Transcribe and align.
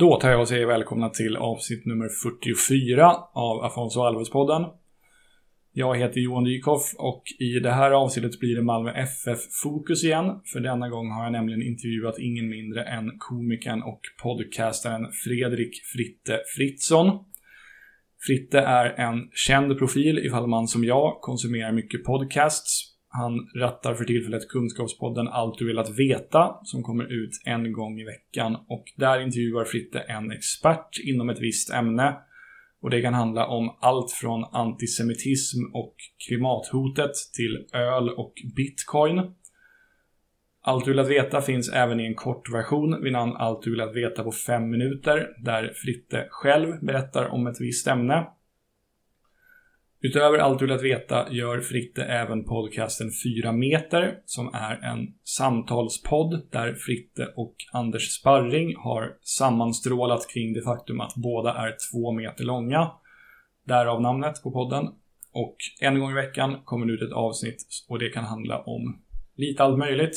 Då 0.00 0.16
tar 0.16 0.30
jag 0.30 0.40
och 0.40 0.48
säger 0.48 0.66
välkomna 0.66 1.08
till 1.08 1.36
avsnitt 1.36 1.86
nummer 1.86 2.08
44 2.08 3.14
av 3.32 3.64
Afonso 3.64 4.00
Alves-podden. 4.00 4.66
Jag 5.72 5.98
heter 5.98 6.20
Johan 6.20 6.44
Dykhoff 6.44 6.94
och 6.98 7.22
i 7.38 7.60
det 7.60 7.70
här 7.70 7.90
avsnittet 7.90 8.40
blir 8.40 8.56
det 8.56 8.62
Malmö 8.62 8.90
FF-fokus 8.90 10.04
igen. 10.04 10.40
För 10.52 10.60
denna 10.60 10.88
gång 10.88 11.10
har 11.10 11.22
jag 11.22 11.32
nämligen 11.32 11.62
intervjuat 11.62 12.18
ingen 12.18 12.48
mindre 12.48 12.84
än 12.84 13.18
komikern 13.18 13.82
och 13.82 14.00
podcastaren 14.22 15.12
Fredrik 15.24 15.70
Fritte 15.94 16.40
Fritzson. 16.56 17.24
Fritte 18.26 18.60
är 18.60 18.86
en 18.86 19.30
känd 19.32 19.78
profil 19.78 20.18
ifall 20.18 20.46
man 20.46 20.68
som 20.68 20.84
jag 20.84 21.18
konsumerar 21.20 21.72
mycket 21.72 22.04
podcasts 22.04 22.89
han 23.12 23.48
rattar 23.56 23.94
för 23.94 24.04
tillfället 24.04 24.48
Kunskapspodden 24.48 25.28
Allt 25.28 25.58
du 25.58 25.66
velat 25.66 25.98
veta 25.98 26.56
som 26.62 26.82
kommer 26.82 27.04
ut 27.04 27.30
en 27.44 27.72
gång 27.72 28.00
i 28.00 28.04
veckan 28.04 28.56
och 28.68 28.84
där 28.96 29.20
intervjuar 29.20 29.64
Fritte 29.64 29.98
en 29.98 30.30
expert 30.30 30.98
inom 31.04 31.30
ett 31.30 31.40
visst 31.40 31.70
ämne. 31.70 32.16
Och 32.82 32.90
det 32.90 33.02
kan 33.02 33.14
handla 33.14 33.46
om 33.46 33.76
allt 33.80 34.12
från 34.12 34.44
antisemitism 34.44 35.58
och 35.74 35.94
klimathotet 36.28 37.10
till 37.36 37.66
öl 37.72 38.08
och 38.08 38.32
bitcoin. 38.56 39.34
Allt 40.62 40.84
du 40.84 40.90
velat 40.90 41.08
veta 41.08 41.40
finns 41.40 41.72
även 41.72 42.00
i 42.00 42.06
en 42.06 42.14
kort 42.14 42.52
version 42.52 43.02
vid 43.02 43.12
namn 43.12 43.36
Allt 43.36 43.62
du 43.62 43.70
velat 43.70 43.96
veta 43.96 44.22
på 44.22 44.32
fem 44.32 44.70
minuter 44.70 45.28
där 45.44 45.72
Fritte 45.84 46.26
själv 46.30 46.84
berättar 46.84 47.28
om 47.28 47.46
ett 47.46 47.60
visst 47.60 47.86
ämne. 47.86 48.26
Utöver 50.02 50.38
allt 50.38 50.58
du 50.58 50.66
vill 50.66 50.74
att 50.74 50.82
veta 50.82 51.26
gör 51.30 51.60
Fritte 51.60 52.04
även 52.04 52.44
podcasten 52.44 53.10
4 53.42 53.52
meter 53.52 54.18
som 54.24 54.48
är 54.54 54.92
en 54.92 55.06
samtalspodd 55.24 56.48
där 56.52 56.74
Fritte 56.74 57.32
och 57.36 57.54
Anders 57.72 58.10
Sparring 58.10 58.76
har 58.76 59.16
sammanstrålat 59.22 60.26
kring 60.34 60.52
det 60.52 60.62
faktum 60.62 61.00
att 61.00 61.14
båda 61.16 61.54
är 61.54 61.76
två 61.92 62.12
meter 62.12 62.44
långa. 62.44 62.90
Därav 63.66 64.02
namnet 64.02 64.42
på 64.42 64.50
podden. 64.50 64.84
Och 65.32 65.56
en 65.80 66.00
gång 66.00 66.10
i 66.10 66.14
veckan 66.14 66.60
kommer 66.64 66.86
det 66.86 66.92
ut 66.92 67.02
ett 67.02 67.12
avsnitt 67.12 67.66
och 67.88 67.98
det 67.98 68.08
kan 68.08 68.24
handla 68.24 68.62
om 68.62 69.02
lite 69.36 69.62
allt 69.62 69.78
möjligt. 69.78 70.16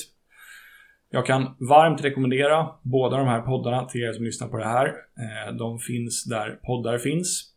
Jag 1.09 1.25
kan 1.25 1.43
varmt 1.59 2.03
rekommendera 2.03 2.69
båda 2.83 3.17
de 3.17 3.27
här 3.27 3.41
poddarna 3.41 3.85
till 3.85 4.01
er 4.01 4.13
som 4.13 4.25
lyssnar 4.25 4.47
på 4.47 4.57
det 4.57 4.67
här. 4.67 4.87
Eh, 4.87 5.55
de 5.55 5.79
finns 5.79 6.25
där 6.25 6.59
poddar 6.63 6.97
finns. 6.97 7.52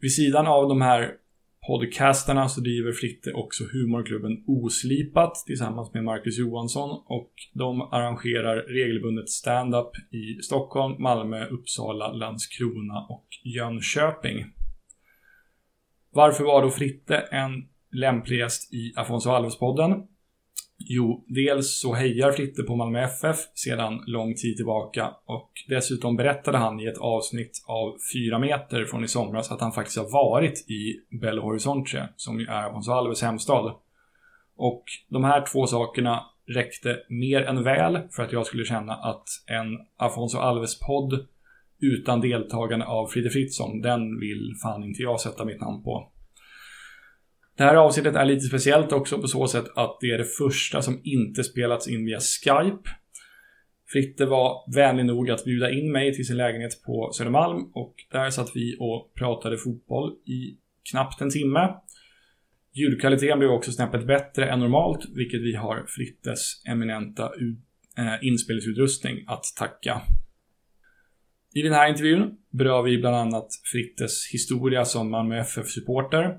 Vid 0.00 0.14
sidan 0.14 0.46
av 0.46 0.68
de 0.68 0.80
här 0.80 1.14
podcasterna 1.66 2.48
så 2.48 2.60
driver 2.60 2.92
Fritte 2.92 3.32
också 3.32 3.64
humorklubben 3.72 4.44
Oslipat 4.46 5.34
tillsammans 5.46 5.94
med 5.94 6.04
Marcus 6.04 6.38
Johansson 6.38 7.02
och 7.06 7.32
de 7.54 7.82
arrangerar 7.82 8.56
regelbundet 8.56 9.28
stand-up 9.28 9.90
i 10.10 10.42
Stockholm, 10.42 11.02
Malmö, 11.02 11.46
Uppsala, 11.46 12.12
Landskrona 12.12 13.06
och 13.08 13.26
Jönköping. 13.44 14.44
Varför 16.10 16.44
var 16.44 16.62
då 16.62 16.70
Fritte 16.70 17.16
en 17.16 17.68
lämplig 17.92 18.38
gäst 18.38 18.74
i 18.74 18.92
Afonso 18.96 19.30
Alves-podden? 19.30 20.06
Jo, 20.80 21.24
dels 21.26 21.80
så 21.80 21.94
hejar 21.94 22.32
Fritte 22.32 22.62
på 22.62 22.76
Malmö 22.76 23.00
FF 23.00 23.36
sedan 23.54 24.02
lång 24.06 24.34
tid 24.34 24.56
tillbaka 24.56 25.10
och 25.26 25.50
dessutom 25.68 26.16
berättade 26.16 26.58
han 26.58 26.80
i 26.80 26.86
ett 26.86 26.98
avsnitt 26.98 27.64
av 27.66 27.96
4 28.14 28.38
meter 28.38 28.84
från 28.84 29.04
i 29.04 29.08
somras 29.08 29.50
att 29.50 29.60
han 29.60 29.72
faktiskt 29.72 29.98
har 29.98 30.12
varit 30.12 30.70
i 30.70 31.00
Belo 31.20 31.42
Horizonte, 31.42 32.08
som 32.16 32.40
ju 32.40 32.46
är 32.46 32.68
Afonso 32.68 32.92
Alves 32.92 33.22
hemstad. 33.22 33.74
Och 34.56 34.84
de 35.08 35.24
här 35.24 35.46
två 35.52 35.66
sakerna 35.66 36.22
räckte 36.46 36.96
mer 37.08 37.42
än 37.42 37.64
väl 37.64 37.98
för 38.10 38.22
att 38.22 38.32
jag 38.32 38.46
skulle 38.46 38.64
känna 38.64 38.94
att 38.94 39.28
en 39.46 39.78
Afonso 39.96 40.38
Alves-podd 40.38 41.26
utan 41.80 42.20
deltagande 42.20 42.86
av 42.86 43.06
Fritte 43.06 43.30
Fritzson, 43.30 43.80
den 43.80 44.20
vill 44.20 44.54
fan 44.62 44.84
inte 44.84 45.02
jag 45.02 45.20
sätta 45.20 45.44
mitt 45.44 45.60
namn 45.60 45.82
på. 45.82 46.12
Det 47.58 47.64
här 47.64 47.74
avsnittet 47.74 48.16
är 48.16 48.24
lite 48.24 48.46
speciellt 48.46 48.92
också 48.92 49.20
på 49.20 49.28
så 49.28 49.48
sätt 49.48 49.64
att 49.76 49.98
det 50.00 50.10
är 50.10 50.18
det 50.18 50.24
första 50.24 50.82
som 50.82 51.00
inte 51.04 51.44
spelats 51.44 51.88
in 51.88 52.04
via 52.04 52.20
Skype. 52.20 52.90
Fritte 53.92 54.26
var 54.26 54.74
vänlig 54.74 55.06
nog 55.06 55.30
att 55.30 55.44
bjuda 55.44 55.70
in 55.70 55.92
mig 55.92 56.14
till 56.14 56.26
sin 56.26 56.36
lägenhet 56.36 56.82
på 56.86 57.10
Södermalm 57.12 57.70
och 57.74 57.94
där 58.12 58.30
satt 58.30 58.50
vi 58.54 58.76
och 58.80 59.14
pratade 59.14 59.58
fotboll 59.58 60.12
i 60.12 60.56
knappt 60.90 61.20
en 61.20 61.30
timme. 61.30 61.74
Ljudkvaliteten 62.74 63.38
blev 63.38 63.50
också 63.50 63.72
snäppet 63.72 64.06
bättre 64.06 64.50
än 64.50 64.60
normalt, 64.60 65.06
vilket 65.14 65.40
vi 65.40 65.54
har 65.54 65.84
Frittes 65.88 66.62
eminenta 66.68 67.30
eh, 67.98 68.14
inspelningsutrustning 68.28 69.24
att 69.26 69.44
tacka. 69.56 70.02
I 71.54 71.62
den 71.62 71.72
här 71.72 71.88
intervjun 71.88 72.36
berör 72.50 72.82
vi 72.82 72.98
bland 72.98 73.16
annat 73.16 73.48
Frittes 73.72 74.32
historia 74.32 74.84
som 74.84 75.10
Malmö 75.10 75.40
FF-supporter, 75.40 76.36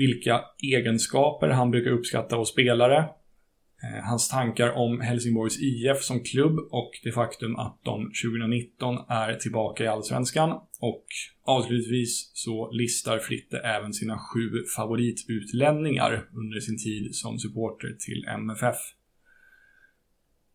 vilka 0.00 0.44
egenskaper 0.62 1.48
han 1.48 1.70
brukar 1.70 1.90
uppskatta 1.90 2.36
hos 2.36 2.52
spelare, 2.52 2.96
eh, 2.96 4.04
hans 4.04 4.28
tankar 4.28 4.70
om 4.70 5.00
Helsingborgs 5.00 5.60
IF 5.60 6.02
som 6.02 6.20
klubb 6.20 6.58
och 6.70 6.90
det 7.04 7.12
faktum 7.12 7.56
att 7.56 7.80
de 7.84 8.10
2019 8.24 8.96
är 9.08 9.34
tillbaka 9.34 9.84
i 9.84 9.86
Allsvenskan. 9.86 10.50
Och 10.80 11.04
avslutningsvis 11.44 12.30
så 12.34 12.70
listar 12.70 13.18
Fritte 13.18 13.58
även 13.58 13.92
sina 13.92 14.18
sju 14.18 14.64
favoritutlänningar 14.76 16.28
under 16.32 16.60
sin 16.60 16.78
tid 16.78 17.14
som 17.14 17.38
supporter 17.38 17.96
till 18.06 18.24
MFF. 18.28 18.76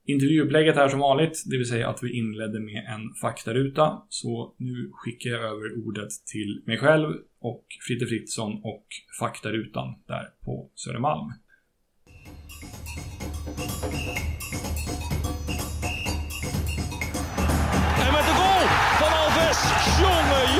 Intervjuupplägget 0.07 0.77
är 0.77 0.87
som 0.87 0.99
vanligt, 0.99 1.43
det 1.45 1.57
vill 1.57 1.67
säga 1.67 1.89
att 1.89 2.03
vi 2.03 2.17
inledde 2.17 2.59
med 2.59 2.85
en 2.95 3.13
faktaruta. 3.21 4.01
Så 4.09 4.55
nu 4.57 4.89
skickar 4.93 5.29
jag 5.29 5.41
över 5.41 5.87
ordet 5.87 6.09
till 6.31 6.63
mig 6.65 6.77
själv 6.77 7.13
och 7.39 7.65
Fritte 7.87 8.05
Fritzson 8.05 8.51
och 8.63 8.85
faktarutan 9.19 9.87
där 10.07 10.29
på 10.45 10.71
Södermalm. 10.75 11.27
Met 18.15 18.25
de 18.29 18.33
goal 18.41 18.67
van 19.01 19.13
Alves. 19.21 19.59
Jongen. 20.01 20.54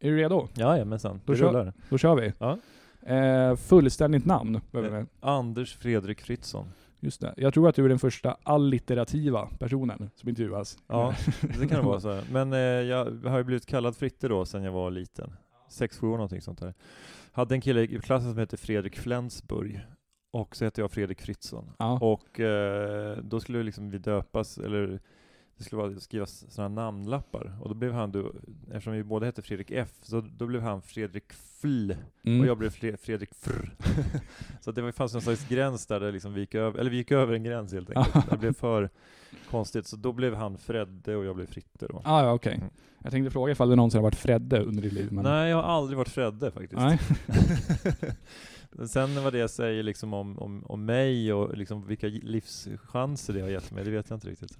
Är 0.00 0.10
du 0.10 0.16
redo? 0.16 0.48
Jajamensan, 0.54 1.20
Då 1.24 1.32
det 1.32 1.38
kör- 1.38 1.48
rullar. 1.48 1.72
Då 1.90 1.98
kör 1.98 2.14
vi. 2.14 2.32
Ja. 2.38 2.58
Eh, 3.14 3.56
fullständigt 3.56 4.24
namn 4.26 4.60
vi. 4.70 5.04
Anders 5.20 5.76
Fredrik 5.76 6.20
Fritzson. 6.20 6.66
Just 7.00 7.20
det. 7.20 7.34
Jag 7.36 7.54
tror 7.54 7.68
att 7.68 7.74
du 7.74 7.84
är 7.84 7.88
den 7.88 7.98
första 7.98 8.36
allitterativa 8.42 9.48
personen 9.58 10.10
som 10.14 10.28
intervjuas. 10.28 10.78
Ja, 10.86 11.14
det 11.60 11.68
kan 11.68 11.80
det 11.80 11.86
vara 11.86 12.00
så. 12.00 12.20
Men 12.32 12.52
eh, 12.52 12.58
jag 12.58 13.04
har 13.24 13.38
ju 13.38 13.44
blivit 13.44 13.66
kallad 13.66 13.96
Fritte 13.96 14.28
då 14.28 14.44
sedan 14.44 14.62
jag 14.62 14.72
var 14.72 14.90
liten. 14.90 15.32
Sex, 15.68 15.98
sju 15.98 16.06
år 16.06 16.12
någonting 16.12 16.40
sånt 16.40 16.58
där. 16.60 16.74
Hade 17.32 17.54
en 17.54 17.60
kille 17.60 17.80
i 17.82 17.98
klassen 17.98 18.30
som 18.30 18.38
hette 18.38 18.56
Fredrik 18.56 18.96
Flensburg. 18.96 19.80
Och 20.32 20.56
så 20.56 20.64
hette 20.64 20.80
jag 20.80 20.90
Fredrik 20.90 21.20
Fritzson. 21.20 21.70
Ja. 21.78 21.98
Och 22.00 22.40
eh, 22.40 23.18
då 23.22 23.40
skulle 23.40 23.62
liksom 23.62 23.90
vi 23.90 23.98
döpas, 23.98 24.58
eller 24.58 25.00
det 25.58 25.64
skulle 25.64 25.82
vara 25.82 26.00
skrivas 26.00 26.44
sådana 26.48 26.82
namnlappar. 26.82 27.58
Och 27.60 27.68
då 27.68 27.74
blev 27.74 27.92
han, 27.92 28.12
då, 28.12 28.32
eftersom 28.70 28.92
vi 28.92 29.02
båda 29.02 29.26
hette 29.26 29.42
Fredrik 29.42 29.70
F, 29.70 29.88
så 30.02 30.20
då 30.20 30.46
blev 30.46 30.62
han 30.62 30.82
Fredrik 30.82 31.32
Fl. 31.32 31.92
Mm. 32.22 32.40
Och 32.40 32.46
jag 32.46 32.58
blev 32.58 32.70
Fre- 32.70 32.96
Fredrik 32.96 33.34
Fr. 33.34 33.70
så 34.60 34.70
att 34.70 34.76
det 34.76 34.82
var- 34.82 34.92
fanns 34.92 35.14
en 35.14 35.20
slags 35.20 35.48
gräns 35.48 35.86
där 35.86 36.00
det 36.00 36.12
liksom 36.12 36.34
vi 36.34 36.40
gick 36.40 36.54
över, 36.54 36.80
eller 36.80 36.90
vi 36.90 36.96
gick 36.96 37.10
över 37.10 37.34
en 37.34 37.44
gräns 37.44 37.72
helt 37.72 37.90
enkelt. 37.90 38.30
det 38.30 38.36
blev 38.36 38.52
för 38.52 38.90
konstigt. 39.50 39.86
Så 39.86 39.96
då 39.96 40.12
blev 40.12 40.34
han 40.34 40.58
Fredde 40.58 41.16
och 41.16 41.24
jag 41.24 41.36
blev 41.36 41.46
Fritte 41.46 41.86
då. 41.86 42.02
Ah, 42.04 42.22
ja, 42.24 42.32
okej. 42.32 42.54
Mm. 42.54 42.68
Jag 43.02 43.12
tänkte 43.12 43.30
fråga 43.30 43.52
ifall 43.52 43.68
du 43.68 43.76
någonsin 43.76 43.98
har 43.98 44.02
varit 44.02 44.14
Fredde 44.16 44.60
under 44.62 44.82
ditt 44.82 44.92
liv. 44.92 45.12
Men... 45.12 45.24
Nej, 45.24 45.50
jag 45.50 45.56
har 45.56 45.62
aldrig 45.62 45.98
varit 45.98 46.08
Fredde 46.08 46.50
faktiskt. 46.50 46.82
Nej. 46.82 46.98
Sen 48.84 49.22
vad 49.22 49.32
det 49.32 49.48
säger 49.48 49.82
liksom 49.82 50.14
om, 50.14 50.38
om, 50.38 50.64
om 50.66 50.84
mig 50.84 51.32
och 51.32 51.56
liksom 51.56 51.86
vilka 51.86 52.06
livschanser 52.06 53.34
det 53.34 53.40
har 53.40 53.48
gett 53.48 53.70
mig, 53.70 53.84
det 53.84 53.90
vet 53.90 54.10
jag 54.10 54.16
inte 54.16 54.28
riktigt. 54.28 54.58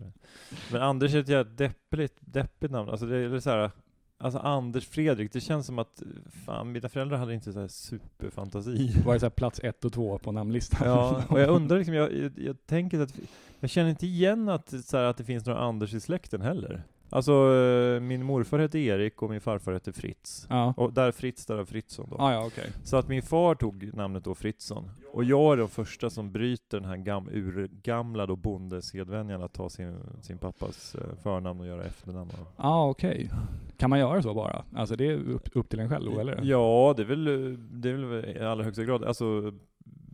Men 0.73 0.83
Anders 0.83 1.15
är 1.15 1.21
ett 1.21 1.29
jävla 1.29 1.53
deppigt, 1.53 2.15
deppigt 2.21 2.73
namn. 2.73 2.91
Alltså 2.91 3.07
det 3.07 3.17
är 3.17 3.41
så 3.41 3.51
här, 3.51 3.71
Alltså 4.19 4.39
Anders 4.39 4.87
Fredrik, 4.89 5.33
det 5.33 5.41
känns 5.41 5.67
som 5.67 5.79
att 5.79 6.03
fan, 6.45 6.73
mina 6.73 6.89
föräldrar 6.89 7.19
hade 7.19 7.35
inte 7.35 7.53
så 7.53 7.61
här 7.61 7.69
superfantasi. 7.69 9.03
Var 9.05 9.15
det 9.15 9.21
så 9.21 9.31
plats 9.31 9.61
ett 9.63 9.85
och 9.85 9.93
två 9.93 10.19
på 10.19 10.33
namnlistan? 10.33 10.89
Ja, 10.89 11.23
och 11.29 11.41
jag 11.41 11.51
undrar 11.51 11.77
liksom, 11.77 11.95
jag, 11.95 12.13
jag, 12.13 12.33
jag 12.39 12.67
tänker 12.67 13.01
att 13.01 13.19
jag 13.61 13.71
känner 13.71 13.91
inte 13.91 14.07
igen 14.07 14.49
att, 14.49 14.85
så 14.85 14.97
här, 14.97 15.05
att 15.05 15.17
det 15.17 15.25
finns 15.25 15.47
några 15.47 15.61
Anders 15.61 15.95
i 15.95 16.01
släkten 16.01 16.41
heller. 16.41 16.83
Alltså, 17.11 17.33
eh, 17.33 18.01
min 18.01 18.25
morfar 18.25 18.59
hette 18.59 18.79
Erik 18.79 19.23
och 19.23 19.31
min 19.31 19.41
farfar 19.41 19.73
hette 19.73 19.93
Fritz. 19.93 20.47
Ja, 20.51 20.75
Och 20.77 20.93
där 20.93 21.13
Fritz, 21.13 21.47
där 21.47 21.65
Fritzson 21.65 22.07
då. 22.11 22.17
ah, 22.19 22.33
ja 22.33 22.47
okej. 22.47 22.71
Så 22.85 22.97
att 22.97 23.09
min 23.09 23.23
far 23.23 23.55
tog 23.55 23.95
namnet 23.95 24.25
då 24.25 24.35
Fritzson. 24.35 24.91
Och 25.13 25.25
jag 25.25 25.53
är 25.53 25.57
den 25.57 25.69
första 25.69 26.11
som 26.11 26.33
bryter 26.33 26.81
den 26.81 26.89
här 26.89 26.97
gam, 26.97 27.29
urgamla 27.33 28.27
då 28.27 28.37
bondesedvänjan 28.37 29.43
att 29.43 29.53
ta 29.53 29.69
sin, 29.69 29.97
sin 30.21 30.39
pappas 30.39 30.95
eh, 30.95 31.01
förnamn 31.23 31.61
och 31.61 31.67
göra 31.67 31.85
efternamn. 31.85 32.31
Ja, 32.37 32.47
ah, 32.57 32.89
okej. 32.89 33.31
Kan 33.77 33.91
man 33.91 33.99
göra 33.99 34.23
så 34.23 34.35
bara? 34.35 34.65
Alltså 34.77 34.97
det 34.97 35.07
är 35.07 35.31
upp, 35.31 35.49
upp 35.53 35.69
till 35.69 35.81
en 35.81 35.89
själv 35.89 36.11
då, 36.15 36.21
eller? 36.21 36.41
Ja, 36.43 36.95
det 36.97 37.03
är 37.03 37.07
väl, 37.07 37.25
det 37.83 37.91
är 37.91 37.95
väl 37.95 38.37
i 38.37 38.41
allra 38.41 38.65
högsta 38.65 38.85
grad, 38.85 39.05
alltså 39.05 39.53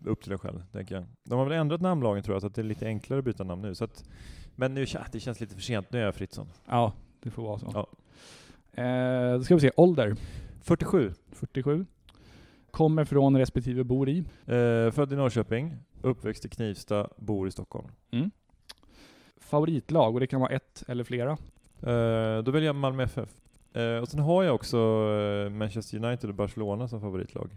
upp 0.05 0.23
till 0.23 0.33
en 0.33 0.39
själv, 0.39 0.63
tänker 0.73 0.95
jag. 0.95 1.05
De 1.25 1.39
har 1.39 1.45
väl 1.47 1.59
ändrat 1.59 1.81
namnlagen 1.81 2.23
tror 2.23 2.35
jag, 2.35 2.41
så 2.41 2.47
att 2.47 2.55
det 2.55 2.63
är 2.63 2.65
lite 2.65 2.87
enklare 2.87 3.19
att 3.19 3.25
byta 3.25 3.45
namn 3.45 3.63
nu. 3.63 3.75
Så 3.75 3.85
att, 3.85 4.05
men 4.57 4.75
nu, 4.75 4.87
det 5.13 5.21
känns 5.21 5.41
lite 5.41 5.55
för 5.55 5.63
sent, 5.63 5.93
nu 5.93 5.99
är 6.01 6.05
jag 6.05 6.15
Fritzson. 6.15 6.47
Ja, 6.67 6.93
det 7.21 7.31
får 7.31 7.43
vara 7.43 7.59
så. 7.59 7.71
Ja. 7.75 7.87
Eh, 8.83 9.33
då 9.39 9.45
ska 9.45 9.55
vi 9.55 9.61
se, 9.61 9.71
ålder 9.77 10.17
47, 10.63 11.13
47. 11.33 11.87
Kommer 12.71 13.05
från 13.05 13.39
respektive 13.39 13.85
bor 13.85 14.09
i. 14.09 14.19
eh, 14.19 14.91
född 14.91 15.13
i 15.13 15.17
Norrköping, 15.17 15.77
uppväxt 16.03 16.45
i 16.45 16.49
Knivsta, 16.49 17.09
bor 17.17 17.49
i 17.49 17.51
Stockholm. 17.51 17.89
Favoritlag, 19.41 20.15
och 20.15 20.21
det 20.21 20.27
kan 20.27 20.41
vara 20.41 20.51
ett 20.51 20.85
eller 20.89 21.05
flera. 21.05 21.31
Eh, 21.81 22.43
då 22.43 22.51
väljer 22.51 22.67
jag 22.69 22.77
Malmö 22.77 23.03
FF. 23.03 23.29
Eh, 23.75 23.97
och 23.97 24.09
sen 24.09 24.21
har 24.21 24.43
jag 24.43 24.55
också 24.55 24.77
eh, 25.47 25.51
Manchester 25.51 26.05
United 26.05 26.31
och 26.31 26.37
Barcelona 26.37 26.89
som 26.89 27.01
favoritlag. 27.01 27.51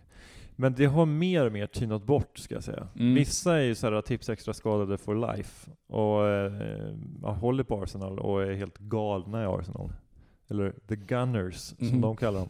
Men 0.58 0.74
det 0.74 0.86
har 0.86 1.06
mer 1.06 1.46
och 1.46 1.52
mer 1.52 1.68
tynat 1.68 2.04
bort, 2.04 2.38
ska 2.38 2.56
jag 2.56 2.64
säga. 2.64 2.88
Mm. 3.00 3.14
Vissa 3.16 3.58
är 3.58 3.62
ju 3.64 3.76
såhär 3.76 4.02
tips 4.02 4.30
extra 4.30 4.54
skadade 4.54 4.98
for 4.98 5.36
life, 5.36 5.72
och 5.88 6.28
eh, 6.28 7.36
håller 7.36 7.64
på 7.64 7.82
Arsenal 7.84 8.20
och 8.20 8.44
är 8.44 8.54
helt 8.54 8.78
galna 8.78 9.44
i 9.44 9.46
Arsenal. 9.46 9.94
Eller 10.50 10.74
the 10.88 10.96
Gunners, 10.96 11.56
som 11.56 11.88
Mhm. 11.88 12.02
de 12.02 12.16
kallar 12.16 12.40
dem. 12.40 12.50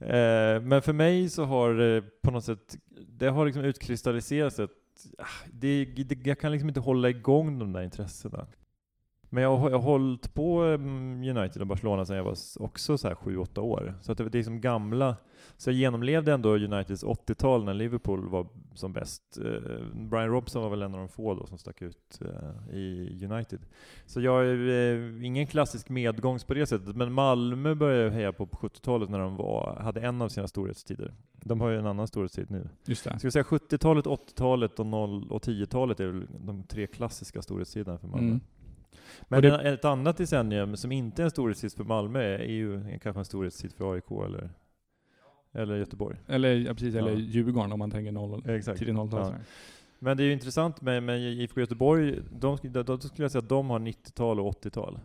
Eh, 0.00 0.60
men 0.62 0.82
för 0.82 0.92
mig 0.92 1.28
så 1.28 1.44
har 1.44 1.74
det 1.74 2.02
på 2.22 2.30
något 2.30 2.44
sätt, 2.44 2.76
det 3.08 3.28
har 3.28 3.46
liksom 3.46 3.64
utkristalliserats 3.64 4.58
att 4.58 4.70
ah, 5.18 5.46
det, 5.52 5.84
det, 5.84 6.26
jag 6.26 6.38
kan 6.40 6.52
liksom 6.52 6.68
inte 6.68 6.80
hålla 6.80 7.08
igång 7.08 7.58
de 7.58 7.72
där 7.72 7.82
intressena. 7.82 8.46
Men 9.30 9.42
jag 9.42 9.56
har, 9.56 9.70
jag 9.70 9.78
har 9.78 9.82
hållit 9.82 10.34
på 10.34 10.62
mm, 10.62 11.36
United 11.36 11.62
och 11.62 11.68
Barcelona 11.68 12.04
sedan 12.04 12.16
jag 12.16 12.24
var 12.24 12.36
också 12.58 12.98
så 12.98 13.08
här 13.08 13.14
7-8 13.14 13.58
år. 13.58 13.94
Så 14.00 14.12
att 14.12 14.18
det, 14.18 14.28
det 14.28 14.38
är 14.38 14.42
som 14.42 14.60
gamla, 14.60 15.16
så 15.56 15.70
jag 15.70 15.76
genomlevde 15.76 16.32
ändå 16.32 16.54
Uniteds 16.54 17.04
80-tal 17.04 17.64
när 17.64 17.74
Liverpool 17.74 18.28
var 18.28 18.46
som 18.74 18.92
bäst. 18.92 19.38
Eh, 19.44 19.86
Brian 19.94 20.28
Robson 20.28 20.62
var 20.62 20.70
väl 20.70 20.82
en 20.82 20.94
av 20.94 21.00
de 21.00 21.08
få 21.08 21.34
då 21.34 21.46
som 21.46 21.58
stack 21.58 21.82
ut 21.82 22.20
eh, 22.20 22.76
i 22.76 23.18
United. 23.30 23.60
Så 24.06 24.20
jag 24.20 24.46
är 24.46 24.68
eh, 24.68 25.26
ingen 25.26 25.46
klassisk 25.46 25.88
medgångs 25.88 26.44
på 26.44 26.54
det 26.54 26.66
sättet, 26.66 26.96
men 26.96 27.12
Malmö 27.12 27.74
började 27.74 28.04
jag 28.04 28.10
heja 28.10 28.32
på 28.32 28.46
på 28.46 28.56
70-talet 28.56 29.10
när 29.10 29.18
de 29.18 29.36
var, 29.36 29.76
hade 29.80 30.00
en 30.00 30.22
av 30.22 30.28
sina 30.28 30.48
storhetstider. 30.48 31.14
De 31.44 31.60
har 31.60 31.70
ju 31.70 31.78
en 31.78 31.86
annan 31.86 32.08
storhetstid 32.08 32.50
nu. 32.50 32.68
Just 32.86 33.04
det. 33.04 33.18
Ska 33.18 33.26
vi 33.26 33.32
säga 33.32 33.42
70-talet, 33.42 34.06
80-talet 34.06 34.78
och, 34.78 34.86
0 34.86 35.30
och 35.30 35.42
10-talet 35.42 36.00
är 36.00 36.06
väl 36.06 36.26
de 36.46 36.62
tre 36.62 36.86
klassiska 36.86 37.42
storhetstiderna 37.42 37.98
för 37.98 38.08
Malmö. 38.08 38.28
Mm. 38.28 38.40
Men 39.28 39.42
det- 39.42 39.68
ett 39.72 39.84
annat 39.84 40.16
decennium 40.16 40.76
som 40.76 40.92
inte 40.92 41.22
är 41.22 41.24
en 41.24 41.30
storhetstid 41.30 41.72
för 41.72 41.84
Malmö 41.84 42.20
är 42.22 42.44
ju 42.52 42.74
en, 42.74 42.98
kanske 42.98 43.20
en 43.20 43.24
storhetstid 43.24 43.72
för 43.72 43.92
AIK 43.92 44.10
eller, 44.24 44.50
eller 45.52 45.76
Göteborg. 45.76 46.16
Eller, 46.26 46.54
ja, 46.54 46.72
precis, 46.74 46.94
eller 46.94 47.10
Ja. 47.12 47.16
Djurgården 47.18 47.72
om 47.72 47.78
man 47.78 47.90
tänker 47.90 48.12
noll, 48.12 48.42
tidigt 48.42 48.94
0-tal. 48.94 49.32
Ja. 49.32 49.38
Men 49.98 50.16
det 50.16 50.22
är 50.22 50.26
ju 50.26 50.32
intressant 50.32 50.80
med, 50.80 51.02
med 51.02 51.20
IFK 51.20 51.60
Göteborg, 51.60 52.18
de, 52.32 52.58
då, 52.62 52.82
då 52.82 52.98
skulle 52.98 53.24
jag 53.24 53.30
säga 53.32 53.42
att 53.42 53.48
de 53.48 53.70
har 53.70 53.78
90-tal 53.78 54.40
och 54.40 54.64
80-tal. 54.64 54.98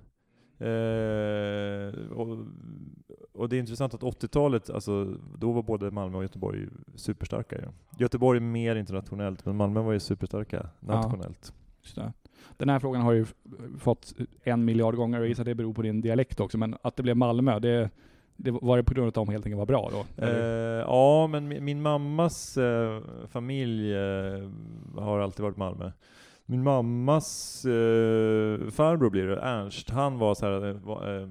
Eh, 0.57 2.11
och, 2.11 2.37
och 3.33 3.49
det 3.49 3.55
är 3.55 3.59
intressant 3.59 3.93
att 3.93 4.01
80-talet, 4.01 4.69
alltså, 4.69 5.17
då 5.37 5.51
var 5.51 5.63
både 5.63 5.91
Malmö 5.91 6.17
och 6.17 6.23
Göteborg 6.23 6.67
superstarka. 6.95 7.55
ju. 7.55 7.67
Göteborg 7.99 8.39
mer 8.39 8.75
internationellt, 8.75 9.45
men 9.45 9.55
Malmö 9.55 9.81
var 9.81 9.93
ju 9.93 9.99
superstarka 9.99 10.69
nationellt. 10.79 11.53
Det. 11.95 12.13
Den 12.57 12.69
här 12.69 12.79
frågan 12.79 13.01
har 13.01 13.11
ju 13.11 13.25
fått 13.79 14.13
en 14.43 14.65
miljard 14.65 14.95
gånger 14.95 15.19
och 15.19 15.23
jag 15.23 15.29
gissar 15.29 15.43
att 15.43 15.45
det 15.45 15.55
beror 15.55 15.73
på 15.73 15.81
din 15.81 16.01
dialekt 16.01 16.39
också, 16.39 16.57
men 16.57 16.75
att 16.81 16.95
det 16.95 17.03
blev 17.03 17.17
Malmö, 17.17 17.59
det, 17.59 17.89
det 18.35 18.51
var 18.51 18.77
det 18.77 18.83
på 18.83 18.93
grund 18.93 19.03
av 19.03 19.07
att 19.07 19.15
de 19.15 19.29
helt 19.29 19.45
enkelt 19.45 19.59
var 19.59 19.65
bra 19.65 19.89
då? 19.91 20.25
Eh, 20.25 20.31
ja, 20.87 21.27
men 21.27 21.47
min, 21.47 21.65
min 21.65 21.81
mammas 21.81 22.57
eh, 22.57 23.01
familj 23.27 23.93
eh, 23.93 24.49
har 24.97 25.19
alltid 25.19 25.43
varit 25.43 25.57
Malmö. 25.57 25.91
Min 26.45 26.63
mammas 26.63 27.65
eh, 27.65 28.69
farbror 28.69 29.09
blir 29.09 29.27
det, 29.27 29.41
Ernst, 29.41 29.89
han 29.89 30.17
var 30.17 30.35
så 30.35 30.45
här, 30.45 30.69
eh, 30.69 30.75
var, 30.75 31.21
eh, 31.21 31.29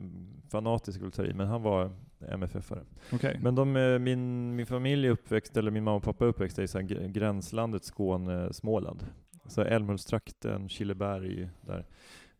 fanatisk 0.50 1.00
ta 1.12 1.25
i, 1.25 1.35
men 1.35 1.47
han 1.47 1.62
var 1.62 1.91
MFF-are. 2.20 2.85
Okej. 3.12 3.38
Men 3.43 3.55
de, 3.55 3.73
min, 4.03 4.56
min 4.56 4.67
familj 4.67 5.09
uppväxt, 5.09 5.56
eller 5.56 5.70
min 5.70 5.85
mamma 5.85 5.97
och 5.97 6.03
pappa 6.03 6.25
är 6.25 6.29
uppväxta 6.29 6.62
i 6.62 6.69
så 6.69 6.81
gränslandet 7.09 7.85
Skåne-Småland. 7.85 9.06
Så 9.46 9.62
Älmhultstrakten, 9.62 10.68
Killeberg, 10.68 11.48
där. 11.60 11.86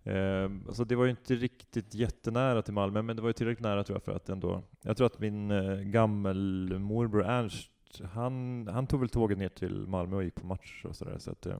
Eh, 0.04 0.50
så 0.72 0.84
det 0.84 0.96
var 0.96 1.04
ju 1.04 1.10
inte 1.10 1.34
riktigt 1.34 1.94
jättenära 1.94 2.62
till 2.62 2.75
Malmö, 2.75 3.02
men 3.02 3.16
det 3.16 3.22
var 3.22 3.28
ju 3.28 3.32
tillräckligt 3.32 3.64
nära 3.64 3.84
tror 3.84 3.96
jag 3.96 4.02
för 4.02 4.12
att 4.12 4.28
ändå... 4.28 4.62
Jag 4.82 4.96
tror 4.96 5.06
att 5.06 5.19
min 5.19 5.50
eh, 5.50 5.76
gammelmorbror 5.76 7.25
Ernst, 7.25 7.70
han, 8.12 8.69
han 8.72 8.87
tog 8.87 9.00
väl 9.00 9.08
tåget 9.08 9.38
ner 9.38 9.49
till 9.49 9.87
Malmö 9.87 10.16
och 10.16 10.25
gick 10.25 10.34
på 10.34 10.46
match 10.46 10.84
och 10.84 10.96
sådär. 10.96 11.19
Så 11.19 11.31
att, 11.31 11.46
eh, 11.46 11.58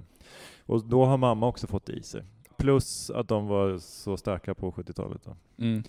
och 0.67 0.85
då 0.85 1.05
har 1.05 1.17
mamma 1.17 1.47
också 1.47 1.67
fått 1.67 1.87
det 1.87 1.93
i 1.93 2.03
sig. 2.03 2.25
Plus 2.57 3.11
att 3.11 3.29
de 3.29 3.47
var 3.47 3.79
så 3.79 4.17
starka 4.17 4.55
på 4.55 4.73
70-talet. 4.73 5.23
Då. 5.25 5.37
Mm. 5.65 5.83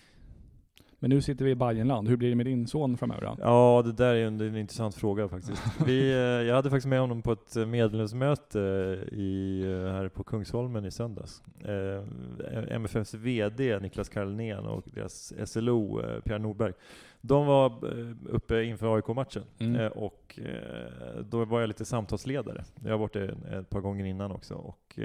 Men 1.03 1.09
nu 1.09 1.21
sitter 1.21 1.45
vi 1.45 1.51
i 1.51 1.55
Bayernland. 1.55 2.07
Hur 2.07 2.17
blir 2.17 2.29
det 2.29 2.35
med 2.35 2.45
din 2.45 2.67
son 2.67 2.97
framöver 2.97 3.21
då? 3.21 3.35
Ja, 3.39 3.81
det 3.85 3.91
där 3.91 4.15
är 4.15 4.25
en, 4.25 4.41
en 4.41 4.57
intressant 4.57 4.95
fråga 4.95 5.27
faktiskt. 5.27 5.61
Vi, 5.85 6.11
eh, 6.11 6.17
jag 6.17 6.55
hade 6.55 6.69
faktiskt 6.69 6.87
med 6.87 6.99
honom 6.99 7.21
på 7.21 7.31
ett 7.31 7.55
eh, 7.55 7.65
medlemsmöte 7.65 8.59
i, 9.11 9.61
eh, 9.63 9.91
här 9.91 10.09
på 10.09 10.23
Kungsholmen 10.23 10.85
i 10.85 10.91
söndags. 10.91 11.43
MFFs 12.69 13.13
VD 13.13 13.79
Niklas 13.79 14.09
Karlnén 14.09 14.65
och 14.65 14.83
deras 14.93 15.33
SLO 15.45 16.01
Pierre 16.23 16.39
Nordberg. 16.39 16.73
De 17.21 17.45
var 17.45 17.85
uppe 18.29 18.63
inför 18.63 18.95
AIK-matchen 18.95 19.43
Mm. 19.59 19.91
och 19.91 20.39
då 21.29 21.45
var 21.45 21.59
jag 21.59 21.67
lite 21.67 21.85
samtalsledare. 21.85 22.63
Jag 22.83 22.91
har 22.91 22.97
varit 22.97 23.13
det 23.13 23.35
ett 23.59 23.69
par 23.69 23.81
gånger 23.81 24.05
innan 24.05 24.31
också. 24.31 24.53
Och, 24.55 24.99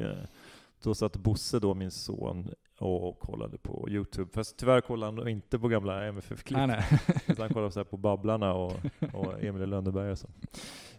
då 0.82 0.94
satt 0.94 1.16
Bosse, 1.16 1.58
då, 1.58 1.74
min 1.74 1.90
son, 1.90 2.48
och 2.78 3.18
kollade 3.18 3.58
på 3.58 3.88
Youtube. 3.90 4.30
Fast 4.32 4.56
tyvärr 4.56 4.80
kollade 4.80 5.20
han 5.20 5.28
inte 5.28 5.58
på 5.58 5.68
gamla 5.68 6.04
MFF-klipp. 6.06 6.58
Utan 7.26 7.42
han 7.42 7.54
kollar 7.54 7.70
så 7.70 7.84
på 7.84 7.96
Babblarna 7.96 8.54
och, 8.54 8.72
och 9.12 9.44
Emil 9.44 9.62
i 9.62 9.66
Lönneberga 9.66 10.12
och 10.12 10.18
så. 10.18 10.28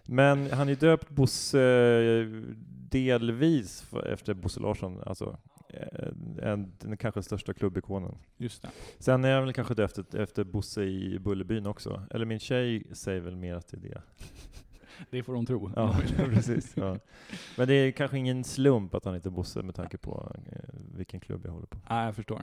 Men 0.05 0.51
han 0.51 0.69
är 0.69 0.75
döpt 0.75 1.09
Bosse 1.09 1.61
eh, 1.61 2.27
delvis 2.89 3.93
efter 4.05 4.33
Bosse 4.33 4.59
Larsson, 4.59 5.01
alltså 5.05 5.37
eh, 5.69 6.49
en, 6.49 6.71
den 6.79 6.97
kanske 6.97 7.23
största 7.23 7.53
klubbikonen. 7.53 8.17
Just 8.37 8.61
det. 8.61 8.69
Sen 8.99 9.25
är 9.25 9.33
han 9.33 9.43
väl 9.43 9.53
kanske 9.53 9.73
döpt 9.73 9.97
efter, 9.97 10.19
efter 10.19 10.43
Bosse 10.43 10.83
i 10.83 11.19
Bullerbyn 11.19 11.65
också. 11.65 12.03
Eller 12.11 12.25
min 12.25 12.39
tjej 12.39 12.83
säger 12.91 13.21
väl 13.21 13.35
mer 13.35 13.55
att 13.55 13.67
det 13.67 13.77
är 13.77 13.81
det. 13.81 14.01
Det 15.09 15.23
får 15.23 15.33
de 15.33 15.45
tro. 15.45 15.71
Ja, 15.75 15.95
precis. 16.17 16.73
Ja. 16.77 16.97
Men 17.57 17.67
det 17.67 17.73
är 17.73 17.91
kanske 17.91 18.17
ingen 18.17 18.43
slump 18.43 18.95
att 18.95 19.05
han 19.05 19.13
heter 19.13 19.29
Bosse 19.29 19.61
med 19.61 19.75
tanke 19.75 19.97
på 19.97 20.35
eh, 20.51 20.59
vilken 20.95 21.19
klubb 21.19 21.41
jag 21.45 21.51
håller 21.51 21.67
på. 21.67 21.77
Nej, 21.89 22.05
jag 22.05 22.15
förstår. 22.15 22.41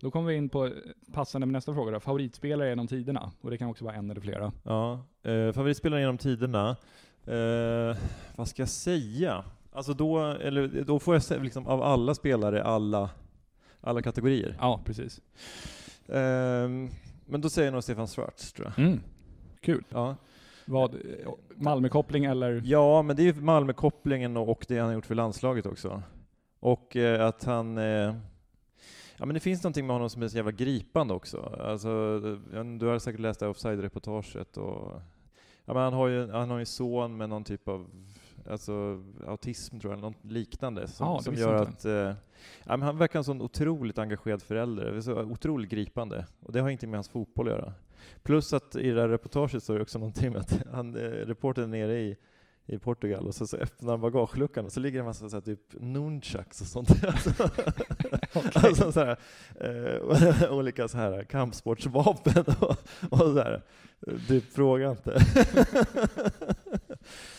Då 0.00 0.10
kommer 0.10 0.28
vi 0.30 0.36
in 0.36 0.48
på, 0.48 0.66
eh, 0.66 0.72
passande 1.12 1.46
med 1.46 1.52
nästa 1.52 1.74
fråga 1.74 1.92
då. 1.92 2.00
Favoritspelare 2.00 2.68
genom 2.68 2.86
tiderna? 2.86 3.32
Och 3.40 3.50
det 3.50 3.58
kan 3.58 3.68
också 3.68 3.84
vara 3.84 3.94
en 3.94 4.10
eller 4.10 4.20
flera. 4.20 4.52
Ja, 4.62 5.04
eh, 5.22 5.52
favoritspelare 5.52 6.00
genom 6.00 6.18
tiderna. 6.18 6.76
Eh, 7.26 7.96
vad 8.36 8.48
ska 8.48 8.62
jag 8.62 8.68
säga? 8.68 9.44
Alltså 9.72 9.94
då, 9.94 10.18
eller 10.18 10.84
då 10.84 10.98
får 10.98 11.14
jag 11.14 11.22
säga 11.22 11.42
liksom 11.42 11.66
av 11.66 11.82
alla 11.82 12.14
spelare, 12.14 12.64
alla, 12.64 13.10
alla 13.80 14.02
kategorier. 14.02 14.56
Ja, 14.60 14.80
precis. 14.84 15.20
Ehm, 16.08 16.90
men 17.26 17.40
då 17.40 17.50
säger 17.50 17.66
jag 17.66 17.72
nog 17.72 17.82
Stefan 17.82 18.06
Schwarz, 18.06 18.52
tror 18.52 18.72
jag. 18.76 18.86
Mm. 18.86 19.00
Kul. 19.60 19.84
Ja. 19.88 20.16
Vad, 20.66 20.96
Malmökoppling 21.56 22.24
eller? 22.24 22.62
ja, 22.64 23.02
men 23.02 23.16
det 23.16 23.22
är 23.22 23.24
ju 23.24 23.34
Malmö-kopplingen 23.34 24.36
och, 24.36 24.64
det 24.68 24.78
han 24.78 24.86
har 24.86 24.94
gjort 24.94 25.06
för 25.06 25.14
landslaget 25.14 25.66
också. 25.66 26.02
Och 26.60 26.96
eh, 26.96 27.26
att 27.26 27.44
han... 27.44 27.78
Eh, 27.78 28.14
ja, 29.16 29.26
men 29.26 29.34
det 29.34 29.40
finns 29.40 29.62
någonting 29.62 29.86
med 29.86 29.94
honom 29.94 30.10
som 30.10 30.22
är 30.22 30.28
så 30.28 30.36
jävla 30.36 30.52
gripande 30.52 31.14
också. 31.14 31.58
Alltså, 31.60 32.20
du 32.78 32.86
har 32.86 32.98
säkert 32.98 33.20
läst 33.20 33.40
det 33.40 33.46
här 33.46 33.50
offside-reportaget 33.50 34.56
och... 34.56 35.00
Ja, 35.64 35.74
men 35.74 35.82
han 35.82 35.92
har 35.92 36.08
ju 36.08 36.30
han 36.30 36.50
har 36.50 36.58
en 36.58 36.66
son 36.66 37.16
med 37.16 37.28
någon 37.28 37.44
typ 37.44 37.68
av 37.68 37.90
alltså, 38.50 39.02
autism 39.26 39.78
tror 39.78 39.92
jag, 39.92 39.98
eller 39.98 40.08
något 40.10 40.24
liknande 40.24 40.88
som, 40.88 41.16
det 41.16 41.22
som 41.22 41.34
gör 41.34 41.54
att... 41.54 41.84
Eh, 41.84 42.12
ja, 42.64 42.76
han 42.76 42.98
verkar 42.98 43.18
en 43.18 43.24
sån 43.24 43.42
otroligt 43.42 43.98
engagerad 43.98 44.42
förälder, 44.42 44.90
det 44.90 44.96
är 44.96 45.00
så 45.00 45.22
otroligt 45.22 45.70
gripande. 45.70 46.26
Och 46.40 46.52
det 46.52 46.60
har 46.60 46.70
inte 46.70 46.86
med 46.86 46.96
hans 46.96 47.08
fotboll 47.08 47.48
att 47.48 47.54
göra. 47.54 47.72
Plus 48.22 48.52
att 48.52 48.76
i 48.76 48.90
det 48.90 49.00
här 49.00 49.08
reportaget 49.08 49.62
står 49.62 49.74
det 49.74 49.82
också 49.82 49.98
någonting 49.98 50.32
med 50.32 50.40
att 50.40 50.62
han, 50.72 50.96
eh, 50.96 51.00
reportern 51.10 51.64
är 51.64 51.68
nere 51.78 52.00
i, 52.00 52.16
i 52.66 52.78
Portugal 52.78 53.26
och 53.26 53.34
så, 53.34 53.46
så 53.46 53.56
öppnar 53.56 53.90
han 53.90 54.00
bagageluckan 54.00 54.64
och 54.64 54.72
så 54.72 54.80
ligger 54.80 54.98
det 54.98 55.00
en 55.02 55.06
massa 55.06 55.28
så 55.28 55.36
här, 55.36 55.40
typ 55.40 55.60
nunchucks 55.80 56.60
och 56.60 56.66
sånt. 56.66 56.88
Alltså, 58.36 58.66
alltså 58.66 58.92
så 58.92 59.00
här, 59.00 59.16
eh, 59.60 60.52
olika 60.58 60.88
så 60.88 60.98
här 60.98 61.24
kampsportsvapen 61.24 62.44
och, 62.60 62.76
och 63.10 63.18
så 63.18 63.42
här. 63.42 63.62
Du 64.28 64.40
frågar 64.40 64.90
inte. 64.90 65.20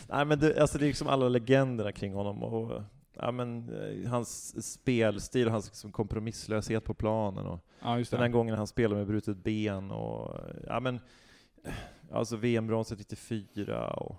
Nej 0.08 0.24
men 0.24 0.38
det, 0.38 0.60
alltså 0.60 0.78
det 0.78 0.84
är 0.84 0.88
liksom 0.88 1.08
alla 1.08 1.28
legenderna 1.28 1.92
kring 1.92 2.14
honom 2.14 2.42
och 2.42 2.82
ja, 3.18 3.32
men, 3.32 3.68
eh, 3.68 4.10
hans 4.10 4.62
spelstil 4.72 5.48
hans 5.48 5.66
liksom 5.66 5.92
kompromisslöshet 5.92 6.84
på 6.84 6.94
planen. 6.94 7.46
Och 7.46 7.60
Ja, 7.82 8.04
den 8.10 8.20
här 8.20 8.28
gången 8.28 8.54
han 8.54 8.66
spelade 8.66 8.98
med 8.98 9.06
brutet 9.06 9.36
ben 9.36 9.90
och 9.90 10.40
ja 10.66 10.80
men 10.80 11.00
alltså 12.12 12.36
VM-bronset 12.36 12.98
94 12.98 13.90
och 13.90 14.16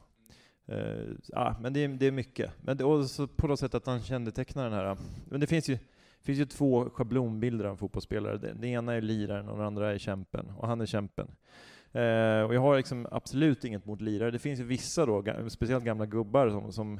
eh, 0.65 1.07
ja, 1.27 1.55
men 1.61 1.73
det 1.73 1.83
är, 1.83 1.87
det 1.87 2.05
är 2.05 2.11
mycket. 2.11 2.51
Men 2.61 2.77
det, 2.77 2.83
och 2.83 3.05
så 3.05 3.27
på 3.27 3.47
något 3.47 3.59
sätt 3.59 3.73
att 3.73 3.85
han 3.85 4.01
kännetecknar 4.01 4.63
den 4.63 4.73
här, 4.73 4.97
men 5.29 5.39
det 5.39 5.47
finns 5.47 5.69
ju 5.69 5.77
finns 6.21 6.39
ju 6.39 6.45
två 6.45 6.89
schablonbilder 6.89 7.65
av 7.65 7.71
en 7.71 7.77
fotbollsspelare. 7.77 8.37
Den, 8.37 8.63
ena 8.63 8.93
är 8.93 9.01
liraren 9.01 9.49
och 9.49 9.57
den 9.57 9.65
andra 9.65 9.93
är 9.93 9.97
kämpen, 9.97 10.51
och 10.57 10.67
han 10.67 10.81
är 10.81 10.85
kämpen. 10.85 11.27
Eh, 11.91 12.41
och 12.41 12.55
jag 12.55 12.61
har 12.61 12.77
liksom 12.77 13.07
absolut 13.11 13.63
inget 13.63 13.85
mot 13.85 14.01
lirare. 14.01 14.31
Det 14.31 14.39
finns 14.39 14.59
ju 14.59 14.63
vissa 14.63 15.05
då, 15.05 15.23
speciellt 15.49 15.83
gamla 15.83 16.05
gubbar 16.05 16.49
som, 16.49 16.71
som 16.71 16.99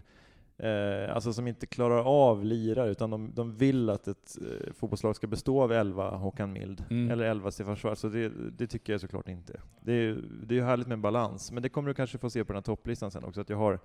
Eh, 0.60 1.16
alltså 1.16 1.34
som 1.34 1.48
inte 1.48 1.66
klarar 1.66 2.04
av 2.04 2.46
lirare, 2.46 2.90
utan 2.90 3.10
de, 3.10 3.32
de 3.36 3.56
vill 3.56 3.90
att 3.90 4.08
ett 4.08 4.38
eh, 4.42 4.74
fotbollslag 4.74 5.16
ska 5.16 5.28
bestå 5.28 5.62
av 5.62 5.72
11 5.72 6.10
Håkan 6.18 6.54
Mild, 6.54 6.84
Mm. 6.90 7.12
eller 7.12 7.26
11 7.26 7.52
Stefan 7.52 7.76
Schwarz, 7.76 8.00
så 8.00 8.10
det, 8.10 8.30
det 8.58 8.68
tycker 8.68 8.94
jag 8.94 9.02
såklart 9.02 9.28
inte. 9.30 9.62
Det 9.82 9.94
är, 9.94 10.18
det 10.44 10.54
är 10.54 10.60
ju 10.60 10.64
härligt 10.64 10.88
med 10.88 11.00
balans, 11.00 11.52
men 11.52 11.64
det 11.64 11.70
kommer 11.70 11.88
du 11.88 11.94
kanske 11.94 12.18
få 12.18 12.30
se 12.30 12.44
på 12.44 12.54
den 12.54 12.58
här 12.58 12.62
topplistan 12.62 13.12
sen 13.12 13.24
också, 13.24 13.42
att 13.42 13.50
jag 13.50 13.58
har 13.58 13.80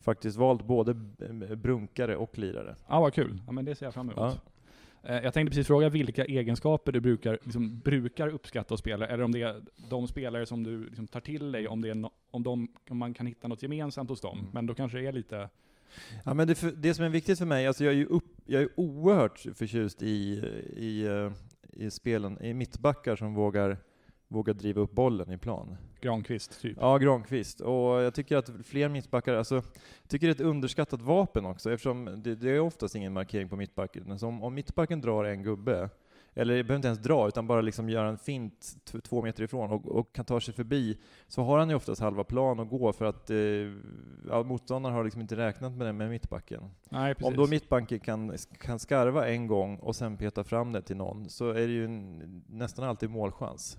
faktiskt 0.00 0.36
valt 0.36 0.64
både 0.64 0.94
brunkare 1.56 2.16
och 2.16 2.38
lirare. 2.38 2.74
Ja, 2.88 3.00
vad 3.00 3.14
kul. 3.14 3.40
Ja, 3.46 3.52
men 3.52 3.64
det 3.64 3.74
ser 3.74 3.86
jag 3.86 3.94
fram 3.94 4.10
emot. 4.10 4.16
Ja. 5.02 5.12
Eh, 5.14 5.24
Jag 5.24 5.34
tänkte 5.34 5.50
precis 5.50 5.66
fråga 5.66 5.88
vilka 5.88 6.24
egenskaper 6.24 6.92
du 6.92 7.00
brukar, 7.00 7.38
liksom, 7.42 7.78
brukar 7.84 8.28
uppskatta 8.28 8.72
hos 8.72 8.80
spelare, 8.80 9.08
eller 9.08 9.24
om 9.24 9.32
det 9.32 9.42
är 9.42 9.62
de 9.90 10.08
spelare 10.08 10.46
som 10.46 10.64
du 10.64 10.84
liksom, 10.84 11.06
tar 11.06 11.20
till 11.20 11.52
dig, 11.52 11.68
om, 11.68 11.80
det 11.82 11.90
är 11.90 11.94
no 11.94 12.10
om, 12.30 12.42
de, 12.42 12.68
om 12.90 12.98
man 12.98 13.14
kan 13.14 13.26
hitta 13.26 13.48
något 13.48 13.62
gemensamt 13.62 14.10
hos 14.10 14.20
dem. 14.20 14.38
Mm. 14.38 14.50
Men 14.52 14.66
då 14.66 14.74
kanske 14.74 14.98
det 14.98 15.06
är 15.06 15.12
lite... 15.12 15.48
Ja, 16.24 16.34
men 16.34 16.48
det, 16.48 16.82
det 16.82 16.94
som 16.94 17.04
är 17.04 17.08
viktigt 17.08 17.38
för 17.38 17.46
mig, 17.46 17.66
alltså 17.66 17.84
jag 17.84 17.92
är 17.92 17.96
ju 17.96 18.06
upp, 18.06 18.24
jag 18.46 18.62
är 18.62 18.68
oerhört 18.76 19.46
förtjust 19.54 20.02
i, 20.02 20.42
i, 20.76 21.06
eh, 21.06 21.32
i 21.72 21.90
spelen, 21.90 22.42
i 22.42 22.54
mittbackar 22.54 23.16
som 23.16 23.34
vågar, 23.34 23.78
vågar 24.28 24.54
driva 24.54 24.80
upp 24.80 24.92
bollen 24.92 25.32
i 25.32 25.38
plan. 25.38 25.76
Granqvist, 26.00 26.60
typ. 26.60 26.76
Ja, 26.80 26.98
Granqvist. 26.98 27.60
Och 27.60 28.02
jag 28.02 28.14
tycker 28.14 28.36
att 28.36 28.50
fler 28.64 28.88
mittbackar, 28.88 29.34
alltså, 29.34 29.54
jag 29.54 30.08
tycker 30.08 30.26
det 30.26 30.30
är 30.30 30.34
ett 30.34 30.40
underskattat 30.40 31.02
vapen 31.02 31.46
också, 31.46 31.72
eftersom 31.72 32.22
det, 32.22 32.34
det 32.34 32.50
är 32.50 32.60
oftast 32.60 32.94
ingen 32.94 33.12
markering 33.12 33.48
på 33.48 33.56
mittbacken. 33.56 34.18
Så 34.18 34.26
om, 34.26 34.42
om 34.42 34.54
mittbacken 34.54 35.00
drar 35.00 35.24
en 35.24 35.42
gubbe, 35.42 35.90
eller 36.34 36.54
behöver 36.54 36.76
inte 36.76 36.88
ens 36.88 37.02
dra, 37.02 37.28
utan 37.28 37.46
bara 37.46 37.60
liksom 37.60 37.90
göra 37.90 38.08
en 38.08 38.18
fint 38.18 38.76
två 39.02 39.22
meter 39.22 39.42
ifrån 39.42 39.70
och, 39.70 39.86
och 39.86 40.12
kan 40.12 40.24
ta 40.24 40.40
sig 40.40 40.54
förbi, 40.54 40.98
så 41.28 41.42
har 41.42 41.58
han 41.58 41.68
ju 41.68 41.74
oftast 41.74 42.00
halva 42.00 42.24
plan 42.24 42.60
att 42.60 42.68
gå 42.68 42.92
för 42.92 43.04
att 43.04 43.30
eh, 43.30 43.36
ja, 44.28 44.42
motståndaren 44.44 44.96
har 44.96 45.04
liksom 45.04 45.20
inte 45.20 45.36
räknat 45.36 45.72
med 45.72 45.86
det 45.86 45.92
med 45.92 46.10
mittbacken. 46.10 46.62
Nej. 46.90 47.14
Om 47.22 47.36
då 47.36 47.46
mittbanken 47.46 48.00
kan, 48.00 48.36
kan 48.58 48.78
skarva 48.78 49.28
en 49.28 49.46
gång 49.46 49.76
och 49.76 49.96
sen 49.96 50.16
peta 50.16 50.44
fram 50.44 50.72
det 50.72 50.82
till 50.82 50.96
någon, 50.96 51.28
så 51.28 51.50
är 51.50 51.66
det 51.66 51.72
ju 51.72 51.84
en, 51.84 52.42
nästan 52.46 52.84
alltid 52.84 53.10
målchans. 53.10 53.78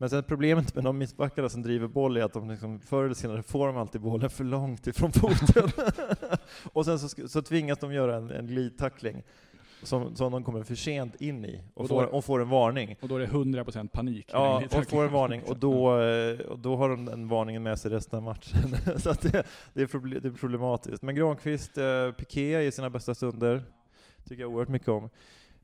Men 0.00 0.10
sen 0.10 0.22
problemet 0.22 0.74
med 0.74 0.84
de 0.84 0.98
mittbackarna 0.98 1.48
som 1.48 1.62
driver 1.62 1.88
boll 1.88 2.16
är 2.16 2.22
att 2.22 2.32
de 2.32 2.50
liksom, 2.50 2.80
förr 2.80 3.04
eller 3.04 3.14
senare 3.14 3.42
får 3.42 3.66
de 3.66 3.76
alltid 3.76 4.00
bollen 4.00 4.30
för 4.30 4.44
långt 4.44 4.86
ifrån 4.86 5.12
foten. 5.12 5.70
och 6.72 6.84
sen 6.84 6.98
så, 6.98 7.28
så 7.28 7.42
tvingas 7.42 7.78
de 7.78 7.92
göra 7.92 8.16
en, 8.16 8.30
en 8.30 8.46
glidtackling 8.46 9.22
som, 9.82 10.16
som 10.16 10.32
de 10.32 10.44
kommer 10.44 10.62
för 10.62 10.74
sent 10.74 11.20
in 11.20 11.44
i 11.44 11.60
och, 11.74 11.82
Och 11.82 11.88
då- 11.88 11.94
får, 11.94 12.14
och 12.14 12.24
får 12.24 12.40
en 12.40 12.48
varning. 12.48 12.96
Och 13.00 13.08
då 13.08 13.16
är 13.16 13.20
det 13.20 13.26
100% 13.26 13.88
panik. 13.88 14.26
Ja, 14.32 14.62
och 14.72 14.86
får 14.86 15.04
en 15.04 15.12
varning 15.12 15.42
och 15.42 15.56
då, 15.56 16.00
eh, 16.02 16.40
och 16.40 16.58
då 16.58 16.76
har 16.76 16.88
de 16.88 17.04
den 17.04 17.28
varningen 17.28 17.62
med 17.62 17.78
sig 17.78 17.90
resten 17.90 18.16
av 18.16 18.22
matchen. 18.22 18.76
så 18.96 19.10
att 19.10 19.20
det, 19.20 19.46
det 19.74 19.82
är 19.82 20.36
problematiskt. 20.38 21.02
Men 21.02 21.14
Granqvist, 21.14 21.78
eh, 21.78 22.10
Piqué 22.12 22.60
i 22.60 22.72
sina 22.72 22.90
bästa 22.90 23.14
stunder, 23.14 23.62
tycker 24.28 24.42
jag 24.42 24.50
oerhört 24.50 24.68
mycket 24.68 24.88
om. 24.88 25.10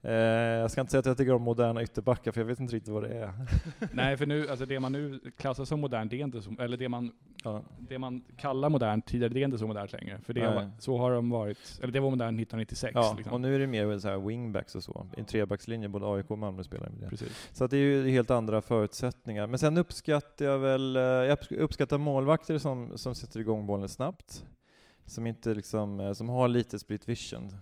Eh, 0.04 0.12
jag 0.14 0.70
ska 0.70 0.80
inte 0.80 0.90
säga 0.90 0.98
att 0.98 1.06
jag 1.06 1.16
tycker 1.16 1.32
om 1.34 1.42
moderna 1.42 1.82
ytterbackar, 1.82 2.32
för 2.32 2.40
jag 2.40 2.46
vet 2.46 2.60
inte 2.60 2.74
riktigt 2.76 2.92
vad 2.92 3.02
det 3.02 3.14
är. 3.18 3.32
Nej, 3.92 4.16
för 4.16 4.26
nu, 4.26 4.48
alltså 4.48 4.66
det 4.66 4.80
man 4.80 4.92
nu 4.92 5.20
klassar 5.36 5.64
som 5.64 5.80
modernt, 5.80 6.10
det 6.10 6.16
är 6.20 6.24
inte 6.24 6.42
så, 6.42 6.54
eller 6.58 6.76
det 6.76 6.88
man, 6.88 7.12
Ja. 7.44 7.62
det 7.78 7.98
man 7.98 8.24
kallar 8.36 8.68
modernt 8.68 9.06
tidigare, 9.06 9.32
det 9.34 9.40
är 9.40 9.44
inte 9.44 9.58
så 9.58 9.66
modernt 9.66 9.92
längre. 9.92 10.20
För 10.20 10.32
det, 10.34 10.50
Nej. 10.54 10.68
så 10.78 10.98
har 10.98 11.10
de 11.12 11.30
varit, 11.30 11.78
eller 11.82 11.92
det 11.92 12.00
var 12.00 12.10
modernt 12.10 12.40
1996. 12.40 12.92
Ja, 12.94 13.14
liksom. 13.16 13.32
och 13.32 13.40
nu 13.40 13.54
är 13.54 13.58
det 13.58 13.66
mer 13.66 13.98
så 13.98 14.08
här 14.08 14.18
wingbacks 14.18 14.74
och 14.74 14.82
så. 14.84 15.06
I 15.16 15.20
en 15.20 15.26
trebackslinje, 15.26 15.88
både 15.88 16.06
AIK 16.06 16.30
och 16.30 16.38
Malmö 16.38 16.64
spelar 16.64 16.88
med 16.90 17.00
det. 17.00 17.08
Precis. 17.08 17.48
Så 17.52 17.64
att 17.64 17.70
det 17.70 17.76
är 17.76 17.80
ju 17.80 18.08
helt 18.10 18.30
andra 18.30 18.60
förutsättningar. 18.62 19.46
Men 19.46 19.58
sen 19.58 19.78
uppskattar 19.78 20.44
jag 20.44 20.58
väl, 20.58 20.96
eh, 20.96 21.02
jag 21.02 21.38
uppsk- 21.38 21.56
uppskattar 21.58 21.98
målvakter 21.98 22.58
som, 22.58 22.98
som 22.98 23.14
sätter 23.14 23.40
igång 23.40 23.66
bollen 23.66 23.88
snabbt. 23.88 24.44
Som 25.06 25.26
inte 25.26 25.54
liksom, 25.54 26.00
eh, 26.00 26.12
som 26.12 26.28
har 26.28 26.48
lite 26.48 26.78
split 26.78 27.08
vision. 27.08 27.52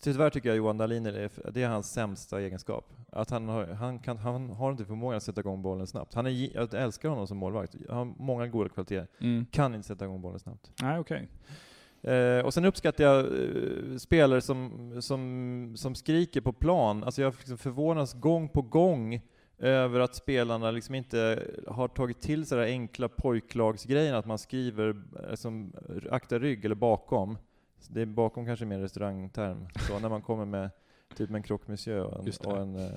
Tyvärr 0.00 0.30
tycker 0.30 0.48
jag 0.48 0.56
Johan 0.56 0.78
Dahlin 0.78 1.06
är, 1.06 1.30
det- 1.52 1.62
är 1.62 1.68
hans 1.68 1.92
sämsta 1.92 2.40
egenskap. 2.40 2.92
Att 3.12 3.30
han 3.30 3.48
har, 3.48 3.66
han 3.66 3.98
kan, 3.98 4.16
han 4.18 4.50
har 4.50 4.70
inte 4.70 4.84
förmågan 4.84 5.16
att 5.16 5.22
sätta 5.22 5.40
igång 5.40 5.62
bollen 5.62 5.86
snabbt. 5.86 6.14
Han 6.14 6.26
är, 6.26 6.56
jag 6.56 6.74
älskar 6.74 7.08
honom 7.08 7.26
som 7.26 7.36
målvakt. 7.36 7.74
Han 7.88 7.96
har 7.98 8.04
många 8.04 8.46
goda 8.46 8.68
kvaliteter. 8.68 9.06
Mm. 9.20 9.46
Kan 9.50 9.74
inte 9.74 9.88
sätta 9.88 10.04
igång 10.04 10.20
bollen 10.22 10.38
snabbt. 10.38 10.70
Nej, 10.82 10.98
okej. 10.98 11.28
Eh, 12.02 12.44
och 12.44 12.54
sen 12.54 12.64
uppskattar 12.64 13.04
jag 13.04 13.18
eh, 13.24 13.96
spelare 13.98 14.40
som, 14.40 14.92
som, 15.02 15.72
som 15.76 15.94
skriker 15.94 16.40
på 16.40 16.52
plan. 16.52 17.04
Alltså 17.04 17.22
jag 17.22 17.34
liksom 17.38 17.58
förvånas 17.58 18.14
gång 18.14 18.48
på 18.48 18.62
gång 18.62 19.20
över 19.58 20.00
att 20.00 20.14
spelarna 20.14 20.70
liksom 20.70 20.94
inte 20.94 21.42
har 21.66 21.88
tagit 21.88 22.20
till 22.20 22.46
sig 22.46 22.58
här 22.58 22.64
enkla 22.66 23.08
pojklagsgrejen, 23.08 24.14
att 24.14 24.26
man 24.26 24.38
skriver 24.38 25.02
eh, 25.28 25.34
som 25.34 25.72
akta 26.10 26.38
rygg 26.38 26.64
eller 26.64 26.74
bakom. 26.74 27.38
Det 27.88 28.02
är 28.02 28.06
bakom 28.06 28.46
kanske 28.46 28.64
mer 28.64 28.78
restaurangterm, 28.78 29.66
så 29.88 29.98
när 29.98 30.08
man 30.08 30.22
kommer 30.22 30.44
med 30.44 30.70
typ 31.16 31.30
en 31.30 31.42
croque 31.42 31.72
och 31.72 32.26
en, 32.26 32.32
och 32.44 32.58
en, 32.58 32.76
eh, 32.76 32.90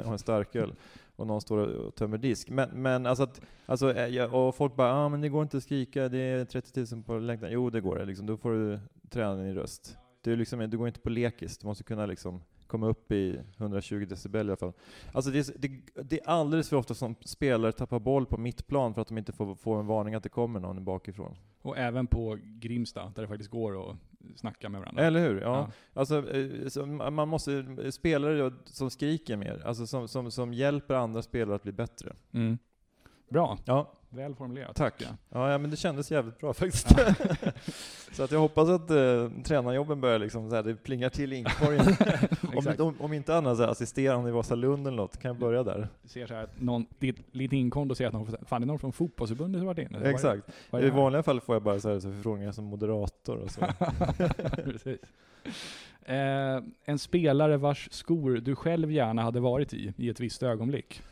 och 0.06 0.12
en 0.12 0.18
starköl 0.18 0.74
och 1.16 1.26
någon 1.26 1.40
står 1.40 1.58
och 1.58 1.94
tömmer 1.94 2.18
disk. 2.18 2.50
Men, 2.50 2.82
men 2.82 3.06
alltså, 3.06 3.22
att, 3.22 3.40
alltså 3.66 3.94
eh, 3.94 4.34
och 4.34 4.54
folk 4.54 4.76
bara 4.76 4.92
ah, 4.92 5.08
men 5.08 5.20
det 5.20 5.28
går 5.28 5.42
inte 5.42 5.56
att 5.56 5.62
skrika, 5.62 6.08
det 6.08 6.18
är 6.18 6.44
30 6.44 6.94
000 6.94 7.02
på 7.02 7.18
läktaren. 7.18 7.52
Jo, 7.52 7.70
det 7.70 7.80
går 7.80 7.96
det. 7.96 8.04
Liksom. 8.04 8.26
Då 8.26 8.36
får 8.36 8.52
du 8.52 8.78
träna 9.10 9.36
din 9.36 9.54
röst. 9.54 9.98
Du, 10.22 10.36
liksom, 10.36 10.70
du 10.70 10.78
går 10.78 10.86
inte 10.88 11.00
på 11.00 11.10
lekis, 11.10 11.58
du 11.58 11.66
måste 11.66 11.84
kunna 11.84 12.06
liksom 12.06 12.42
komma 12.66 12.86
upp 12.86 13.12
i 13.12 13.40
120 13.56 14.06
decibel 14.08 14.46
i 14.46 14.50
alla 14.50 14.56
fall. 14.56 14.72
Alltså 15.12 15.30
det, 15.30 15.38
är, 15.38 15.58
det, 15.58 15.80
det 16.02 16.20
är 16.20 16.28
alldeles 16.28 16.68
för 16.68 16.76
ofta 16.76 16.94
som 16.94 17.14
spelare 17.20 17.72
tappar 17.72 17.98
boll 17.98 18.26
på 18.26 18.36
mittplan 18.36 18.94
för 18.94 19.02
att 19.02 19.08
de 19.08 19.18
inte 19.18 19.32
får, 19.32 19.54
får 19.54 19.80
en 19.80 19.86
varning 19.86 20.14
att 20.14 20.22
det 20.22 20.28
kommer 20.28 20.60
någon 20.60 20.84
bakifrån. 20.84 21.36
Och 21.62 21.78
även 21.78 22.06
på 22.06 22.38
Grimsta, 22.42 23.12
där 23.14 23.22
det 23.22 23.28
faktiskt 23.28 23.50
går 23.50 23.90
att 23.90 23.96
snacka 24.36 24.68
med 24.68 24.80
varandra. 24.80 25.04
Eller 25.04 25.20
hur? 25.20 25.40
Ja. 25.40 25.46
Ja. 25.46 25.70
Alltså, 26.00 26.30
eh, 26.32 27.10
man 27.10 27.28
måste, 27.28 27.92
spelare 27.92 28.38
då 28.38 28.52
som 28.64 28.90
skriker 28.90 29.36
mer, 29.36 29.62
alltså 29.66 29.86
som, 29.86 30.08
som, 30.08 30.30
som 30.30 30.52
hjälper 30.52 30.94
andra 30.94 31.22
spelare 31.22 31.56
att 31.56 31.62
bli 31.62 31.72
bättre. 31.72 32.12
Mm. 32.32 32.58
Bra, 33.28 33.58
Ja, 33.64 33.92
väl 34.10 34.34
formulerat. 34.34 34.76
tack. 34.76 34.94
Ja, 35.28 35.50
ja 35.50 35.58
men 35.58 35.70
det 35.70 35.76
kändes 35.76 36.10
jävligt 36.10 36.38
bra 36.38 36.54
faktiskt. 36.54 36.88
så 38.12 38.22
att 38.22 38.32
jag 38.32 38.40
hoppas 38.40 38.68
att 38.68 38.90
eh, 38.90 39.30
tränarjobben 39.44 40.00
börjar 40.00 40.18
liksom 40.18 40.50
så 40.50 40.56
här, 40.56 40.62
det 40.62 40.74
plingar 40.74 41.08
till 41.08 41.32
i 41.32 41.36
inkorgen. 41.36 41.86
om, 42.56 42.86
om, 42.86 42.94
om 43.00 43.12
inte 43.12 43.36
annat 43.36 43.56
så 43.56 43.62
här, 43.62 43.70
assisterande 43.70 44.28
i 44.28 44.32
Vasalund 44.32 44.86
eller 44.86 44.96
något, 44.96 45.18
kan 45.18 45.28
jag 45.28 45.38
börja 45.38 45.62
där. 45.62 45.88
Du 46.02 46.08
ser 46.08 46.26
så 46.26 46.34
här 46.34 46.44
att 46.44 46.60
någon, 46.60 46.86
ditt 46.98 47.16
LinkedIn-konto 47.32 47.94
säger 47.94 48.08
att 48.08 48.14
någon, 48.14 48.36
fan 48.46 48.60
det 48.60 48.64
är 48.64 48.66
någon 48.66 48.78
från 48.78 48.92
fotbollsförbundet 48.92 49.60
som 49.60 49.66
varit 49.66 49.90
inne. 49.90 50.10
Exakt. 50.10 50.42
vad 50.70 50.82
är 50.82 50.86
I 50.86 50.90
vanliga 50.90 51.22
fall 51.22 51.40
får 51.40 51.54
jag 51.54 51.62
bara 51.62 51.80
så 51.80 51.88
här, 51.92 52.00
så 52.00 52.12
förfrågningar 52.12 52.52
som 52.52 52.64
moderator 52.64 53.36
och 53.36 53.50
så. 53.50 53.60
Precis. 54.64 54.98
Eh, 56.02 56.62
en 56.84 56.98
spelare 56.98 57.56
vars 57.56 57.88
skor 57.90 58.30
du 58.30 58.56
själv 58.56 58.92
gärna 58.92 59.22
hade 59.22 59.40
varit 59.40 59.74
i, 59.74 59.92
i 59.96 60.08
ett 60.08 60.20
visst 60.20 60.42
ögonblick. 60.42 61.02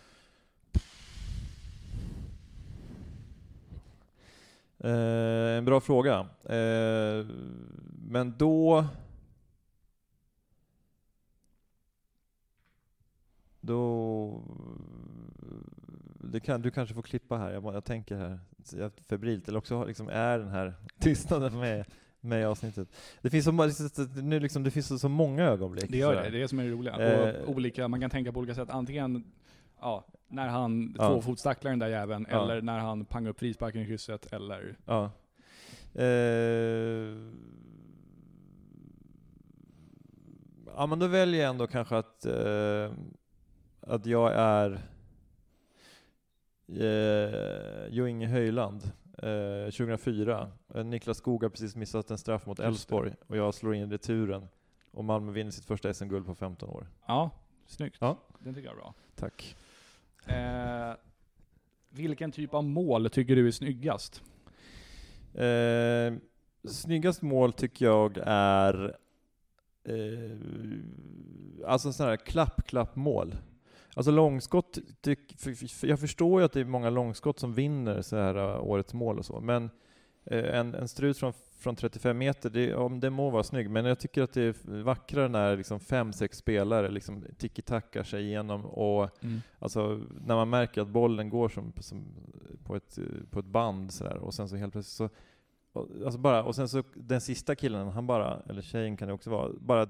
Eh, 4.86 5.58
en 5.58 5.64
bra 5.64 5.80
fråga. 5.80 6.18
Eh, 6.44 7.26
men 8.08 8.34
då... 8.38 8.86
Då... 13.60 14.42
Det 16.20 16.40
kan, 16.40 16.62
du 16.62 16.70
kanske 16.70 16.94
får 16.94 17.02
klippa 17.02 17.36
här, 17.36 17.52
jag, 17.52 17.64
jag 17.74 17.84
tänker 17.84 18.16
här 18.16 18.38
jag 18.72 18.92
febrilt, 19.08 19.48
eller 19.48 19.58
också 19.58 19.84
liksom 19.84 20.08
är 20.08 20.38
den 20.38 20.48
här 20.48 20.74
tystnaden 20.98 21.58
med, 21.58 21.84
med 22.20 22.40
i 22.40 22.44
avsnittet. 22.44 22.88
Det 23.22 23.30
finns 23.30 23.44
så, 23.44 23.52
nu 24.22 24.40
liksom, 24.40 24.62
det 24.62 24.70
finns 24.70 24.86
så, 24.86 24.98
så 24.98 25.08
många 25.08 25.44
ögonblick. 25.44 25.90
Det 25.90 25.98
gör 25.98 26.12
sådär. 26.12 26.24
det, 26.24 26.30
det 26.30 26.38
är 26.38 26.42
det 26.42 26.48
som 26.48 26.58
är 26.58 26.64
det 26.64 26.70
roliga. 26.70 27.28
Eh. 27.28 27.48
Olika, 27.48 27.88
man 27.88 28.00
kan 28.00 28.10
tänka 28.10 28.32
på 28.32 28.38
olika 28.38 28.54
sätt. 28.54 28.70
Antingen 28.70 29.24
ja, 29.80 30.04
när 30.28 30.48
han 30.48 30.94
Ja. 30.98 31.08
tvåfotstacklar 31.08 31.70
den 31.70 31.78
där 31.78 31.88
jäveln, 31.88 32.26
Ja. 32.30 32.42
eller 32.44 32.62
när 32.62 32.78
han 32.78 33.04
pangar 33.04 33.30
upp 33.30 33.38
frisparken 33.38 33.80
i 33.82 33.86
krysset, 33.86 34.32
eller... 34.32 34.76
Ja. 34.86 35.10
Eh, 35.94 37.16
ja 40.76 40.86
men 40.86 40.98
då 40.98 41.06
väljer 41.06 41.40
jag 41.42 41.50
ändå 41.50 41.66
kanske 41.66 41.96
att, 41.96 42.26
eh, 42.26 42.92
att 43.80 44.06
jag 44.06 44.32
är 44.34 44.80
eh, 46.68 47.86
Jo 47.90 48.06
Inge 48.06 48.26
Höjland. 48.26 48.82
Eh, 49.18 49.70
2004. 49.70 50.50
Eh, 50.74 50.84
Niklas 50.84 51.16
Skog 51.18 51.42
har 51.42 51.50
precis 51.50 51.76
missat 51.76 52.10
en 52.10 52.18
straff 52.18 52.46
mot. 52.46 52.58
Elfsborg 52.58 53.14
och 53.26 53.36
jag 53.36 53.54
slår 53.54 53.74
in 53.74 53.90
returen. 53.90 54.48
Och 54.90 55.04
Malmö 55.04 55.32
vinner 55.32 55.50
sitt 55.50 55.64
första 55.64 55.94
SM-guld 55.94 56.26
på 56.26 56.34
15 56.34 56.68
år. 56.68 56.86
Ja, 57.06 57.30
snyggt. 57.66 57.96
Ja. 58.00 58.16
Den 58.38 58.54
tycker 58.54 58.68
jag 58.68 58.76
är 58.76 58.80
bra. 58.80 58.94
Tack. 59.14 59.56
Eh, 60.26 60.94
vilken 61.90 62.32
typ 62.32 62.54
av 62.54 62.64
mål 62.64 63.10
tycker 63.10 63.36
du 63.36 63.46
är 63.46 63.50
snyggast? 63.50 64.22
Eh, 65.34 66.14
snyggast 66.68 67.22
mål 67.22 67.52
tycker 67.52 67.84
jag 67.84 68.18
är 68.26 68.96
eh, 69.84 70.36
alltså 71.66 71.92
sådana 71.92 72.10
här 72.10 72.16
klapp-klapp-mål. 72.16 73.36
Alltså 73.94 74.10
långskott, 74.10 74.78
tyck, 75.00 75.38
för, 75.38 75.68
för, 75.68 75.86
jag 75.86 76.00
förstår 76.00 76.40
ju 76.40 76.44
att 76.44 76.52
det 76.52 76.60
är 76.60 76.64
många 76.64 76.90
långskott 76.90 77.38
som 77.38 77.54
vinner 77.54 78.02
så 78.02 78.16
här 78.16 78.34
eh, 78.34 78.64
årets 78.64 78.94
mål 78.94 79.18
och 79.18 79.24
så, 79.24 79.40
men 79.40 79.70
eh, 80.24 80.58
en, 80.58 80.74
en 80.74 80.88
strut 80.88 81.18
från, 81.18 81.32
från 81.58 81.76
35 81.76 82.18
meter, 82.18 82.50
det, 82.50 82.74
om 82.74 83.00
det 83.00 83.10
må 83.10 83.30
vara 83.30 83.42
snygg, 83.42 83.70
men 83.70 83.84
jag 83.84 83.98
tycker 83.98 84.22
att 84.22 84.32
det 84.32 84.42
är 84.42 84.82
vackrare 84.82 85.28
när 85.28 85.56
liksom 85.56 85.80
fem, 85.80 86.12
sex 86.12 86.38
spelare 86.38 86.90
liksom 86.90 87.24
tiki-tackar 87.38 88.02
sig 88.02 88.24
igenom 88.24 88.66
och 88.66 89.10
Alltså 89.58 90.00
när 90.26 90.34
man 90.34 90.50
märker 90.50 90.80
att 90.82 90.88
bollen 90.88 91.30
går 91.30 91.48
som, 91.48 91.72
som 91.80 92.04
på, 92.64 92.76
ett, 92.76 92.98
på 93.30 93.38
ett 93.40 93.46
band 93.46 93.92
sådär 93.92 94.16
och 94.16 94.34
sen 94.34 94.48
så 94.48 94.56
helt 94.56 94.72
plötsligt 94.72 95.10
så 95.10 95.16
och, 95.76 95.88
alltså 96.04 96.18
bara, 96.18 96.44
och 96.44 96.54
sen 96.54 96.68
så 96.68 96.82
den 96.94 97.20
sista 97.20 97.54
killen, 97.54 97.88
han 97.88 98.06
bara, 98.06 98.40
eller 98.48 98.62
tjejen 98.62 98.96
kan 98.96 99.08
det 99.08 99.14
också 99.14 99.30
vara, 99.30 99.52
bara 99.60 99.88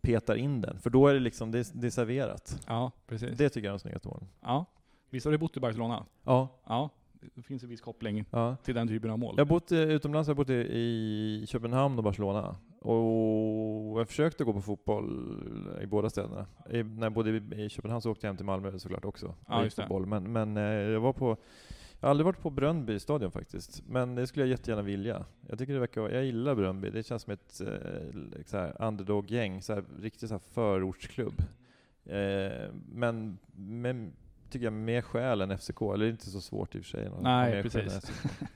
petar 0.00 0.36
in 0.36 0.60
den. 0.60 0.78
För 0.78 0.90
då 0.90 1.08
är 1.08 1.14
det 1.14 1.20
liksom, 1.20 1.50
det 1.50 1.70
det 1.74 1.86
är 1.86 1.90
serverat. 1.90 2.62
Ja, 2.66 2.90
precis. 3.06 3.38
Det 3.38 3.48
tycker 3.48 3.66
jag 3.66 3.70
är 3.70 3.78
de 3.78 3.80
snyggaste 3.80 4.08
målen. 4.08 4.28
Ja. 4.40 4.64
Visst 5.10 5.24
har 5.24 5.32
du 5.32 5.38
bott 5.38 5.56
i 5.56 5.60
Barcelona? 5.60 6.04
Ja, 6.22 6.48
Ja. 6.66 6.90
Det 7.34 7.42
finns 7.42 7.62
en 7.62 7.68
viss 7.68 7.80
koppling 7.80 8.24
ja. 8.30 8.56
till 8.64 8.74
den 8.74 8.88
typen 8.88 9.10
av 9.10 9.18
mål. 9.18 9.34
Jag 9.36 9.44
har 9.44 9.48
bott 9.48 9.72
eh, 9.72 9.80
utomlands, 9.80 10.28
jag 10.28 10.34
har 10.34 10.36
bott 10.36 10.50
i, 10.50 10.54
i 10.54 11.44
Köpenhamn 11.48 11.98
och 11.98 12.04
Barcelona. 12.04 12.56
Och 12.80 14.00
jag 14.00 14.08
försökte 14.08 14.44
gå 14.44 14.52
på 14.52 14.60
fotboll 14.60 15.78
i 15.82 15.86
båda 15.86 16.10
städerna. 16.10 16.46
I, 16.70 16.82
när 16.82 17.06
jag 17.06 17.12
bodde 17.12 17.30
i, 17.56 17.68
Köpenhamn 17.68 18.02
så 18.02 18.10
åkte 18.10 18.26
jag 18.26 18.30
hem 18.30 18.36
till 18.36 18.46
Malmö 18.46 18.78
såklart 18.78 19.04
också. 19.04 19.34
Ja, 19.48 19.64
just 19.64 19.76
fotboll. 19.76 20.06
Men, 20.06 20.32
men 20.32 20.56
eh, 20.56 20.62
jag 20.62 21.00
var 21.00 21.12
på 21.12 21.36
jag 22.00 22.08
har 22.08 22.10
aldrig 22.10 22.24
varit 22.24 22.40
på 22.40 22.50
Brönnby 22.50 22.98
stadion 22.98 23.30
faktiskt, 23.30 23.82
men 23.88 24.14
det 24.14 24.26
skulle 24.26 24.42
jag 24.44 24.50
jättegärna 24.50 24.82
vilja. 24.82 25.24
Jag 25.48 25.58
tycker 25.58 25.72
det 25.72 25.80
verkar, 25.80 26.10
jag 26.10 26.24
gillar 26.24 26.54
Brönnby, 26.54 26.90
det 26.90 27.02
känns 27.02 27.22
som 27.22 27.32
ett 27.32 27.60
eh, 27.60 28.86
underdog-gäng, 28.86 29.60
riktigt 30.00 30.28
så 30.28 30.34
här 30.34 30.38
förortsklubb. 30.38 31.42
Eh, 32.04 32.72
men, 32.92 33.38
men 33.54 34.12
tycker 34.50 34.64
jag 34.66 34.72
mer 34.72 35.02
själ 35.02 35.40
än 35.40 35.58
FCK, 35.58 35.82
eller 35.82 35.98
det 35.98 36.06
är 36.06 36.10
inte 36.10 36.30
så 36.30 36.40
svårt 36.40 36.74
i 36.74 36.80
och 36.80 36.84
för 36.84 36.90
sig. 36.90 37.10
Nej, 37.20 37.62
precis. 37.62 38.00
FCK. 38.00 38.48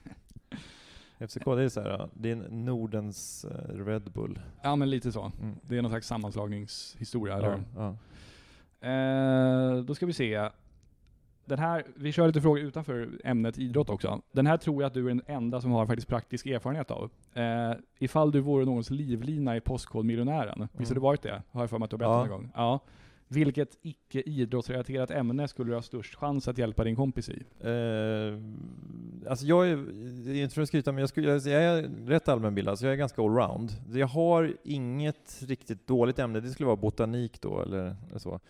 FCK, 1.29 1.45
det 1.45 1.63
är 1.63 1.69
så 1.69 1.81
här, 1.81 2.09
det 2.15 2.29
är 2.29 2.33
en 2.33 2.65
Nordens 2.65 3.45
eh, 3.45 3.85
Red 3.85 4.03
Bull. 4.03 4.41
Ja, 4.63 4.77
men 4.77 4.91
lite 4.91 5.13
så. 5.13 5.33
Mm. 5.41 5.57
Det 5.63 5.79
är 5.79 5.83
någon 5.83 5.91
slags 5.91 6.07
sammanslagningshistoria, 6.07 7.37
eller 7.37 7.49
Ja, 7.77 7.97
ja. 8.81 8.89
Eh, 8.89 9.77
då 9.85 9.95
ska 9.95 10.07
vi 10.07 10.13
se. 10.13 10.49
Den 11.45 11.59
här, 11.59 11.85
vi 11.97 12.13
kör 12.13 12.27
lite 12.27 12.41
frågor 12.41 12.61
utanför 12.61 13.09
ämnet 13.25 13.59
idrott 13.59 13.91
också. 13.91 14.23
Den 14.33 14.47
här 14.47 14.57
tror 14.57 14.83
jag 14.83 14.87
att 14.87 14.95
du 14.95 15.05
är 15.05 15.09
den 15.09 15.23
enda 15.27 15.61
som 15.61 15.71
har 15.71 15.87
faktiskt 15.87 16.09
praktisk 16.09 16.47
erfarenhet 16.47 16.91
av. 16.91 17.11
Eh, 17.35 17.73
ifall 17.99 18.31
du 18.33 18.41
vore 18.41 18.65
någons 18.65 18.91
livlina 18.91 19.57
i 19.57 19.61
Postkodmiljonären, 19.61 20.69
visst 20.73 20.91
har 20.91 20.95
du 20.95 21.01
varit 21.01 21.23
det? 21.23 21.43
Har 21.51 21.61
jag 21.63 21.71
för 21.71 21.79
mig 21.79 21.85
att 21.85 21.91
du 21.91 21.95
har 21.97 21.99
berättat 21.99 22.17
Ja. 22.19 22.25
en 22.25 22.31
gång. 22.31 22.51
Ja. 22.55 22.81
Vilket 23.33 23.79
icke 23.83 24.21
idrottsrelaterat 24.21 25.11
ämne 25.11 25.49
skulle 25.49 25.71
du 25.71 25.75
ha 25.75 25.83
störst 25.83 26.15
chans 26.15 26.49
att 26.49 26.59
hjälpa 26.59 26.85
din 26.85 26.97
kompis 26.97 27.29
i? 27.29 27.43
Eh, 27.61 28.39
alltså 29.31 29.47
jag 29.47 29.69
är, 29.69 29.77
inte 30.43 30.55
för 30.55 30.63
att 30.63 30.69
skryta, 30.69 30.93
men 30.93 31.01
jag, 31.01 31.09
skulle, 31.09 31.29
jag 31.29 31.63
är 31.65 32.07
rätt 32.07 32.29
allmänbildad, 32.29 32.79
så 32.79 32.87
jag 32.87 32.93
är 32.93 32.97
ganska 32.97 33.23
allround. 33.23 33.71
Jag 33.93 34.07
har 34.07 34.57
inget 34.65 35.43
riktigt 35.49 35.87
dåligt 35.87 36.19
ämne, 36.19 36.41
det 36.41 36.49
skulle 36.51 36.67
vara 36.67 36.77
botanik 36.77 37.41
då, 37.41 37.63
eller, 37.63 37.97
eller 38.11 38.19
så. 38.19 38.41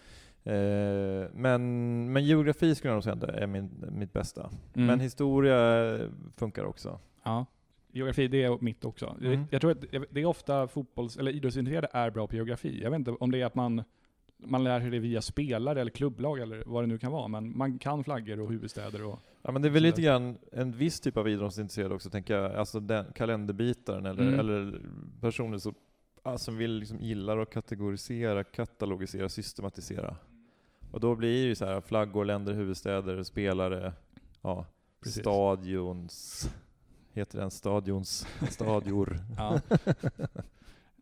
Eh, 0.44 1.28
men, 1.34 2.12
men 2.12 2.24
geografi 2.24 2.74
skulle 2.74 2.90
jag 2.90 2.96
nog 2.96 3.22
säga 3.22 3.32
är 3.42 3.46
min, 3.46 3.70
mitt 3.92 4.12
bästa. 4.12 4.50
Mm. 4.74 4.86
Men 4.86 5.00
historia 5.00 5.98
funkar 6.36 6.64
också. 6.64 6.98
Ja. 7.22 7.46
Geografi, 7.92 8.28
det 8.28 8.42
är 8.42 8.58
mitt 8.60 8.84
också. 8.84 9.16
Mm. 9.20 9.44
Jag, 9.50 9.60
tror 9.60 9.70
att 9.70 9.80
det- 9.80 10.04
det 10.10 10.20
är 10.20 10.24
ofta 10.26 10.68
fotbolls 10.68 11.16
eller 11.16 11.32
idrottsintresserade 11.32 11.88
är 11.92 12.10
bra 12.10 12.26
på 12.26 12.34
geografi. 12.36 12.80
Jag 12.82 12.90
vet 12.90 12.98
inte 12.98 13.10
om 13.10 13.30
det 13.30 13.40
är 13.40 13.46
att 13.46 13.54
man, 13.54 13.82
man 14.44 14.64
lär 14.64 14.81
sig 14.81 14.90
det 14.90 14.98
via 14.98 15.22
spelare 15.22 15.81
eller 15.81 15.90
klubblag 15.90 16.38
eller 16.38 16.62
vad 16.66 16.83
det 16.83 16.87
nu 16.87 16.98
kan 16.98 17.12
vara, 17.12 17.29
men 17.29 17.59
man 17.59 17.79
kan 17.79 18.05
flaggor 18.05 18.40
och 18.40 18.48
huvudstäder 18.50 19.05
och... 19.05 19.18
Ja 19.42 19.53
men 19.53 19.62
det 19.62 19.68
är 19.68 19.70
väl 19.70 19.83
lite 19.83 20.03
grann 20.03 20.38
en 20.53 20.72
viss 20.72 21.00
typ 21.00 21.16
av 21.16 21.29
idrottsintresserad 21.29 21.92
också, 21.92 22.11
tänker 22.11 22.35
jag. 22.35 22.55
Alltså 22.55 22.81
den 22.81 23.05
kalenderbitaren 23.14 24.07
eller, 24.07 24.22
Mm. 24.22 24.40
eller 24.40 24.81
personer 25.20 25.59
som, 25.59 25.74
som 26.37 26.57
vill 26.57 26.72
liksom 26.72 26.98
gillar 27.00 27.38
att 27.38 27.50
kategorisera, 27.50 28.44
katalogisera, 28.44 29.29
systematisera. 29.29 30.16
Och 30.90 31.00
då 31.00 31.14
blir 31.16 31.42
det 31.42 31.48
ju 31.48 31.55
så 31.55 31.64
här 31.64 31.81
flaggor, 31.81 32.24
länder, 32.24 32.53
huvudstäder, 32.53 33.22
spelare, 33.22 33.92
ja, 34.42 34.66
Precis. 35.03 35.20
stadions, 35.22 36.50
heter 37.12 37.38
den 37.38 37.50
stadions, 37.50 38.26
stadior. 38.50 39.18
Ja. 39.37 39.61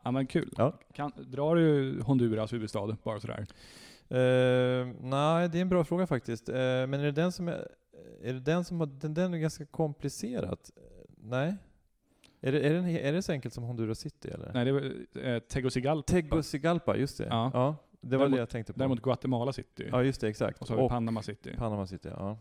ja 0.08 0.12
men 0.12 0.26
kul. 0.26 0.54
Ja. 0.56 0.72
Kan, 0.92 1.12
drar 1.16 1.56
du 1.56 2.00
Honduras 2.02 2.52
huvudstad 2.52 2.96
bara 3.02 3.20
sådär? 3.20 3.46
Eh, 4.10 4.86
nej, 5.00 5.48
det 5.48 5.58
är 5.58 5.62
en 5.62 5.68
bra 5.68 5.84
fråga 5.84 6.06
faktiskt. 6.06 6.48
Eh, 6.48 6.54
men 6.56 6.94
är 6.94 7.04
det 7.04 7.12
den 7.12 7.32
som 7.32 7.48
är, 7.48 7.68
är 8.22 8.32
det 8.32 8.40
den 8.40 8.64
som 8.64 8.80
har, 8.80 8.86
den, 8.86 9.14
den 9.14 9.34
är 9.34 9.38
ganska 9.38 9.66
komplicerat? 9.66 10.70
Eh, 10.76 10.82
nej. 11.16 11.56
Är 12.40 12.52
det, 12.52 12.60
är, 12.60 12.82
det, 12.82 13.08
är 13.08 13.12
det 13.12 13.22
så 13.22 13.32
enkelt 13.32 13.54
som 13.54 13.64
Honduras 13.64 13.98
City 13.98 14.28
eller? 14.28 14.50
Nej, 14.54 14.64
det 14.64 14.72
var 14.72 14.92
eh, 15.26 15.38
Tegucigalpa. 15.38 16.12
Tegucigalpa, 16.12 16.96
just 16.96 17.18
det. 17.18 17.26
Ja. 17.30 17.50
Ja. 17.54 17.76
det 18.00 18.16
var 18.16 18.24
Däremot- 18.24 18.36
det 18.36 18.40
jag 18.40 18.48
tänkte 18.48 18.72
på. 18.72 18.78
Däremot 18.78 19.02
Guatemala 19.02 19.52
City. 19.52 19.88
ja, 19.92 20.02
just 20.02 20.20
det, 20.20 20.28
exakt. 20.28 20.60
Och 20.60 20.66
så 20.66 20.74
har 20.74 20.82
vi 20.82 20.88
Panama 20.88 21.22
City. 21.22 21.54
Panama 21.58 21.86
City, 21.86 22.08
ja. 22.12 22.38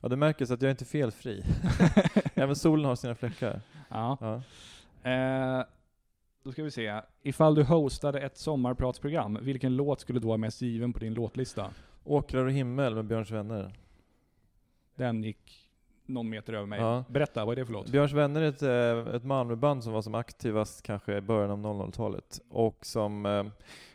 Ja, 0.00 0.08
det 0.08 0.16
märks 0.16 0.50
att 0.50 0.62
jag 0.62 0.68
är 0.68 0.70
inte 0.70 0.84
felfri. 0.84 1.44
Även 2.34 2.56
solen 2.56 2.84
har 2.84 2.96
sina 2.96 3.14
fläckar. 3.14 3.60
Ja. 3.88 4.18
Ja. 4.20 4.42
Eh, 5.10 5.64
då 6.42 6.52
ska 6.52 6.62
vi 6.62 6.70
se. 6.70 7.00
Ifall 7.22 7.54
du 7.54 7.62
hostade 7.62 8.20
ett 8.20 8.38
sommarpratsprogram, 8.38 9.38
vilken 9.42 9.76
låt 9.76 10.00
skulle 10.00 10.20
då 10.20 10.28
vara 10.28 10.38
mest 10.38 10.62
given 10.62 10.92
på 10.92 10.98
din 10.98 11.14
låtlista? 11.14 11.70
Åkrar 12.04 12.44
och 12.44 12.52
himmel 12.52 12.94
med 12.94 13.04
Björns 13.04 13.30
vänner. 13.30 13.72
Den 14.94 15.22
gick 15.22 15.70
någon 16.06 16.28
meter 16.28 16.52
över 16.52 16.66
mig. 16.66 16.80
Ja. 16.80 17.04
Berätta, 17.08 17.44
vad 17.44 17.52
är 17.52 17.56
det 17.56 17.66
för 17.66 17.72
låt? 17.72 17.88
Björns 17.88 18.12
vänner 18.12 18.40
är 18.40 18.48
ett, 18.48 18.62
eh, 18.62 19.14
ett 19.14 19.24
Malmöband 19.24 19.84
som 19.84 19.92
var 19.92 20.02
som 20.02 20.14
aktivast 20.14 20.82
kanske 20.82 21.16
i 21.16 21.20
början 21.20 21.50
av 21.50 21.58
00-talet 21.58 22.40
och 22.48 22.86
som 22.86 23.26
eh, 23.26 23.44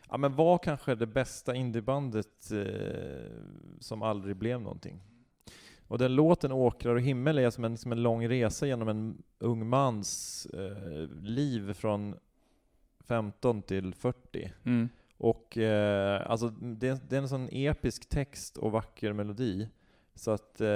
ja, 0.08 0.16
men 0.16 0.34
var 0.34 0.58
kanske 0.58 0.94
det 0.94 1.06
bästa 1.06 1.54
indiebandet 1.54 2.50
eh, 2.52 3.30
som 3.80 4.02
aldrig 4.02 4.36
blev 4.36 4.60
någonting. 4.60 5.00
Och 5.88 5.98
den 5.98 6.14
låten 6.14 6.52
Åkrar 6.52 6.94
och 6.94 7.00
himmel 7.00 7.38
är 7.38 7.50
som 7.50 7.64
en, 7.64 7.78
som 7.78 7.92
en 7.92 8.02
lång 8.02 8.28
resa 8.28 8.66
genom 8.66 8.88
en 8.88 9.22
ung 9.38 9.68
mans 9.68 10.46
eh, 10.46 11.08
liv 11.22 11.72
från 11.72 12.14
15 13.06 13.62
till 13.62 13.94
40. 13.94 14.52
Mm. 14.64 14.88
Och 15.18 15.58
eh, 15.58 16.30
alltså 16.30 16.48
det, 16.48 17.10
det 17.10 17.16
är 17.16 17.20
en 17.20 17.28
sån 17.28 17.48
episk 17.52 18.08
text 18.08 18.56
och 18.56 18.72
vacker 18.72 19.12
melodi 19.12 19.68
så 20.14 20.30
att 20.30 20.60
eh, 20.60 20.66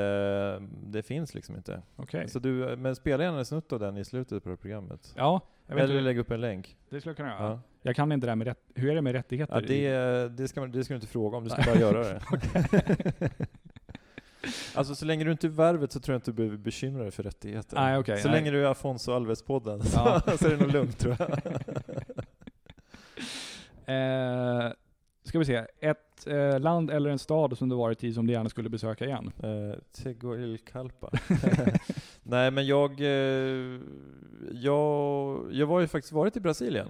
det 0.86 1.02
finns 1.06 1.34
liksom 1.34 1.56
inte. 1.56 1.82
Okej. 1.96 2.28
Så 2.28 2.38
du, 2.38 2.76
men 2.76 2.96
spela 2.96 3.24
gärna 3.24 3.38
en 3.38 3.44
snutt 3.44 3.72
av 3.72 3.80
den 3.80 3.96
i 3.96 4.04
slutet 4.04 4.44
på 4.44 4.50
det 4.50 4.56
programmet. 4.56 5.14
Ja, 5.16 5.40
Eller 5.66 6.00
lägg 6.00 6.18
upp 6.18 6.30
en 6.30 6.40
länk. 6.40 6.76
det 6.90 7.00
skulle 7.00 7.10
jag 7.10 7.16
kunna 7.16 7.28
göra. 7.28 7.42
Ja. 7.42 7.60
Jag 7.82 7.96
kan 7.96 8.12
inte 8.12 8.26
det 8.26 8.30
här 8.30 8.36
med 8.36 8.46
rätt, 8.46 8.60
hur 8.74 8.90
är 8.90 8.94
det 8.94 9.02
med 9.02 9.12
rättigheter? 9.12 9.54
Ja, 9.54 9.60
det, 9.60 10.28
det, 10.28 10.48
ska 10.48 10.60
man, 10.60 10.70
det 10.70 10.84
ska 10.84 10.94
du 10.94 10.96
inte 10.96 11.06
fråga 11.06 11.36
om, 11.36 11.44
du 11.44 11.50
ska 11.50 11.62
bara 11.62 11.76
göra 11.80 11.98
det. 12.00 12.20
alltså 14.74 14.94
så 14.94 15.04
länge 15.04 15.24
du 15.24 15.32
inte 15.32 15.46
är 15.46 15.48
värvet 15.48 15.92
så 15.92 16.00
tror 16.00 16.14
jag 16.14 16.18
inte 16.18 16.30
du 16.30 16.34
behöver 16.34 16.56
bekymra 16.56 17.02
dig 17.02 17.10
för 17.10 17.22
rättigheter. 17.22 17.76
Nej, 17.76 17.98
okej, 17.98 18.18
så 18.18 18.28
nej. 18.28 18.36
länge 18.36 18.50
du 18.50 18.64
är 18.66 18.70
Afonso 18.70 19.12
Alves-podden 19.12 19.80
Ja. 19.94 20.22
så, 20.26 20.38
så 20.38 20.46
är 20.46 20.50
det 20.50 20.56
nog 20.56 20.72
lugnt 20.72 20.98
tror 20.98 21.16
jag. 21.18 21.28
Eh, 23.90 24.72
ska 25.24 25.38
vi 25.38 25.44
se. 25.44 25.66
Ett 25.80 26.26
eh, 26.26 26.60
land 26.60 26.90
eller 26.90 27.10
en 27.10 27.18
stad 27.18 27.58
som 27.58 27.68
du 27.68 27.76
varit 27.76 28.04
i 28.04 28.12
som 28.14 28.26
du 28.26 28.32
gärna 28.32 28.48
skulle 28.48 28.68
besöka 28.68 29.04
igen? 29.04 29.32
Uh, 29.44 29.74
Tegucigalpa. 29.92 31.10
Nej 32.22 32.50
men 32.50 32.66
jag, 32.66 33.00
eh, 33.00 33.80
jag, 34.52 35.48
jag 35.52 35.66
var 35.66 35.80
ju 35.80 35.86
faktiskt 35.86 36.12
varit 36.12 36.36
i 36.36 36.40
Brasilien. 36.40 36.88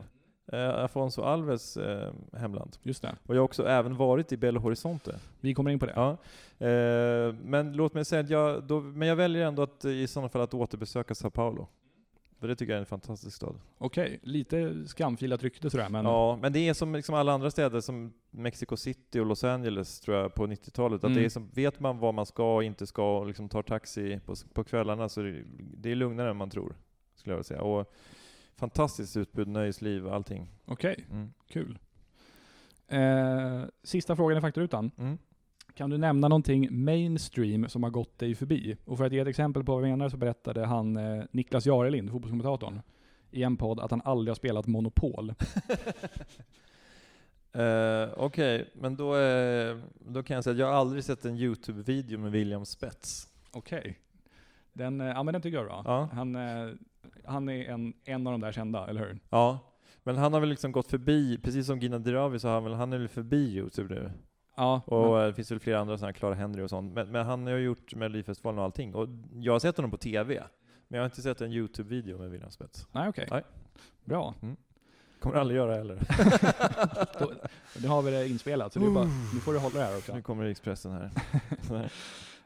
eh, 0.53 0.69
Afonso 0.85 1.23
Alves 1.23 1.77
eh, 1.77 2.13
hemland. 2.33 2.77
Just 2.83 3.03
det. 3.03 3.15
Och 3.27 3.35
jag 3.35 3.41
har 3.41 3.45
också 3.45 3.67
även 3.67 3.97
varit 3.97 4.33
i 4.33 4.37
Belo 4.37 4.61
Horizonte. 4.61 5.15
Vi 5.41 5.55
kommer 5.55 5.71
in 5.71 5.79
på 5.79 5.87
det. 5.87 5.93
Ja. 5.97 6.11
Eh, 6.67 7.35
men 7.45 7.73
låt 7.73 7.95
mig 7.95 8.05
säga 8.05 8.21
att 8.21 8.31
jag, 8.31 8.63
då, 8.63 8.81
men 8.81 9.09
jag 9.09 9.17
väljer 9.17 9.47
ändå 9.47 9.63
att 9.63 9.85
i 9.85 10.07
sådana 10.07 10.29
fall 10.29 10.43
att 10.43 10.55
återbesöka 10.55 11.15
Sao 11.15 11.31
Paulo. 11.31 11.69
För 12.41 12.49
det 12.49 12.57
tycker 12.57 12.73
jag 12.73 12.77
är 12.77 12.81
en 12.81 12.87
fantastisk 12.87 13.37
stad. 13.37 13.55
Okej, 13.79 14.21
lite 14.23 14.87
skamfilat 14.87 15.43
rykte 15.43 15.71
sådär, 15.71 15.89
men 15.89 16.05
Ja, 16.05 16.39
men 16.43 16.53
det 16.53 16.69
är 16.69 16.75
som 16.75 16.95
liksom 16.95 17.15
alla 17.15 17.33
andra 17.33 17.51
städer 17.51 17.81
som 17.81 18.13
Mexico 18.31 18.77
City 18.77 19.21
och 19.21 19.27
Los 19.27 19.45
Angeles 19.45 20.01
tror 20.01 20.17
jag 20.17 20.35
på 20.35 20.47
90-talet. 20.47 20.99
Att 20.99 21.05
Mm. 21.05 21.19
det 21.19 21.25
är 21.25 21.29
som, 21.29 21.49
vet 21.55 21.81
man 21.81 21.99
vad 21.99 22.15
man 22.15 22.27
ska 22.27 22.55
och 22.55 22.65
inte 22.65 22.87
ska 22.87 23.19
och 23.19 23.27
liksom 23.27 23.49
tar 23.49 23.63
taxi 23.63 24.21
på, 24.27 24.35
på 24.53 24.65
kvällarna 24.65 25.09
så 25.09 25.23
det, 25.23 25.43
det 25.59 25.91
är 25.91 25.95
lugnare 25.95 26.31
än 26.31 26.37
man 26.37 26.51
tror. 26.51 26.75
Skulle 27.15 27.33
jag 27.33 27.37
vilja 27.37 27.45
säga. 27.45 27.63
Och 27.63 27.93
fantastiskt 28.57 29.17
utbud, 29.17 29.49
nöjesliv, 29.49 30.09
allting. 30.09 30.49
okej, 30.67 31.05
Mm. 31.11 31.33
kul. 31.49 31.79
Eh, 32.89 33.63
sista 33.83 34.17
frågan 34.17 34.39
i 34.39 34.41
faktarutan. 34.41 34.91
Mm. 34.99 35.19
Kan 35.81 35.91
du 35.91 35.99
nämna 35.99 36.29
någonting 36.29 36.85
mainstream 36.85 37.69
som 37.69 37.83
har 37.83 37.91
gått 37.91 38.19
dig 38.19 38.35
förbi? 38.35 38.77
Och 38.85 38.99
för 38.99 39.05
att 39.05 39.13
ge 39.13 39.19
ett 39.19 39.29
exempel 39.29 39.65
på 39.65 39.73
vad 39.75 39.83
jag 39.83 39.91
menar 39.91 40.09
så 40.09 40.17
berättade 40.17 40.67
han 40.67 40.97
eh, 40.97 41.25
Niklas 41.31 41.67
Jarelind, 41.67 42.11
fotbollskommentatorn, 42.11 42.81
i 43.31 43.43
en 43.43 43.57
podd 43.57 43.81
att 43.81 43.91
han 43.91 44.03
aldrig 44.05 44.31
har 44.31 44.35
spelat 44.35 44.67
Monopol. 44.67 45.35
Eh, 47.53 48.09
Okej, 48.17 48.71
men 48.75 48.97
då, 48.97 49.17
eh, 49.17 49.77
då 50.01 50.23
kan 50.23 50.35
jag 50.35 50.45
säga 50.45 50.53
att 50.53 50.59
jag 50.59 50.67
har 50.67 50.75
aldrig 50.75 51.05
sett 51.05 51.25
en 51.25 51.37
YouTube-video 51.37 52.19
med 52.19 52.33
William 52.33 52.67
Spets. 52.67 53.29
Okej. 53.53 53.99
Den, 54.73 55.01
eh, 55.01 55.07
ja 55.07 55.23
men 55.23 55.33
den 55.33 55.43
tycker 55.43 55.57
jag 55.57 55.65
är 55.65 55.69
bra. 55.69 55.83
Ja. 55.87 56.09
Han, 56.13 56.37
han 57.25 57.49
är 57.49 57.65
en, 57.65 57.93
en 58.05 58.27
av 58.27 58.33
de 58.33 58.41
där 58.41 58.53
kända, 58.53 58.87
eller 58.87 59.01
hur? 59.01 59.19
Ja, 59.31 59.59
men 60.03 60.17
han 60.17 60.33
har 60.33 60.41
väl 60.41 60.49
liksom 60.49 60.73
gått 60.73 60.87
förbi, 60.87 61.39
precis 61.43 61.67
som 61.67 61.79
Gina 61.79 61.99
Dirawi 61.99 62.39
så 62.39 62.49
har 62.49 62.55
han 62.55 62.65
väl, 62.65 62.75
han 62.75 62.93
är 62.93 62.99
väl 62.99 63.09
förbi 63.09 63.57
YouTube 63.57 63.95
nu. 63.95 64.11
Ja, 64.61 64.81
Och 64.87 65.11
men, 65.13 65.21
eh, 65.21 65.27
det 65.27 65.35
finns 65.35 65.51
väl 65.51 65.61
flera 65.61 65.79
andra 65.81 65.99
sådana, 65.99 66.13
Clara 66.13 66.35
Henry 66.35 66.63
och 66.63 66.71
sånt. 66.71 66.95
Men, 66.95 67.09
men 67.13 67.27
han 67.27 67.47
har 67.47 67.55
ju 67.55 67.65
gjort 67.65 67.95
Melodifestivalen 67.95 68.59
och 68.59 68.65
allting. 68.65 68.95
Och 68.95 69.09
jag 69.35 69.53
har 69.53 69.59
sett 69.61 69.77
honom 69.77 69.91
på 69.91 69.97
TV, 69.97 70.35
men 70.89 70.97
jag 70.97 71.01
har 71.03 71.05
inte 71.05 71.23
sett 71.23 71.41
en 71.41 71.53
YouTube-video 71.53 72.19
med 72.19 72.31
William 72.31 72.51
Spets. 72.51 72.87
nej 72.93 73.09
okej. 73.09 73.29
Nej. 73.31 73.43
Bra. 74.05 74.35
Kommer 75.21 75.37
aldrig 75.37 75.57
göra 75.57 75.75
heller. 75.75 75.99
Då, 77.19 77.33
nu 77.83 77.89
har 77.89 78.03
vi 78.03 78.11
det 78.11 78.29
inspelat, 78.29 78.73
så 78.73 78.79
det 78.79 78.91
bara, 78.91 79.05
nu 79.35 79.41
får 79.41 79.53
du 79.53 79.59
hålla 79.59 79.79
det 79.79 79.85
här 79.85 79.97
också. 79.97 80.15
nu 80.15 80.23
kommer 80.23 80.45
Expressen 80.45 80.93
här. 80.93 81.11
Här. 81.69 81.93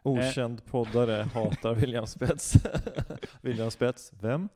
Okänd 0.03 0.65
poddare 0.67 1.27
hatar 1.35 1.75
William 1.75 2.07
Spets. 2.07 2.55
William 3.41 3.71
Spets, 3.71 4.13
vem? 4.21 4.49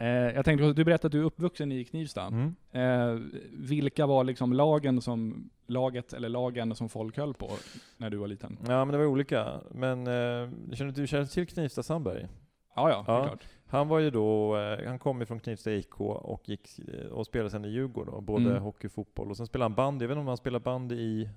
Eh, 0.00 0.08
jag 0.08 0.44
tänkte, 0.44 0.72
du 0.72 0.84
berättade 0.84 1.06
att 1.06 1.12
du 1.12 1.20
är 1.20 1.24
uppvuxen 1.24 1.72
i 1.72 1.84
Knivsta. 1.84 2.22
Mm. 2.22 2.54
Eh, 2.72 3.20
vilka 3.52 4.06
var 4.06 4.24
liksom 4.24 4.52
lagen 4.52 5.00
som, 5.00 5.50
laget 5.66 6.12
eller 6.12 6.28
lagen 6.28 6.74
som 6.74 6.88
folk 6.88 7.16
höll 7.16 7.34
på 7.34 7.50
när 7.96 8.10
du 8.10 8.16
var 8.16 8.26
liten? 8.28 8.58
Ja 8.68 8.84
men 8.84 8.92
det 8.92 8.98
var 8.98 9.06
olika. 9.06 9.60
Men 9.70 9.98
eh, 10.06 10.72
känner 10.74 10.92
du 10.92 11.06
känner 11.06 11.24
till 11.24 11.46
Knivsta 11.46 11.82
Sandberg? 11.82 12.26
Ja, 12.76 12.90
ja, 12.90 13.04
Ja. 13.06 13.24
klart. 13.26 13.44
Han 13.66 13.88
var 13.88 13.98
ju 13.98 14.10
då, 14.10 14.56
eh, 14.56 14.86
han 14.88 14.98
kom 14.98 15.22
ifrån 15.22 15.40
Knivsta 15.40 15.72
IK 15.72 16.00
och 16.00 16.48
gick 16.48 16.78
eh, 16.78 17.06
och 17.10 17.26
spelade 17.26 17.50
sen 17.50 17.64
i 17.64 17.68
Djurgården, 17.68 18.14
då, 18.14 18.20
både 18.20 18.50
Mm. 18.50 18.62
hockey 18.62 18.86
och 18.86 18.92
fotboll. 18.92 19.30
Och 19.30 19.36
sen 19.36 19.46
spelade 19.46 19.64
han 19.64 19.74
bandy, 19.74 20.04
jag 20.04 20.08
vet 20.08 20.14
inte 20.14 20.20
om 20.20 20.26
han 20.28 20.36
spelade 20.36 20.62
bandy 20.64 20.94
i, 20.94 21.28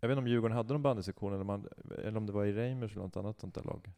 jag 0.00 0.08
vet 0.08 0.14
inte 0.14 0.22
om 0.22 0.28
Djurgården 0.28 0.56
hade 0.56 0.72
någon 0.72 0.82
bandysektion 0.82 1.32
eller, 1.34 1.60
eller 2.06 2.16
om 2.16 2.26
det 2.26 2.32
var 2.32 2.44
i 2.44 2.52
Reimers 2.52 2.92
eller 2.92 3.02
något 3.02 3.16
annat 3.16 3.40
sånt 3.40 3.54
där 3.54 3.62
lag. 3.64 3.90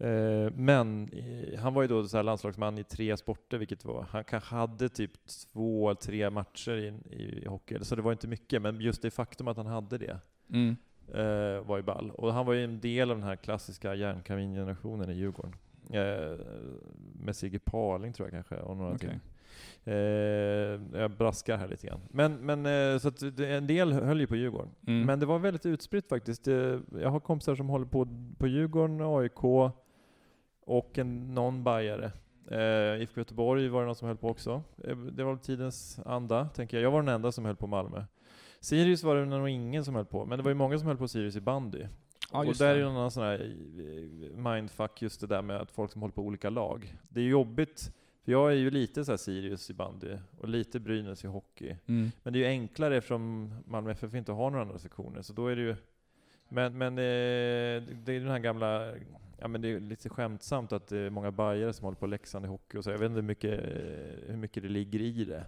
Eh, 0.00 0.52
men 0.54 1.08
eh, 1.12 1.58
han 1.60 1.74
var 1.74 1.82
ju 1.82 1.88
då 1.88 2.04
så 2.08 2.22
landslagsman 2.22 2.78
i 2.78 2.84
tre 2.84 3.16
sporter, 3.16 3.58
vilket 3.58 3.84
var, 3.84 4.06
han 4.10 4.24
kanske 4.24 4.54
hade 4.54 4.88
typ 4.88 5.12
två, 5.52 5.94
tre 5.94 6.30
matcher 6.30 6.72
i, 6.76 6.86
i 7.16 7.46
hockey, 7.46 7.78
så 7.80 7.96
det 7.96 8.02
var 8.02 8.12
inte 8.12 8.28
mycket, 8.28 8.62
men 8.62 8.80
just 8.80 9.02
det 9.02 9.10
faktum 9.10 9.48
att 9.48 9.56
han 9.56 9.66
hade 9.66 9.98
det 9.98 10.18
Mm. 10.52 10.76
eh, 11.14 11.64
var 11.66 11.76
ju 11.76 11.82
ball. 11.82 12.10
Och 12.10 12.32
han 12.32 12.46
var 12.46 12.52
ju 12.54 12.64
en 12.64 12.80
del 12.80 13.10
av 13.10 13.16
den 13.16 13.26
här 13.26 13.36
klassiska 13.36 13.94
järnkamingenerationen 13.94 15.10
i 15.10 15.12
Djurgården. 15.14 15.54
Med 17.14 17.36
Sigge 17.36 17.58
Parling 17.58 18.12
tror 18.12 18.26
jag 18.28 18.32
kanske, 18.32 18.56
och 18.56 18.76
några 18.76 18.94
Okej. 18.94 19.08
till. 19.08 19.18
Eh, 19.84 21.00
jag 21.00 21.10
braskar 21.10 21.56
här 21.56 21.68
lite 21.68 21.86
grann. 21.86 22.00
Men, 22.10 22.34
men 22.34 22.66
eh, 22.66 22.98
så 22.98 23.08
att 23.08 23.22
en 23.40 23.66
del 23.66 23.92
höll 23.92 24.20
ju 24.20 24.26
på 24.26 24.36
Djurgården. 24.36 24.70
Mm. 24.86 25.06
Men 25.06 25.20
det 25.20 25.26
var 25.26 25.38
väldigt 25.38 25.66
utspritt 25.66 26.08
faktiskt. 26.08 26.46
Jag 26.46 27.10
har 27.10 27.20
kompisar 27.20 27.54
som 27.54 27.68
håller 27.68 27.86
på 27.86 28.08
på 28.38 28.46
Djurgården, 28.46 29.00
AIK 29.00 29.72
och 30.70 30.98
en, 30.98 31.34
någon 31.34 31.64
bajare. 31.64 32.12
Eh, 32.50 33.02
IFK 33.02 33.20
Göteborg 33.20 33.68
var 33.68 33.80
det 33.80 33.86
någon 33.86 33.94
som 33.94 34.08
höll 34.08 34.16
på 34.16 34.28
också. 34.28 34.62
Eh, 34.84 34.96
det 34.96 35.24
var 35.24 35.36
tidens 35.36 36.00
anda, 36.06 36.48
tänker 36.48 36.76
jag. 36.76 36.84
Jag 36.84 36.90
var 36.90 37.02
den 37.02 37.14
enda 37.14 37.32
som 37.32 37.44
höll 37.44 37.56
på 37.56 37.66
Malmö. 37.66 38.04
Sirius 38.60 39.02
var 39.02 39.16
det 39.16 39.24
nog 39.24 39.48
ingen 39.48 39.84
som 39.84 39.94
höll 39.94 40.04
på, 40.04 40.24
men 40.24 40.38
det 40.38 40.42
var 40.42 40.50
ju 40.50 40.54
många 40.54 40.78
som 40.78 40.86
höll 40.86 40.96
på 40.96 41.08
Sirius 41.08 41.36
i 41.36 41.40
bandy. 41.40 41.86
Ja, 42.32 42.38
och 42.38 42.54
där 42.54 42.68
är 42.68 42.74
det. 42.74 42.78
ju 42.78 42.84
någon 42.84 42.96
annan 42.96 43.10
sån 43.10 43.22
här 43.22 43.54
eh, 43.78 44.52
mindfuck 44.52 45.02
just 45.02 45.20
det 45.20 45.26
där 45.26 45.42
med 45.42 45.56
att 45.56 45.70
folk 45.70 45.92
som 45.92 46.00
håller 46.00 46.14
på 46.14 46.22
olika 46.22 46.50
lag. 46.50 46.96
Det 47.08 47.20
är 47.20 47.24
jobbigt, 47.24 47.92
för 48.24 48.32
jag 48.32 48.50
är 48.52 48.56
ju 48.56 48.70
lite 48.70 49.04
så 49.04 49.12
här 49.12 49.16
Sirius 49.16 49.70
i 49.70 49.74
bandy 49.74 50.16
och 50.38 50.48
lite 50.48 50.80
Brynäs 50.80 51.24
i 51.24 51.26
hockey. 51.26 51.76
Mm. 51.86 52.10
Men 52.22 52.32
det 52.32 52.38
är 52.38 52.40
ju 52.40 52.46
enklare 52.46 52.96
eftersom 52.96 53.54
Malmö 53.66 53.90
FF 53.90 54.14
inte 54.14 54.32
har 54.32 54.50
några 54.50 54.62
andra 54.64 54.78
sektioner, 54.78 55.22
så 55.22 55.32
då 55.32 55.46
är 55.46 55.56
det 55.56 55.62
ju... 55.62 55.76
Men, 56.48 56.78
men 56.78 56.92
eh, 56.92 57.82
det 58.04 58.12
är 58.12 58.20
den 58.20 58.30
här 58.30 58.38
gamla... 58.38 58.92
Ja 59.40 59.48
men 59.48 59.60
det 59.60 59.68
är 59.68 59.80
lite 59.80 60.08
skämtsamt 60.08 60.72
att 60.72 60.86
det 60.86 60.98
är 60.98 61.10
många 61.10 61.30
bajare 61.30 61.72
som 61.72 61.84
håller 61.84 61.96
på 61.98 62.06
Leksand 62.06 62.44
i 62.44 62.48
hockey 62.48 62.78
och 62.78 62.84
så. 62.84 62.90
Jag 62.90 62.98
vet 62.98 63.06
inte 63.06 63.20
hur 63.20 63.26
mycket, 63.26 63.60
hur 64.26 64.36
mycket 64.36 64.62
det 64.62 64.68
ligger 64.68 65.00
i 65.00 65.24
det. 65.24 65.44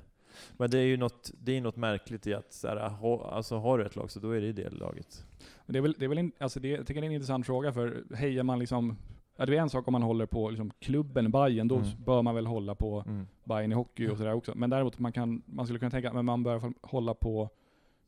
Men 0.57 0.71
det 0.71 0.79
är 0.79 0.85
ju 0.87 0.97
något, 0.97 1.31
det 1.41 1.57
är 1.57 1.61
något 1.61 1.77
märkligt 1.77 2.27
i 2.27 2.35
att 2.35 2.53
så 2.53 2.69
här, 2.69 2.89
ha, 2.89 3.31
alltså 3.31 3.57
har 3.59 3.79
du 3.79 3.85
ett 3.87 3.97
lag 3.97 4.11
så 4.11 4.21
då 4.21 4.31
är 4.31 4.41
det 4.41 4.53
det 4.53 4.71
laget. 4.71 5.25
Det 5.67 5.79
är 5.79 5.83
väl, 5.83 5.95
det 5.99 6.05
är 6.05 6.09
väl 6.09 6.19
in, 6.19 6.33
alltså 6.39 6.61
det, 6.61 6.69
jag 6.69 6.87
tycker 6.87 7.01
det 7.01 7.05
är 7.05 7.09
en 7.09 7.15
intressant 7.15 7.47
fråga, 7.47 7.73
för 7.73 8.05
hejar 8.15 8.43
man 8.43 8.59
liksom 8.59 8.97
Ja, 9.37 9.47
det 9.47 9.57
är 9.57 9.61
en 9.61 9.71
sak 9.71 9.89
om 9.89 9.93
man 9.93 10.03
håller 10.03 10.27
på 10.27 10.51
liksom 10.51 10.71
klubben 10.79 11.31
Bayern 11.31 11.69
då 11.69 11.77
Mm. 11.77 11.89
bör 12.05 12.23
man 12.23 12.35
väl 12.35 12.47
hålla 12.47 12.75
på 12.75 13.05
Mm. 13.07 13.27
Bayern 13.45 13.73
i 13.73 13.75
hockey 13.75 14.09
och 14.09 14.17
sådär 14.19 14.33
också. 14.33 14.53
Men 14.57 14.71
däremot 14.71 14.99
man, 14.99 15.13
kan, 15.13 15.43
man 15.47 15.67
skulle 15.67 15.79
kunna 15.79 15.91
tänka 15.91 16.11
att 16.11 16.25
man 16.25 16.43
bör 16.43 16.73
hålla 16.83 17.15
på 17.15 17.49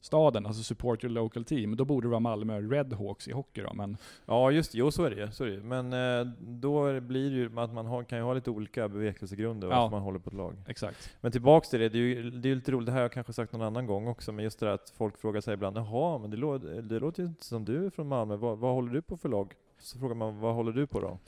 staden, 0.04 0.46
alltså 0.46 0.62
support 0.62 1.04
your 1.04 1.14
local 1.14 1.44
team. 1.44 1.76
Då 1.76 1.84
borde 1.84 2.06
det 2.06 2.10
vara 2.10 2.20
Malmö 2.20 2.60
Redhawks 2.60 3.28
i 3.28 3.32
hockey 3.32 3.62
då, 3.62 3.72
men 3.74 3.96
Ja 4.26 4.50
just 4.50 4.74
jo 4.74 4.90
så 4.90 5.04
är 5.04 5.10
det 5.10 5.16
ju. 5.16 5.30
Så 5.30 5.44
är 5.44 5.48
det. 5.50 5.60
Men 5.62 5.92
eh, 5.92 6.32
då 6.40 7.00
blir 7.00 7.30
det 7.30 7.36
ju 7.36 7.60
att 7.60 7.72
man 7.74 7.86
har, 7.86 8.04
kan 8.04 8.18
ju 8.18 8.24
ha 8.24 8.34
lite 8.34 8.50
olika 8.50 8.88
bevekelsegrunder 8.88 9.68
Ja. 9.68 9.80
varför 9.80 9.96
man 9.96 10.02
håller 10.02 10.18
på 10.18 10.30
ett 10.30 10.36
lag. 10.36 10.54
exakt. 10.66 11.10
Men 11.20 11.32
tillbaks 11.32 11.68
till 11.70 11.80
det, 11.80 11.88
det 11.88 11.98
är 11.98 12.02
ju 12.02 12.30
det 12.30 12.50
är 12.50 12.54
lite 12.54 12.72
roligt, 12.72 12.86
det 12.86 12.92
här 12.92 12.98
har 12.98 13.04
jag 13.04 13.12
kanske 13.12 13.32
sagt 13.32 13.52
någon 13.52 13.62
annan 13.62 13.86
gång 13.86 14.08
också, 14.08 14.32
men 14.32 14.44
just 14.44 14.60
det 14.60 14.66
där 14.66 14.72
att 14.72 14.90
folk 14.96 15.18
frågar 15.18 15.40
sig 15.40 15.54
ibland, 15.54 15.76
jaha, 15.76 16.18
men 16.18 16.30
det, 16.30 16.36
lå- 16.36 16.80
det 16.82 16.98
låter 17.00 17.22
ju 17.22 17.28
inte 17.28 17.44
som 17.44 17.64
du 17.64 17.86
är 17.86 17.90
från 17.90 18.08
Malmö, 18.08 18.36
vad, 18.36 18.58
vad 18.58 18.74
håller 18.74 18.92
du 18.92 19.02
på 19.02 19.16
för 19.16 19.28
lag? 19.28 19.52
Så 19.78 19.98
frågar 19.98 20.14
man, 20.14 20.40
vad 20.40 20.54
håller 20.54 20.72
du 20.72 20.86
på 20.86 21.00
då? 21.00 21.18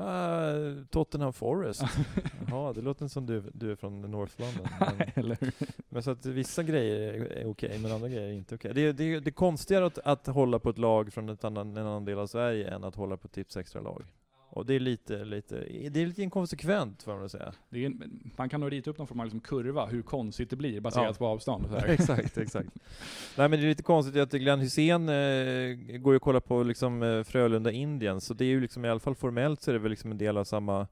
Ah, 0.00 0.84
Tottenham 0.90 1.32
Forest. 1.32 1.82
Jaha, 2.48 2.72
det 2.72 2.80
låter 2.82 3.04
inte 3.04 3.12
som 3.12 3.26
du, 3.26 3.42
du 3.54 3.70
är 3.72 3.76
från 3.76 4.00
North 4.02 4.34
London. 4.40 4.66
Men, 5.40 5.52
men 5.88 6.02
så 6.02 6.10
att 6.10 6.26
vissa 6.26 6.62
grejer 6.62 7.12
är, 7.12 7.46
okej, 7.46 7.78
men 7.78 7.92
andra 7.92 8.08
grejer 8.08 8.28
är 8.28 8.32
inte 8.32 8.54
okej. 8.54 8.74
Det, 8.74 8.80
är- 8.80 8.92
det, 8.92 9.04
är- 9.04 9.20
det 9.20 9.28
är 9.30 9.32
konstigare 9.32 9.86
att, 9.86 9.98
att 9.98 10.26
hålla 10.26 10.58
på 10.58 10.70
ett 10.70 10.78
lag 10.78 11.12
från 11.12 11.28
ett 11.28 11.44
annan, 11.44 11.76
en 11.76 11.86
annan 11.86 12.04
del 12.04 12.18
av 12.18 12.26
Sverige 12.26 12.70
än 12.74 12.84
att 12.84 12.94
hålla 12.94 13.16
på 13.16 13.28
Tips 13.28 13.56
Extra-lag. 13.56 14.02
Och 14.52 14.66
det 14.66 14.74
är 14.74 14.80
lite, 14.80 15.24
lite, 15.24 15.54
det 15.90 16.02
är 16.02 16.06
lite 16.06 16.22
inkonsekvent 16.22 17.02
får 17.02 17.16
man 17.16 17.28
säga. 17.28 17.52
En- 17.70 18.30
man 18.36 18.48
kan 18.48 18.60
nog 18.60 18.72
rita 18.72 18.90
upp 18.90 18.98
någon 18.98 19.06
form 19.06 19.20
av 19.20 19.26
liksom 19.26 19.40
kurva, 19.40 19.86
hur 19.86 20.02
konstigt 20.02 20.50
det 20.50 20.56
blir 20.56 20.80
baserat 20.80 21.06
Ja. 21.06 21.14
på 21.18 21.26
avstånd. 21.26 21.66
och 21.66 21.82
exakt, 21.88 22.38
exakt. 22.38 22.68
Nej 23.36 23.48
men 23.48 23.50
det 23.50 23.66
är 23.66 23.68
lite 23.68 23.82
konstigt 23.82 24.16
att 24.22 24.32
Glenn 24.32 24.60
Hussein 24.60 25.08
eh, 25.08 25.76
går 25.98 26.12
ju 26.12 26.16
att 26.16 26.22
kolla 26.22 26.40
på 26.40 26.62
liksom 26.62 27.02
eh, 27.02 27.22
Frölunda 27.22 27.70
Indien, 27.72 28.20
så 28.20 28.34
det 28.34 28.44
är 28.44 28.48
ju 28.48 28.60
liksom 28.60 28.84
i 28.84 28.88
alla 28.88 29.00
fall 29.00 29.14
formellt 29.14 29.62
så 29.62 29.70
är 29.70 29.72
det 29.72 29.78
väl 29.78 29.90
liksom 29.90 30.10
en 30.10 30.18
del 30.18 30.36
av 30.36 30.44
samma 30.44 30.86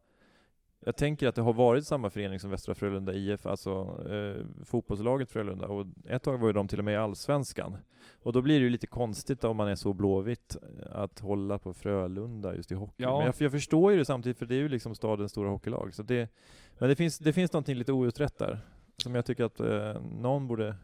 jag 0.80 0.96
tänker 0.96 1.28
att 1.28 1.34
det 1.34 1.42
har 1.42 1.52
varit 1.52 1.86
samma 1.86 2.10
förening 2.10 2.40
som 2.40 2.50
Västra 2.50 2.74
Frölunda 2.74 3.12
IF, 3.12 3.46
alltså 3.46 3.70
eh, 4.10 4.64
fotbollslaget 4.64 5.30
Frölunda, 5.30 5.66
och 5.66 5.86
ett 6.08 6.22
tag 6.22 6.38
var 6.38 6.46
ju 6.46 6.52
de 6.52 6.68
till 6.68 6.78
och 6.78 6.84
med 6.84 6.94
i 6.94 6.96
Allsvenskan. 6.96 7.76
Och 8.22 8.32
då 8.32 8.42
blir 8.42 8.58
det 8.58 8.64
ju 8.64 8.70
lite 8.70 8.86
konstigt 8.86 9.44
om 9.44 9.56
man 9.56 9.68
är 9.68 9.74
så 9.74 9.92
blåvitt, 9.92 10.56
eh, 10.62 10.96
att 11.00 11.18
hålla 11.20 11.58
på 11.58 11.74
Frölunda 11.74 12.54
just 12.56 12.72
i 12.72 12.74
hockey. 12.74 13.02
Ja. 13.02 13.16
Men 13.18 13.26
jag, 13.26 13.34
jag 13.38 13.52
förstår 13.52 13.92
ju 13.92 13.98
det 13.98 14.04
samtidigt, 14.04 14.38
för 14.38 14.46
det 14.46 14.54
är 14.54 14.58
ju 14.58 14.68
liksom 14.68 14.94
stadens 14.94 15.30
stora 15.30 15.50
hockeylag. 15.50 15.94
Så 15.94 16.02
det, 16.02 16.28
men 16.78 16.88
det 16.88 16.96
finns, 16.96 17.18
det 17.18 17.32
finns 17.32 17.52
någonting 17.52 17.76
lite 17.76 17.92
outrett 17.92 18.38
där, 18.38 18.58
som 18.96 19.14
jag 19.14 19.24
tycker 19.26 19.44
att 19.44 19.60
eh, 19.60 20.02
någon 20.02 20.46
borde 20.48 20.74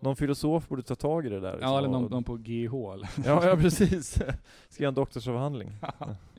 någon 0.00 0.16
filosof 0.16 0.68
borde 0.68 0.82
ta 0.82 0.94
tag 0.94 1.26
i 1.26 1.28
det 1.28 1.40
där. 1.40 1.58
Ja, 1.60 1.78
eller 1.78 1.88
Så- 1.88 1.92
någon, 1.92 2.10
någon 2.10 2.24
på 2.24 2.36
GH. 2.36 2.74
eller? 2.92 3.08
Ja, 3.24 3.46
ja 3.46 3.56
precis. 3.56 4.18
Göra 4.78 4.88
en 4.88 4.94
doktorsavhandling. 4.94 5.72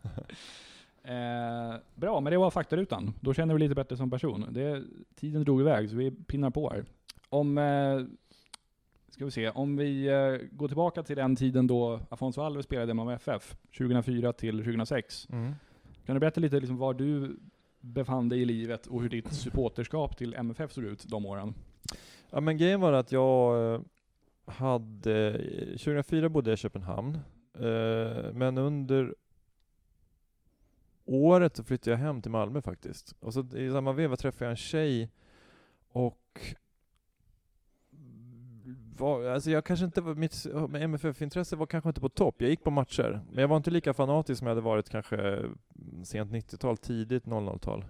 Eh, 1.10 1.76
bra, 1.96 2.20
men 2.20 2.32
det 2.32 2.38
var 2.38 2.52
faktarutan. 2.52 3.14
Då 3.20 3.34
känner 3.34 3.54
vi 3.54 3.60
lite 3.60 3.76
bättre 3.76 3.98
som 3.98 4.12
person. 4.12 4.46
Det, 4.52 4.84
tiden 5.16 5.44
drog 5.44 5.62
iväg, 5.62 5.90
så 5.90 5.96
vi 5.96 6.12
pinnar 6.12 6.50
på 6.50 6.70
här. 6.70 6.86
Om, 7.30 7.58
eh, 7.58 8.02
ska 9.10 9.26
vi 9.26 9.32
se, 9.32 9.50
om 9.50 9.78
vi 9.78 10.08
eh, 10.08 10.48
går 10.52 10.68
tillbaka 10.68 11.04
till 11.04 11.16
den 11.16 11.36
tiden 11.36 11.68
då 11.68 12.00
Afonso 12.10 12.42
Alves 12.42 12.66
spelade 12.66 12.94
Malmö 12.94 13.14
FF, 13.14 13.56
2004 13.78 14.34
till 14.34 14.58
2006. 14.58 15.28
Mm. 15.30 15.54
Kan 16.06 16.16
du 16.16 16.20
berätta 16.20 16.42
lite 16.42 16.60
liksom 16.60 16.78
var 16.78 16.94
du 16.94 17.40
befann 17.82 18.30
dig 18.30 18.42
i 18.42 18.46
livet 18.46 18.88
och 18.88 19.02
hur 19.02 19.10
ditt 19.10 19.34
supporterskap 19.34 20.18
till 20.18 20.34
MFF 20.34 20.72
såg 20.72 20.84
ut 20.84 21.06
de 21.08 21.26
åren? 21.26 21.54
Ja 22.32 22.40
men 22.40 22.58
grejen 22.58 22.82
var 22.82 22.94
att 22.94 23.12
jag 23.12 23.74
eh, 23.74 23.82
hade, 24.46 25.38
2004 25.72 26.30
bodde 26.30 26.50
jag 26.50 26.58
i 26.58 26.62
Köpenhamn, 26.62 27.18
eh, 27.54 28.34
men 28.34 28.58
under 28.58 29.16
året 31.10 31.56
så 31.56 31.64
flyttade 31.64 31.92
jag 31.92 31.98
hem 31.98 32.22
till 32.22 32.32
Malmö 32.32 32.62
faktiskt. 32.62 33.16
Och 33.20 33.34
så 33.34 33.58
i 33.58 33.72
samma 33.72 33.94
veva 33.94 34.16
träffade 34.16 34.46
jag 34.46 34.52
en 34.52 34.58
tjej 34.58 35.10
och 35.92 36.56
var, 38.98 39.24
alltså 39.26 39.52
jag 39.52 39.66
kanske 39.66 39.86
inte 39.86 40.02
var, 40.02 40.16
mitt 40.16 40.46
MFF-intresse 40.76 41.56
var 41.56 41.66
kanske 41.66 41.90
inte 41.90 42.02
på 42.02 42.10
topp. 42.10 42.36
Jag 42.38 42.50
gick 42.50 42.64
på 42.64 42.72
matcher, 42.72 43.22
men 43.32 43.42
jag 43.42 43.48
var 43.48 43.58
inte 43.58 43.72
lika 43.72 43.94
fanatisk 43.94 44.40
som 44.40 44.48
jag 44.48 44.52
hade 44.52 44.66
varit 44.66 44.90
kanske 44.90 45.46
sent 46.04 46.32
90-tal, 46.32 46.78
tidigt 46.78 47.26
00-tal. 47.26 47.86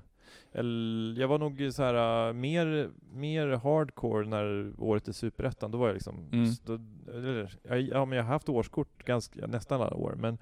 Eller, 0.51 1.21
jag 1.21 1.27
var 1.27 1.37
nog 1.39 1.69
så 1.73 1.83
här 1.83 2.27
äh, 2.27 2.33
mer, 2.33 2.89
mer 3.13 3.47
hardcore 3.47 4.27
när 4.27 4.73
året 4.77 5.07
i 5.07 5.13
Superettan, 5.13 5.71
då 5.71 5.77
var 5.77 5.87
jag 5.87 5.93
liksom, 5.93 6.29
Mm. 6.31 6.49
då, 6.65 6.79
eller, 7.11 7.53
jag, 7.63 7.81
ja 7.81 8.05
men 8.05 8.17
jag 8.17 8.25
har 8.25 8.33
haft 8.33 8.49
årskort 8.49 9.03
ganska, 9.05 9.47
nästan 9.47 9.81
alla 9.81 9.95
år, 9.95 10.15
men, 10.17 10.37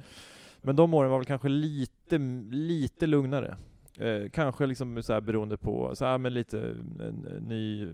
men 0.61 0.75
de 0.75 0.93
åren 0.93 1.11
var 1.11 1.17
väl 1.17 1.25
kanske 1.25 1.49
lite, 1.49 2.17
lite 2.51 3.07
lugnare. 3.07 3.57
Eh, 3.99 4.29
kanske 4.29 4.65
liksom 4.65 5.03
så 5.03 5.13
här 5.13 5.21
beroende 5.21 5.57
på, 5.57 5.95
så 5.95 6.05
här, 6.05 6.17
men 6.17 6.33
lite 6.33 6.59
en, 6.59 6.99
en 6.99 7.43
ny 7.47 7.87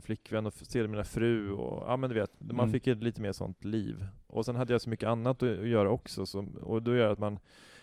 flickvän 0.00 0.46
och 0.46 0.52
sedermera 0.54 1.04
fru 1.04 1.52
och, 1.52 1.84
ja 1.90 1.96
men 1.96 2.10
du 2.10 2.14
vet, 2.16 2.30
man 2.38 2.50
Mm. 2.60 2.72
fick 2.72 2.86
ett 2.86 3.02
lite 3.02 3.20
mer 3.20 3.32
sånt 3.32 3.64
liv. 3.64 4.06
Och 4.26 4.44
sen 4.44 4.56
hade 4.56 4.72
jag 4.74 4.80
så 4.80 4.90
mycket 4.90 5.08
annat 5.08 5.42
att, 5.42 5.58
att 5.58 5.68
göra 5.68 5.90
också, 5.90 6.26
som, 6.26 6.48
och 6.48 6.82
då 6.82 6.96
gör 6.96 7.06
det 7.06 7.12
att 7.12 7.18
man, 7.18 7.38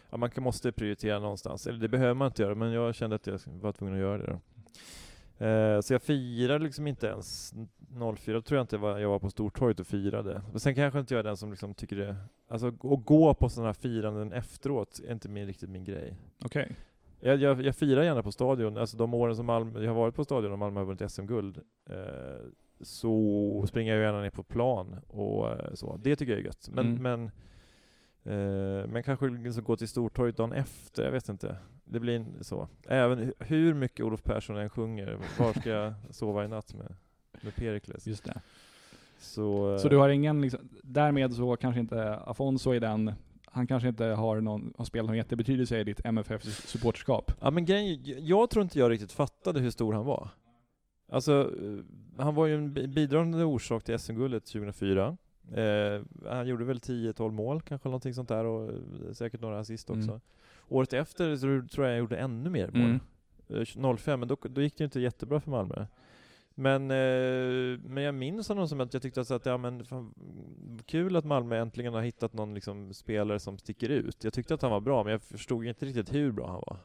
ja, 0.09 0.17
man 0.17 0.29
kan- 0.29 0.43
måste 0.43 0.71
prioritera 0.71 1.19
någonstans. 1.19 1.67
Eller 1.67 1.79
det 1.79 1.87
behöver 1.87 2.13
man 2.13 2.25
inte 2.27 2.41
göra, 2.43 2.55
men 2.55 2.71
jag 2.71 2.95
kände 2.95 3.15
att 3.15 3.27
jag 3.27 3.39
var 3.61 3.71
tvungen 3.71 3.95
att 3.95 4.01
göra 4.01 4.17
det 4.17 4.25
då. 4.31 4.39
Eh, 5.37 5.79
så 5.81 5.93
jag 5.93 6.01
firade 6.01 6.63
liksom 6.63 6.87
inte 6.87 7.07
ens 7.07 7.53
04, 8.17 8.33
då 8.35 8.41
tror 8.41 8.57
jag 8.57 8.63
inte 8.63 8.77
var, 8.77 8.99
jag 8.99 9.09
var 9.09 9.19
på 9.19 9.29
Stortorget 9.29 9.79
och 9.79 9.87
firade. 9.87 10.41
Men 10.51 10.59
sen 10.59 10.75
kanske 10.75 10.99
inte 10.99 11.13
jag 11.13 11.19
är 11.19 11.23
den 11.23 11.37
som 11.37 11.49
liksom 11.51 11.73
tycker 11.73 11.95
det, 11.95 12.15
alltså 12.47 12.67
att 12.67 13.05
gå 13.05 13.33
på 13.33 13.49
sådana 13.49 13.67
här 13.67 13.73
firanden 13.73 14.33
efteråt 14.33 14.99
är 15.07 15.11
inte 15.13 15.29
min, 15.29 15.47
riktigt 15.47 15.69
min 15.69 15.83
grej. 15.83 16.15
Okej. 16.45 16.75
Jag, 17.19 17.37
jag, 17.37 17.61
jag 17.61 17.75
firar 17.75 18.03
gärna 18.03 18.23
på 18.23 18.31
stadion, 18.31 18.77
alltså 18.77 18.97
de 18.97 19.13
åren 19.13 19.35
som 19.35 19.45
Malmö, 19.45 19.83
jag 19.83 19.89
har 19.89 19.95
varit 19.95 20.15
på 20.15 20.23
stadion 20.23 20.51
och 20.51 20.59
Malmö 20.59 20.79
har 20.79 20.85
vunnit 20.85 21.11
SM-guld, 21.11 21.57
eh, 21.89 21.95
så 22.81 23.65
springer 23.67 23.93
jag 23.95 24.01
gärna 24.03 24.21
ner 24.21 24.29
på 24.29 24.43
plan 24.43 24.95
och 25.07 25.51
eh, 25.51 25.73
så. 25.73 25.97
Det 26.03 26.15
tycker 26.15 26.31
jag 26.33 26.41
är 26.41 26.45
gött. 26.45 26.69
Men, 26.73 26.85
Mm. 26.85 27.03
men, 27.03 27.31
eh, 28.27 28.87
men 28.87 29.03
kanske 29.03 29.27
liksom 29.29 29.63
gå 29.63 29.75
till 29.75 29.87
Stortorget 29.87 30.37
dagen 30.37 30.53
efter, 30.53 31.03
jag 31.03 31.11
vet 31.11 31.29
inte. 31.29 31.55
Det 31.85 31.99
blir 31.99 32.25
så. 32.41 32.67
Även 32.87 33.19
hu- 33.19 33.33
hur 33.39 33.73
mycket 33.73 34.05
Olof 34.05 34.23
Persson 34.23 34.57
än 34.57 34.69
sjunger, 34.69 35.17
var 35.39 35.53
ska 35.53 35.69
jag 35.69 35.93
sova 36.09 36.45
i 36.45 36.47
natt 36.47 36.73
med, 36.73 36.95
med 37.41 37.55
Perikles? 37.55 38.07
Just 38.07 38.23
det. 38.23 38.41
Så, 39.19 39.73
eh, 39.73 39.77
Så 39.79 39.89
du 39.89 39.97
har 39.97 40.09
ingen, 40.09 40.41
liksom, 40.41 40.69
därmed 40.83 41.33
så 41.33 41.55
kanske 41.55 41.79
inte 41.79 42.15
Afonso 42.15 42.71
är 42.71 42.79
den, 42.79 43.13
han 43.45 43.67
kanske 43.67 43.89
inte 43.89 44.05
har, 44.05 44.41
någon, 44.41 44.73
har 44.77 44.85
spelat 44.85 45.07
någon 45.07 45.17
jättebetydelse 45.17 45.79
i 45.79 45.83
ditt 45.83 45.99
MFF-supporterskap. 46.05 47.31
Ja 47.41 47.51
men 47.51 47.65
grejen, 47.65 47.99
jag 48.27 48.49
tror 48.49 48.63
inte 48.63 48.79
jag 48.79 48.91
riktigt 48.91 49.11
fattade 49.11 49.59
hur 49.59 49.69
stor 49.71 49.93
han 49.93 50.05
var. 50.05 50.29
Alltså, 51.11 51.51
eh, 51.61 52.23
han 52.23 52.35
var 52.35 52.45
ju 52.45 52.55
en 52.55 52.73
bi- 52.73 52.87
bidragande 52.87 53.43
orsak 53.43 53.83
till 53.83 53.99
SM-guldet 53.99 54.45
2004. 54.45 55.17
Eh, 55.53 56.01
han 56.29 56.47
gjorde 56.47 56.65
väl 56.65 56.79
10-12 56.79 57.31
mål, 57.31 57.61
kanske 57.61 57.87
någonting 57.87 58.13
sånt 58.13 58.29
där, 58.29 58.45
och 58.45 58.69
eh, 58.69 59.13
säkert 59.13 59.41
några 59.41 59.59
assist 59.59 59.89
också. 59.89 60.09
Mm. 60.09 60.21
Året 60.67 60.93
efter 60.93 61.35
så 61.35 61.67
tror 61.71 61.85
jag 61.85 61.93
jag 61.93 61.99
gjorde 61.99 62.17
ännu 62.17 62.49
mer 62.49 62.67
mål. 62.67 62.99
Mm. 63.49 63.89
Eh, 63.89 63.95
05, 63.97 64.19
men 64.19 64.29
då, 64.29 64.37
då 64.41 64.61
gick 64.61 64.77
det 64.77 64.81
ju 64.81 64.85
inte 64.85 64.99
jättebra 64.99 65.39
för 65.39 65.51
Malmö. 65.51 65.85
Men, 66.59 66.91
eh, 66.91 67.79
men 67.79 68.03
jag 68.03 68.15
minns 68.15 68.49
honom 68.49 68.67
som 68.67 68.81
att 68.81 68.93
jag 68.93 69.01
tyckte 69.01 69.21
att 69.21 69.45
ja, 69.45 69.57
men 69.57 69.85
fan, 69.85 70.13
kul 70.85 71.15
att 71.15 71.25
Malmö 71.25 71.57
äntligen 71.57 71.93
har 71.93 72.01
hittat 72.01 72.33
någon 72.33 72.53
liksom, 72.53 72.93
spelare 72.93 73.39
som 73.39 73.57
sticker 73.57 73.89
ut. 73.89 74.23
Jag 74.23 74.33
tyckte 74.33 74.53
att 74.53 74.61
han 74.61 74.71
var 74.71 74.79
bra, 74.79 75.03
men 75.03 75.11
jag 75.11 75.21
förstod 75.21 75.65
inte 75.65 75.85
riktigt 75.85 76.13
hur 76.13 76.31
bra 76.31 76.47
han 76.47 76.63
var. 76.67 76.77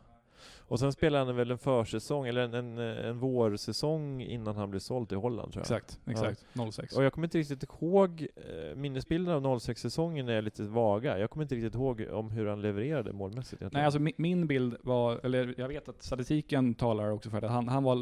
Och 0.72 0.78
sen 0.78 0.92
spelade 0.92 1.24
han 1.24 1.36
väl 1.36 1.50
en 1.50 1.58
försäsong, 1.58 2.26
eller 2.26 2.40
en, 2.40 2.54
en, 2.54 2.78
en 2.78 3.18
vårsäsong 3.18 4.22
innan 4.22 4.56
han 4.56 4.70
blev 4.70 4.80
såld 4.80 5.08
till 5.08 5.18
Holland 5.18 5.52
tror 5.52 5.64
jag. 5.68 5.78
Exakt, 5.78 6.00
exakt. 6.06 6.46
06. 6.72 6.96
Och 6.96 7.04
jag 7.04 7.12
kommer 7.12 7.26
inte 7.26 7.38
riktigt 7.38 7.62
ihåg, 7.62 8.26
eh, 8.36 8.76
minnesbilden 8.76 9.34
av 9.34 9.58
06-säsongen 9.58 10.28
är 10.28 10.42
lite 10.42 10.62
vaga. 10.62 11.18
Jag 11.18 11.30
kommer 11.30 11.44
inte 11.44 11.54
riktigt 11.54 11.74
ihåg 11.74 12.06
om 12.12 12.30
hur 12.30 12.46
han 12.46 12.62
levererade 12.62 13.12
målmässigt. 13.12 13.62
Nej, 13.72 13.84
alltså 13.84 14.00
min, 14.00 14.14
min 14.16 14.46
bild 14.46 14.76
var, 14.82 15.20
eller 15.22 15.54
jag 15.56 15.68
vet 15.68 15.88
att 15.88 16.02
statistiken 16.02 16.74
talar 16.74 17.10
också 17.10 17.30
för 17.30 17.40
det, 17.40 17.48
han, 17.48 17.68
han 17.68 17.82
var 17.82 17.96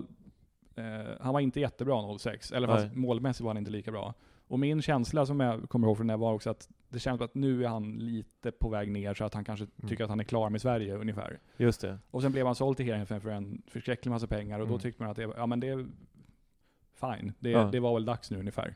eh, 0.74 0.84
han 1.20 1.32
var 1.32 1.40
inte 1.40 1.60
jättebra 1.60 2.18
06, 2.18 2.52
eller 2.52 2.68
fast 2.68 2.94
målmässigt 2.94 3.44
var 3.44 3.50
han 3.50 3.58
inte 3.58 3.70
lika 3.70 3.90
bra. 3.90 4.14
Och 4.50 4.58
min 4.58 4.82
känsla 4.82 5.26
som 5.26 5.40
jag 5.40 5.68
kommer 5.68 5.86
ihåg 5.88 5.96
från 5.96 6.06
det 6.06 6.16
var 6.16 6.32
också 6.32 6.50
att 6.50 6.68
det 6.88 6.98
känns 6.98 7.20
att 7.20 7.34
nu 7.34 7.64
är 7.64 7.68
han 7.68 7.98
lite 7.98 8.50
på 8.52 8.68
väg 8.68 8.90
ner 8.90 9.14
så 9.14 9.24
att 9.24 9.34
han 9.34 9.44
kanske 9.44 9.66
Mm. 9.78 9.88
tycker 9.88 10.04
att 10.04 10.10
han 10.10 10.20
är 10.20 10.24
klar 10.24 10.50
med 10.50 10.60
Sverige 10.60 10.94
ungefär. 10.96 11.38
Just 11.56 11.80
det. 11.80 11.98
Och 12.10 12.22
sen 12.22 12.32
blev 12.32 12.46
han 12.46 12.54
såld 12.54 12.76
till 12.76 12.86
Heerenveen 12.86 13.20
för 13.20 13.30
en 13.30 13.62
förskräcklig 13.66 14.10
massa 14.10 14.26
pengar 14.26 14.58
och 14.60 14.66
Mm. 14.66 14.72
då 14.72 14.78
tyckte 14.82 15.02
man 15.02 15.10
att 15.10 15.16
det, 15.16 15.22
ja 15.36 15.46
men 15.46 15.60
det 15.60 15.68
är 15.68 15.86
fine. 16.94 17.32
Det, 17.38 17.50
Ja. 17.50 17.68
det 17.72 17.80
var 17.80 17.94
väl 17.94 18.04
dags 18.04 18.30
nu 18.30 18.38
ungefär. 18.38 18.74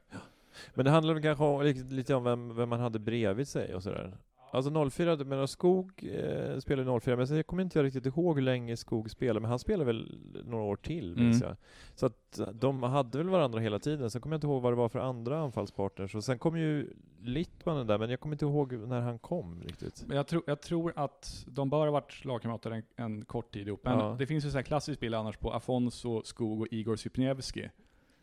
Men 0.75 0.85
det 0.85 0.91
handlar 0.91 1.15
väl 1.15 1.23
kanske 1.23 1.45
om, 1.45 1.63
lite, 1.63 1.95
lite 1.95 2.15
om 2.15 2.25
vem, 2.25 2.57
vem 2.57 2.69
man 2.69 2.81
hade 2.81 2.99
bredvid 2.99 3.49
sig 3.49 3.75
och 3.75 3.83
sådär. 3.83 4.17
Alltså 4.55 4.90
04, 4.90 5.17
men 5.17 5.49
Skog 5.49 6.05
eh, 6.05 6.59
spelade 6.59 7.01
04, 7.01 7.17
men 7.17 7.27
sen 7.27 7.37
jag 7.37 7.47
kommer 7.47 7.62
inte 7.62 7.79
jag 7.79 7.85
riktigt 7.87 8.07
ihåg 8.07 8.35
hur 8.37 8.43
länge 8.43 8.77
Skog 8.77 9.11
spelade, 9.11 9.40
men 9.40 9.51
han 9.51 9.59
spelade 9.59 9.85
väl 9.85 10.19
några 10.45 10.64
år 10.64 10.77
till 10.77 11.17
minns 11.17 11.43
Mm. 11.43 11.49
jag. 11.49 11.57
Så 11.95 12.07
att 12.07 12.38
eh, 12.38 12.47
de 12.49 12.83
hade 12.83 13.19
väl 13.19 13.29
varandra 13.29 13.61
hela 13.61 13.79
tiden, 13.79 14.11
sen 14.11 14.21
kommer 14.21 14.35
jag 14.35 14.38
inte 14.38 14.47
ihåg 14.47 14.62
vad 14.62 14.73
det 14.73 14.77
var 14.77 14.88
för 14.88 14.99
andra 14.99 15.38
anfallspartners. 15.40 16.14
Och 16.14 16.25
sen 16.25 16.38
kom 16.38 16.59
ju 16.59 16.90
Littmannen 17.27 17.87
där, 17.87 17.99
men 17.99 18.11
jag 18.11 18.21
kommer 18.21 18.35
inte 18.35 18.45
ihåg 18.45 18.73
när 18.73 19.01
han 19.01 19.19
kom 19.19 19.62
riktigt. 19.62 20.05
Men 20.07 20.17
jag, 20.17 20.27
tror 20.27 20.43
jag 20.47 20.61
tror 20.62 20.93
att 20.97 21.45
de 21.47 21.71
bör 21.71 21.87
ha 21.87 21.90
varit 21.93 22.25
lagkamrater 22.25 22.71
en, 22.71 22.83
en 22.97 23.25
kort 23.25 23.53
tid 23.55 23.69
ihop. 23.69 23.81
Men 23.85 23.99
Ja. 23.99 24.17
det 24.19 24.27
finns 24.27 24.45
ju 24.45 24.51
så 24.51 24.57
här 24.59 24.62
klassisk 24.62 25.01
bild 25.01 25.14
annars 25.14 25.37
på 25.37 25.53
Afonso, 25.53 26.23
Skog 26.25 26.61
och 26.61 26.67
Igor 26.71 26.97
Sypniewski. 26.97 27.69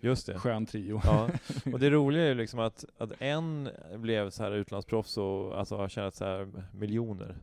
Just 0.02 0.28
det. 0.28 0.40
Skön 0.40 0.66
trio. 0.66 1.02
Ja, 1.04 1.30
och 1.74 1.80
det 1.80 1.90
roliga 1.90 2.24
är 2.24 2.28
ju 2.28 2.36
liksom 2.36 2.60
att, 2.60 2.86
att 2.98 3.12
en 3.20 3.70
blev 3.96 4.30
så 4.30 4.44
här 4.44 4.52
utlandsproffs 4.52 5.18
och 5.18 5.60
alltså 5.60 5.78
har 5.78 5.90
tjänat 5.90 6.16
så 6.16 6.26
här 6.26 6.48
miljoner. 6.72 7.36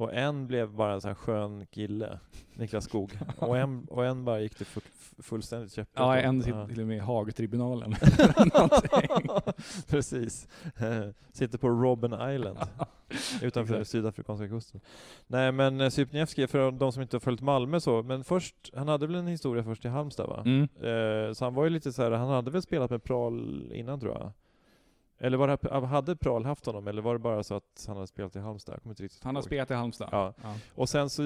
Och 0.00 0.14
en 0.14 0.46
blev 0.46 0.70
bara 0.70 0.92
en 0.92 1.00
sån 1.00 1.08
här 1.08 1.14
skön 1.14 1.66
kille, 1.66 2.18
Niklas 2.54 2.84
Skog. 2.84 3.18
Och 3.36 3.58
en, 3.58 3.84
och 3.84 4.06
en 4.06 4.24
bara 4.24 4.40
gick 4.40 4.56
fu 4.56 4.80
fullständigt 5.18 5.72
käpprätt. 5.72 5.94
Ja, 5.94 6.16
en 6.16 6.42
sitter 6.42 6.66
till 6.66 6.80
och 6.80 6.86
med 6.86 6.96
i 6.96 7.00
Haagtribunalen. 7.00 7.94
Precis. 9.88 10.48
Sitter 11.32 11.58
på 11.58 11.68
Robben 11.68 12.34
Island 12.34 12.58
utanför 13.42 13.84
sydafrikanska 13.84 14.48
kusten. 14.48 14.80
Nej 15.26 15.52
men 15.52 15.80
eh, 15.80 15.88
Sypniewski, 15.88 16.46
för 16.46 16.70
de 16.70 16.92
som 16.92 17.02
inte 17.02 17.16
har 17.16 17.20
följt 17.20 17.40
Malmö 17.40 17.80
så, 17.80 18.02
men 18.02 18.24
först, 18.24 18.70
han 18.74 18.88
hade 18.88 19.06
väl 19.06 19.16
en 19.16 19.26
historia 19.26 19.64
först 19.64 19.84
i 19.84 19.88
Halmstad 19.88 20.28
va? 20.28 20.42
Mm. 20.46 20.62
Eh, 20.62 21.32
så 21.32 21.44
han 21.44 21.54
var 21.54 21.64
ju 21.64 21.70
lite 21.70 21.92
så 21.92 22.02
här, 22.02 22.10
han 22.10 22.28
hade 22.28 22.50
väl 22.50 22.62
spelat 22.62 22.90
med 22.90 23.02
Pral 23.02 23.72
innan 23.74 24.00
tror 24.00 24.12
jag? 24.12 24.32
Eller 25.22 25.36
var 25.38 25.48
det, 25.80 25.86
hade 25.86 26.16
Pral 26.16 26.44
haft 26.44 26.66
honom, 26.66 26.88
eller 26.88 27.02
var 27.02 27.12
det 27.12 27.18
bara 27.18 27.42
så 27.42 27.54
att 27.54 27.84
han 27.86 27.96
hade 27.96 28.06
spelat 28.06 28.36
i 28.36 28.38
Halmstad? 28.38 28.74
Jag 28.74 28.82
kommer 28.82 28.92
inte 28.92 29.02
riktigt 29.02 29.24
Han 29.24 29.34
har 29.34 29.42
spelat 29.42 29.70
i 29.70 29.74
Halmstad. 29.74 30.08
Ja. 30.12 30.34
Ja. 30.42 30.54
Och 30.74 30.88
sen 30.88 31.10
så, 31.10 31.22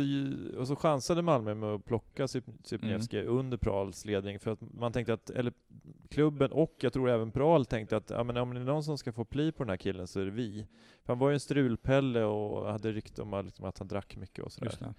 och 0.58 0.68
så 0.68 0.76
chansade 0.76 1.22
Malmö 1.22 1.54
med 1.54 1.68
att 1.68 1.84
plocka 1.84 2.28
Sypniewski 2.28 3.20
Mm. 3.20 3.36
under 3.38 3.56
Prals 3.56 4.04
ledning 4.04 4.38
för 4.38 4.50
att 4.50 4.58
man 4.60 4.92
tänkte 4.92 5.12
att, 5.12 5.30
eller 5.30 5.52
klubben 6.08 6.52
och 6.52 6.74
jag 6.80 6.92
tror 6.92 7.10
även 7.10 7.30
Pral 7.30 7.66
tänkte 7.66 7.96
att 7.96 8.10
ja, 8.10 8.24
men 8.24 8.36
om 8.36 8.54
det 8.54 8.60
är 8.60 8.64
någon 8.64 8.84
som 8.84 8.98
ska 8.98 9.12
få 9.12 9.24
pli 9.24 9.52
på 9.52 9.62
den 9.64 9.70
här 9.70 9.76
killen 9.76 10.06
så 10.06 10.20
är 10.20 10.24
det 10.24 10.30
vi. 10.30 10.66
För 11.04 11.12
han 11.12 11.18
var 11.18 11.28
ju 11.30 11.34
en 11.34 11.40
strulpelle 11.40 12.24
och 12.24 12.72
hade 12.72 12.92
rykte 12.92 13.22
om 13.22 13.34
att, 13.34 13.44
liksom, 13.44 13.64
att 13.64 13.78
han 13.78 13.88
drack 13.88 14.16
mycket 14.16 14.44
och 14.44 14.52
sådär. 14.52 14.94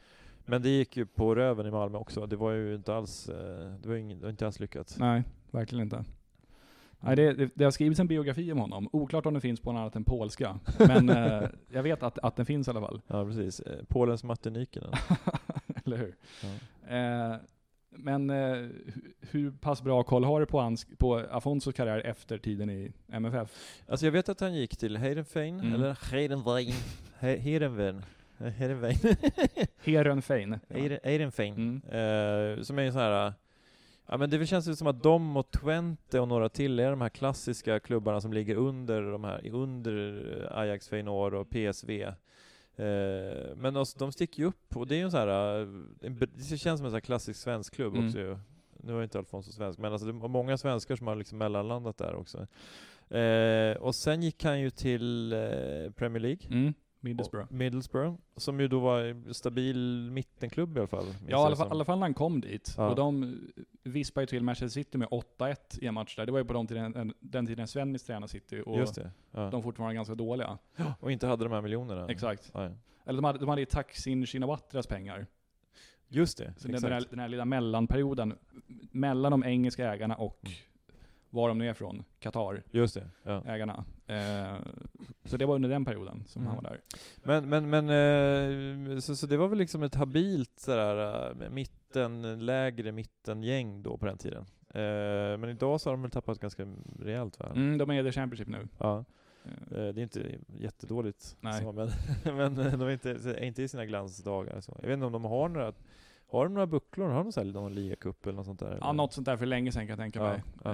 Men 0.45 0.61
det 0.61 0.69
gick 0.69 0.97
ju 0.97 1.05
på 1.05 1.35
röven 1.35 1.65
i 1.65 1.71
Malmö 1.71 1.97
också. 1.97 2.25
Det 2.25 2.35
var 2.35 2.51
ju 2.51 2.75
inte 2.75 2.95
alls, 2.95 3.29
eh, 3.29 3.35
det 3.81 3.87
var, 3.89 4.15
det 4.15 4.21
var 4.23 4.29
inte 4.29 4.45
alls 4.45 4.59
lyckat. 4.59 4.95
Nej, 4.99 5.23
verkligen 5.51 5.83
inte. 5.83 6.05
Nej, 7.05 7.15
det, 7.15 7.33
det, 7.33 7.49
det 7.55 7.63
har 7.63 7.71
skrivits 7.71 7.99
en 7.99 8.07
biografi 8.07 8.51
om 8.51 8.57
honom. 8.59 8.89
Oklart 8.91 9.25
om 9.25 9.33
den 9.33 9.41
finns 9.41 9.59
på 9.59 9.71
något 9.71 9.79
annat 9.79 9.95
än 9.95 10.03
polska. 10.03 10.59
Men 10.79 11.09
eh, 11.09 11.43
jag 11.71 11.83
vet 11.83 12.03
att, 12.03 12.19
att 12.19 12.35
den 12.35 12.45
finns 12.45 12.67
i 12.67 12.71
alla 12.71 12.81
fall. 12.81 13.01
Ja 13.07 13.25
precis. 13.25 13.59
Eh, 13.59 13.83
Polens 13.87 14.23
Matte 14.23 14.49
Nykinen. 14.49 14.91
Eller 15.85 15.97
hur? 15.97 16.15
Ja. 16.41 16.95
Eh, 16.95 17.35
men 17.97 18.29
eh, 18.29 18.35
hu- 18.35 19.13
hur 19.31 19.51
pass 19.51 19.81
bra 19.81 20.03
koll 20.03 20.23
har 20.23 20.39
du 20.39 20.45
på, 20.45 20.59
hans, 20.59 20.87
på 20.97 21.15
Afonsos 21.31 21.73
karriär 21.73 21.99
efter 22.05 22.37
tiden 22.37 22.69
i 22.69 22.91
MFF? 23.11 23.51
Alltså 23.87 24.05
jag 24.05 24.11
vet 24.11 24.29
att 24.29 24.39
han 24.39 24.53
gick 24.55 24.77
till 24.77 24.97
Heidenfein, 24.97 25.59
Mm. 25.59 25.73
eller 25.73 25.97
Heidenvein. 26.11 26.73
He- 27.19 27.37
Heerenveen. 27.37 28.01
Eh, 28.39 28.47
Heerenveen. 28.47 28.95
Heerenveen. 29.83 30.59
Eiden- 30.69 30.99
Eidenfein. 31.03 31.53
Mm. 31.55 31.75
Eh, 32.57 32.61
som 32.63 32.79
är 32.79 32.83
en 32.83 32.91
sån 32.93 33.01
här... 33.01 33.33
Ja 34.07 34.17
men 34.17 34.29
det 34.29 34.45
känns 34.45 34.67
ju 34.67 34.75
som 34.75 34.87
att 34.87 35.03
de 35.03 35.37
och 35.37 35.51
Twente 35.51 36.19
och 36.19 36.27
några 36.27 36.49
till 36.49 36.79
är 36.79 36.89
de 36.89 37.01
här 37.01 37.09
klassiska 37.09 37.79
klubbarna 37.79 38.21
som 38.21 38.33
ligger 38.33 38.55
under 38.55 39.01
de 39.01 39.23
här, 39.23 39.49
under 39.49 40.49
Ajax, 40.51 40.89
Feyenoord 40.89 41.33
och 41.33 41.49
PSV. 41.49 42.01
Eh, 42.77 43.55
men 43.55 43.77
alltså, 43.77 43.99
de 43.99 44.11
sticker 44.11 44.39
ju 44.39 44.45
upp 44.47 44.75
och 44.75 44.87
det 44.87 44.95
är 44.95 44.99
ju 44.99 45.09
sån 45.09 45.19
här, 45.19 45.61
eh, 45.61 45.67
en, 46.01 46.19
det 46.49 46.57
känns 46.57 46.79
som 46.79 46.85
en 46.85 46.91
sån 46.91 47.01
klassisk 47.01 47.39
svensk 47.39 47.75
klubb 47.75 47.93
Mm. 47.93 48.07
också 48.07 48.19
ju. 48.19 48.37
Nu 48.83 48.99
är 48.99 49.03
inte 49.03 49.17
Alfonso 49.17 49.51
svensk, 49.51 49.79
men 49.79 49.91
alltså 49.91 50.07
det 50.07 50.13
var 50.13 50.27
många 50.29 50.57
svenskar 50.57 50.95
som 50.95 51.07
har 51.07 51.15
liksom 51.15 51.37
mellanlandat 51.37 51.97
där 51.97 52.15
också. 52.15 52.47
Eh, 53.17 53.77
och 53.77 53.95
sen 53.95 54.23
gick 54.23 54.43
han 54.43 54.59
ju 54.59 54.69
till 54.69 55.33
eh, 55.33 55.91
Premier 55.95 56.19
League. 56.19 56.47
Mm. 56.49 56.73
Middlesbrough. 57.05 57.53
Middlesbrough, 57.53 58.17
som 58.37 58.59
ju 58.59 58.67
då 58.67 58.79
var 58.79 58.99
en 59.01 59.33
stabil 59.33 60.09
mittenklubb 60.11 60.77
i 60.77 60.79
alla 60.79 60.87
fall. 60.87 61.05
Ja, 61.27 61.41
i 61.43 61.45
alla 61.45 61.55
fall, 61.55 61.71
alla 61.71 61.85
fall 61.85 61.99
när 61.99 62.05
han 62.05 62.13
kom 62.13 62.41
dit. 62.41 62.73
Ja. 62.77 62.89
Och 62.89 62.95
de 62.95 63.39
vispade 63.83 64.23
ju 64.23 64.27
till 64.27 64.43
Manchester 64.43 64.67
City 64.81 64.97
med 64.97 65.07
8-1 65.07 65.55
i 65.81 65.87
en 65.87 65.93
match 65.93 66.15
där. 66.15 66.25
Det 66.25 66.31
var 66.31 66.39
ju 66.39 66.45
på 66.45 66.53
de 66.53 66.67
tiden, 66.67 66.95
en- 66.95 67.13
den 67.19 67.45
tiden 67.45 67.67
Svennis 67.67 68.03
tränade 68.03 68.27
City 68.27 68.63
och 68.65 68.77
Just 68.79 68.95
det. 68.95 69.11
Ja. 69.31 69.49
de 69.49 69.63
fortfarande 69.63 69.89
var 69.89 69.93
ganska 69.95 70.15
dåliga. 70.15 70.57
Och 70.99 71.11
inte 71.11 71.27
hade 71.27 71.43
de 71.45 71.51
här 71.53 71.61
miljonerna. 71.61 72.07
Exakt. 72.09 72.51
Nej. 72.53 72.71
Eller 73.05 73.17
de 73.17 73.23
hade, 73.25 73.39
de 73.39 73.49
hade 73.49 73.61
ju 73.61 73.65
Taksin 73.65 74.25
Shinawatras 74.25 74.87
pengar. 74.87 75.27
Just 76.07 76.37
det, 76.37 76.53
Så 76.57 76.67
den, 76.67 76.83
här, 76.83 77.03
den 77.09 77.19
här 77.19 77.27
lilla 77.27 77.45
mellanperioden 77.45 78.33
mellan 78.91 79.31
de 79.31 79.43
engelska 79.43 79.93
ägarna 79.93 80.15
och 80.15 80.39
Mm. 80.43 80.55
Var 81.35 81.47
de 81.49 81.57
nu 81.57 81.69
är 81.69 81.73
från, 81.73 82.03
Qatar, 82.19 82.63
Just 82.71 82.93
det, 82.95 83.07
ja. 83.23 83.43
ägarna. 83.45 83.85
Eh, 84.07 84.55
så 85.25 85.37
det 85.37 85.45
var 85.45 85.55
under 85.55 85.69
den 85.69 85.85
perioden 85.85 86.23
som 86.27 86.41
Mm. 86.41 86.53
han 86.55 86.63
var 86.63 86.69
där. 86.71 86.81
Men, 87.23 87.49
men, 87.69 87.69
men 87.87 88.93
eh, 88.95 88.99
så, 88.99 89.15
så 89.15 89.27
det 89.27 89.37
var 89.37 89.47
väl 89.47 89.57
liksom 89.57 89.83
ett 89.83 89.95
habilt 89.95 90.59
sådär, 90.59 91.31
eh, 91.41 91.49
mitten, 91.49 92.45
lägre 92.45 92.91
mittengäng 92.91 93.83
då 93.83 93.97
på 93.97 94.05
den 94.05 94.17
tiden. 94.17 94.45
Eh, 94.69 95.37
Men 95.37 95.49
idag 95.49 95.81
så 95.81 95.89
har 95.89 95.93
de 95.93 96.01
väl 96.01 96.11
tappat 96.11 96.39
ganska 96.39 96.67
rejält 96.99 97.39
va? 97.39 97.51
Mm, 97.55 97.77
de 97.77 97.89
är 97.89 97.99
i 98.01 98.03
The 98.03 98.11
Championship 98.11 98.47
nu. 98.47 98.67
Ja, 98.77 99.05
Eh, 99.71 99.77
eh, 99.77 99.93
det 99.93 100.01
är 100.01 100.03
inte 100.03 100.35
jättedåligt 100.59 101.37
Nej. 101.41 101.61
så, 101.61 101.71
men, 101.71 101.89
men 102.37 102.55
de 102.55 102.81
är 102.87 102.89
inte, 102.89 103.11
är 103.11 103.43
inte 103.43 103.63
i 103.63 103.67
sina 103.67 103.85
glansdagar. 103.85 104.61
Så. 104.61 104.77
Jag 104.81 104.87
vet 104.87 104.93
inte 104.93 105.05
om 105.05 105.11
de 105.11 105.23
har 105.25 105.49
några, 105.49 105.73
har 106.37 106.45
de 106.45 106.53
några 106.53 106.67
bucklor? 106.67 107.09
Har 107.09 107.23
de 107.23 107.31
så 107.31 107.43
här, 107.43 107.51
någon 107.51 107.75
ligacup 107.75 108.25
eller 108.25 108.35
något 108.35 108.45
sånt 108.45 108.59
där? 108.59 108.77
Ja, 108.81 108.91
något 108.91 109.13
sånt 109.13 109.25
där 109.25 109.37
för 109.37 109.45
länge 109.45 109.71
sedan 109.71 109.81
kan 109.81 109.89
jag 109.89 109.99
tänka 109.99 110.19
Ja, 110.19 110.25
mig. 110.29 110.43
ja. 110.63 110.69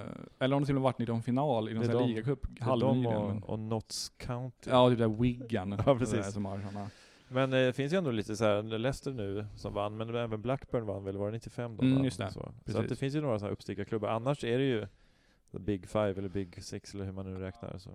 Eh, 0.00 0.06
eller 0.38 0.56
om 0.56 0.62
de 0.62 0.66
till 0.66 0.74
och 0.76 0.80
med 0.80 0.82
varit 0.82 1.00
i 1.00 1.06
någon 1.06 1.22
final 1.22 1.68
i 1.68 1.74
någon 1.74 1.88
här 1.88 2.06
ligacup 2.06 2.46
Det 2.50 2.64
är 2.64 2.80
de 2.80 3.02
men- 3.02 3.42
och, 3.42 3.58
Notts 3.58 4.08
County. 4.08 4.70
Ja, 4.70 4.88
typ 4.90 4.98
där 4.98 5.08
Wigan. 5.08 5.70
Ja, 5.86 5.94
precis. 5.98 6.08
sådär 6.10 6.22
Som 6.30 6.44
har 6.44 6.60
såna. 6.60 6.90
Men 7.28 7.52
eh, 7.52 7.58
det 7.58 7.72
finns 7.72 7.92
ju 7.92 7.96
ändå 7.98 8.10
lite 8.10 8.36
så 8.36 8.44
här, 8.44 8.62
Leicester 8.62 9.10
nu 9.12 9.46
som 9.56 9.74
vann, 9.74 9.96
men 9.96 10.14
även 10.14 10.42
Blackburn 10.42 10.86
vann 10.86 11.04
väl, 11.04 11.16
var 11.16 11.26
det 11.26 11.32
95 11.32 11.76
de 11.76 11.86
Mm, 11.92 12.04
just 12.04 12.18
det. 12.18 12.30
Så, 12.32 12.52
så 12.66 12.78
att 12.78 12.88
det 12.88 12.96
finns 12.96 13.14
ju 13.14 13.20
några 13.20 13.38
sådana 13.38 13.52
uppstickarklubbar. 13.52 14.08
Annars 14.08 14.44
är 14.44 14.58
det 14.58 14.64
ju 14.64 14.86
the 15.52 15.58
Big 15.58 15.88
Five 15.88 16.10
eller 16.10 16.28
Big 16.28 16.62
Six 16.64 16.94
eller 16.94 17.04
hur 17.04 17.12
man 17.12 17.34
nu 17.34 17.40
räknar. 17.40 17.78
Så. 17.78 17.90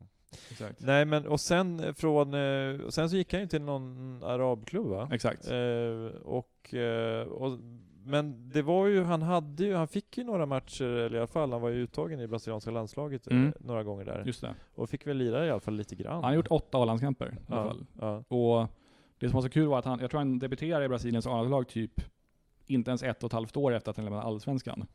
Exakt. 0.51 0.81
Nej 0.81 1.05
men 1.05 1.27
och 1.27 1.39
sen 1.39 1.79
eh, 1.79 1.93
från, 1.93 2.33
eh, 2.33 2.81
och 2.85 2.93
sen 2.93 3.09
så 3.09 3.15
gick 3.15 3.33
han 3.33 3.41
ju 3.41 3.47
till 3.47 3.61
någon 3.61 4.19
arabklubb 4.23 4.85
va? 4.87 5.09
Exakt. 5.11 5.47
Eh, 5.51 6.21
och, 6.23 6.73
eh, 6.73 7.27
och, 7.27 7.59
men 8.07 8.49
det 8.49 8.61
var 8.61 8.87
ju, 8.87 9.03
han 9.03 9.21
hade 9.21 9.63
ju, 9.63 9.73
han 9.75 9.87
fick 9.87 10.17
ju 10.17 10.23
några 10.23 10.45
matcher, 10.45 10.85
eller 10.85 11.15
i 11.15 11.17
alla 11.17 11.27
fall, 11.27 11.51
han 11.51 11.61
var 11.61 11.69
ju 11.69 11.75
uttagen 11.83 12.19
i 12.19 12.27
brasilianska 12.27 12.71
landslaget 12.71 13.27
Mm. 13.27 13.53
några 13.59 13.83
gånger 13.83 14.05
där. 14.05 14.23
Just 14.25 14.41
det. 14.41 14.55
Och 14.75 14.89
fick 14.89 15.07
väl 15.07 15.17
lira 15.17 15.45
i 15.45 15.49
alla 15.51 15.59
fall 15.59 15.73
lite 15.75 15.95
grann. 15.95 16.13
Han 16.13 16.23
har 16.23 16.33
gjort 16.33 16.47
åtta 16.49 16.77
A-landskamper 16.77 17.25
i 17.25 17.53
alla 17.53 17.61
ja, 17.61 17.67
fall. 17.67 17.85
ja. 17.99 18.23
Och 18.35 18.67
det 19.19 19.29
som 19.29 19.35
var 19.35 19.41
så 19.41 19.49
kul 19.49 19.67
var 19.67 19.79
att 19.79 19.85
han, 19.85 19.99
jag 19.99 20.09
tror 20.11 20.17
han 20.19 20.39
debuterade 20.39 20.85
i 20.85 20.89
Brasiliens 20.89 21.27
A-lag 21.27 21.67
typ 21.67 22.01
inte 22.67 22.91
ens 22.91 23.03
ett 23.03 23.23
och 23.23 23.27
ett 23.27 23.33
halvt 23.33 23.57
år 23.57 23.73
efter 23.73 23.91
att 23.91 23.97
han 23.97 24.05
lämnade 24.05 24.25
Allsvenskan. 24.25 24.87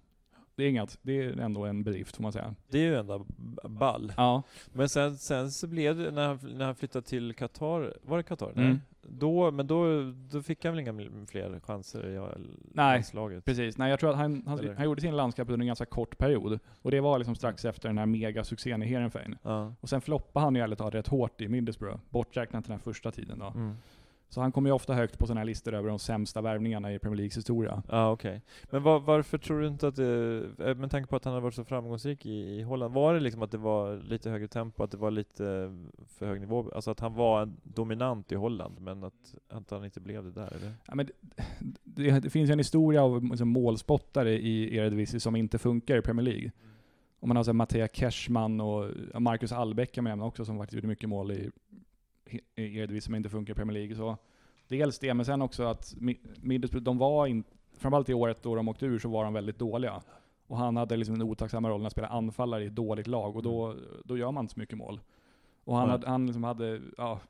Det 0.61 0.66
är 0.66 0.68
inget, 0.68 0.99
det 1.03 1.23
är 1.23 1.40
ändå 1.40 1.64
en 1.64 1.83
bedrift 1.83 2.16
får 2.16 2.23
man 2.23 2.33
säga. 2.33 2.55
Det 2.68 2.79
är 2.79 2.83
ju 2.83 2.96
ändå 2.96 3.27
ball. 3.64 4.12
Ja. 4.16 4.42
Men 4.73 4.88
sen, 4.88 5.18
sen 5.18 5.51
så 5.51 5.66
blev 5.66 5.96
det, 5.96 6.11
när 6.11 6.27
han, 6.27 6.38
när 6.42 6.64
han 6.64 6.75
flyttade 6.75 7.07
till 7.07 7.35
Qatar, 7.35 7.94
var 8.03 8.16
det 8.16 8.23
Qatar? 8.23 8.53
Mm. 8.57 8.68
Nej. 8.68 8.79
Då, 9.03 9.51
men 9.51 9.66
då, 9.66 10.12
då 10.33 10.42
fick 10.42 10.64
han 10.64 10.75
väl 10.75 10.81
inga 10.81 11.27
fler 11.27 11.61
chanser 11.61 12.07
i 12.07 12.18
Nej, 12.73 12.96
landslaget? 12.96 13.44
Precis. 13.44 13.79
Nej, 13.79 13.90
jag 13.90 14.01
tror 14.01 14.11
att 14.11 14.16
han, 14.16 14.42
han, 14.46 14.75
han 14.77 14.85
gjorde 14.85 15.01
sin 15.01 15.16
landskamp 15.16 15.51
under 15.51 15.64
en 15.64 15.66
ganska 15.66 15.87
kort 15.87 16.18
period. 16.18 16.59
Och 16.83 16.90
det 16.90 17.01
var 17.01 17.18
liksom 17.18 17.35
strax 17.35 17.64
efter 17.64 17.88
den 17.88 17.99
här 17.99 18.07
megasuccén 18.07 18.83
i 18.83 18.87
Heerenveen. 18.87 19.37
Ja. 19.42 19.75
Och 19.81 19.88
sen 19.88 20.01
floppade 20.01 20.44
han 20.44 20.55
ju 20.55 20.61
ärligt 20.61 20.79
talat 20.79 20.94
rätt 20.94 21.09
hårt 21.09 21.40
i 21.40 21.49
Middlesbrough, 21.49 22.01
borträknat 22.11 22.64
den 22.64 22.73
här 22.73 22.81
första 22.81 23.11
tiden 23.11 23.38
då. 23.38 23.46
Mm. 23.46 23.77
Så 24.31 24.40
han 24.40 24.53
kommer 24.53 24.71
ju 24.71 24.75
ofta 24.75 24.95
högt 24.95 25.19
på 25.19 25.27
sådana 25.27 25.40
här 25.40 25.47
listor 25.47 25.75
över 25.75 25.88
de 25.88 25.99
sämsta 25.99 26.40
värvningarna 26.40 26.95
i 26.95 26.99
Premier 26.99 27.16
Leagues 27.16 27.37
historia. 27.37 27.83
Ja, 27.88 28.11
okej. 28.12 28.43
Men 28.71 28.83
var, 28.83 29.01
varför 29.01 29.38
tror 29.38 29.61
du 29.61 29.66
inte 29.66 29.88
att 29.88 29.97
det, 29.97 30.43
eh, 30.59 30.75
med 30.77 30.90
tanke 30.90 31.09
på 31.09 31.16
att 31.16 31.25
han 31.25 31.35
har 31.35 31.40
varit 31.40 31.55
så 31.55 31.64
framgångsrik 31.64 32.27
i, 32.27 32.31
i 32.31 32.62
Holland, 32.62 32.95
var 32.95 33.14
det 33.14 33.21
liksom 33.21 33.43
att 33.43 33.51
det 33.51 33.59
var 33.59 33.97
lite 33.97 34.31
högre 34.31 34.49
tempo, 34.49 34.83
att 34.83 34.90
det 34.90 34.97
var 34.97 35.11
lite 35.11 35.43
för 36.07 36.27
hög 36.27 36.40
nivå? 36.40 36.71
Alltså 36.75 36.90
att 36.90 37.01
han 37.01 37.14
var 37.14 37.53
dominant 37.62 38.33
i 38.33 38.35
Holland, 38.35 38.81
men 38.81 39.05
att, 39.05 39.35
att 39.49 39.71
han 39.71 39.85
inte 39.85 40.01
blev 40.01 40.25
det 40.25 40.31
där, 40.31 40.53
eller? 40.57 40.73
Ja, 40.87 40.95
men 40.95 41.07
det, 41.07 41.12
det, 41.85 42.21
det 42.21 42.31
finns 42.31 42.51
ju 42.51 42.53
en 42.53 42.59
historia 42.59 43.03
av 43.03 43.25
liksom, 43.25 43.49
målspottare 43.49 44.38
i 44.38 44.77
Eredivisie 44.77 45.21
som 45.21 45.37
inte 45.37 45.59
funkar 45.59 45.97
i 45.97 46.03
Premier 46.03 46.25
League. 46.25 46.51
Om 47.21 47.29
man 47.29 47.37
har 47.37 47.45
så 47.45 47.51
här 47.51 47.55
Mattea 47.55 47.88
Cashman 47.88 48.61
och 48.61 48.90
Marcus 49.21 49.53
Albeck 49.53 49.93
kan 49.93 50.05
man 50.05 50.11
nämna 50.11 50.25
också 50.25 50.45
som 50.45 50.59
faktiskt 50.59 50.75
gjorde 50.75 50.88
mycket 50.88 51.09
mål 51.09 51.33
i, 51.33 51.51
i 52.35 52.79
Eredivisie 52.79 53.01
som 53.01 53.14
inte 53.14 53.29
funkar 53.29 53.53
i 53.53 53.57
Premier 53.57 53.79
League. 53.79 53.97
Så 53.97 54.16
dels 54.69 54.99
det, 54.99 55.14
men 55.14 55.27
sen 55.27 55.43
också 55.43 55.62
att 55.64 55.95
Mi- 55.99 56.19
Middlesbrough, 56.40 56.85
de 56.85 56.99
var 56.99 57.27
in, 57.27 57.45
framförallt 57.79 58.09
i 58.09 58.14
året 58.14 58.43
då 58.43 58.55
de 58.55 58.69
åkte 58.69 58.87
ur 58.87 58.99
så 58.99 59.09
var 59.09 59.25
de 59.25 59.33
väldigt 59.33 59.59
dåliga. 59.59 60.03
Och 60.47 60.57
han 60.57 60.77
hade 60.77 60.97
liksom 60.97 61.19
den 61.19 61.29
otacksamma 61.29 61.71
rollen 61.71 61.87
att 61.87 61.93
spela 61.93 62.09
anfallare 62.09 62.64
i 62.64 62.66
ett 62.66 62.75
dåligt 62.75 63.07
lag 63.07 63.37
och 63.37 63.43
då, 63.43 63.77
då 64.05 64.19
gör 64.19 64.33
man 64.33 64.45
inte 64.45 64.55
så 64.55 64.61
mycket 64.61 64.79
mål. 64.79 65.01
Och 65.64 65.77
han, 65.77 65.85
Nej. 65.88 65.93
hade, 65.93 66.09
han 66.09 66.27
liksom 66.27 66.45
hade, 66.45 66.81
ja, 66.97 67.21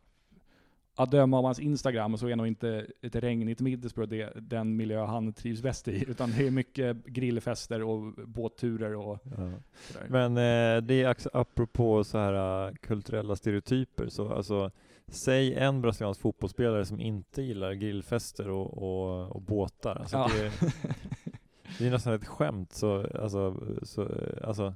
att 0.94 1.10
döma 1.10 1.38
av 1.38 1.44
hans 1.44 1.60
Instagram 1.60 2.16
så 2.16 2.28
är 2.28 2.36
nog 2.36 2.46
inte 2.46 2.86
ett 3.02 3.14
regnigt 3.14 3.60
Middlesbrough 3.60 4.10
det, 4.10 4.32
den 4.40 4.76
miljö 4.76 5.04
han 5.04 5.32
trivs 5.32 5.62
bäst 5.62 5.88
i. 5.88 6.04
Utan 6.08 6.30
det 6.30 6.46
är 6.46 6.50
mycket 6.50 7.04
grillfester 7.04 7.82
och 7.82 8.12
båtturer 8.28 8.96
och 8.96 9.18
sådär. 9.22 10.06
Men 10.08 10.30
eh, 10.36 10.82
det 10.82 11.02
är 11.02 11.36
apropå 11.36 12.04
så 12.04 12.18
här 12.18 12.66
eh, 12.68 12.74
kulturella 12.74 13.36
stereotyper, 13.36 14.08
så 14.08 14.32
alltså 14.32 14.70
Säg 15.10 15.54
en 15.54 15.80
brasiliansk 15.82 16.20
fotbollsspelare 16.20 16.84
som 16.84 17.00
inte 17.00 17.42
gillar 17.42 17.72
grillfester 17.72 18.48
och, 18.48 18.78
och, 18.78 19.30
och 19.36 19.42
båtar. 19.42 19.96
Alltså 19.96 20.16
Ja. 20.16 20.30
det, 20.34 20.52
det 21.78 21.86
är 21.86 21.90
nästan 21.90 22.14
ett 22.14 22.26
skämt. 22.26 22.72
Så, 22.72 23.06
alltså, 23.14 23.56
så, 23.82 24.08
alltså, 24.44 24.74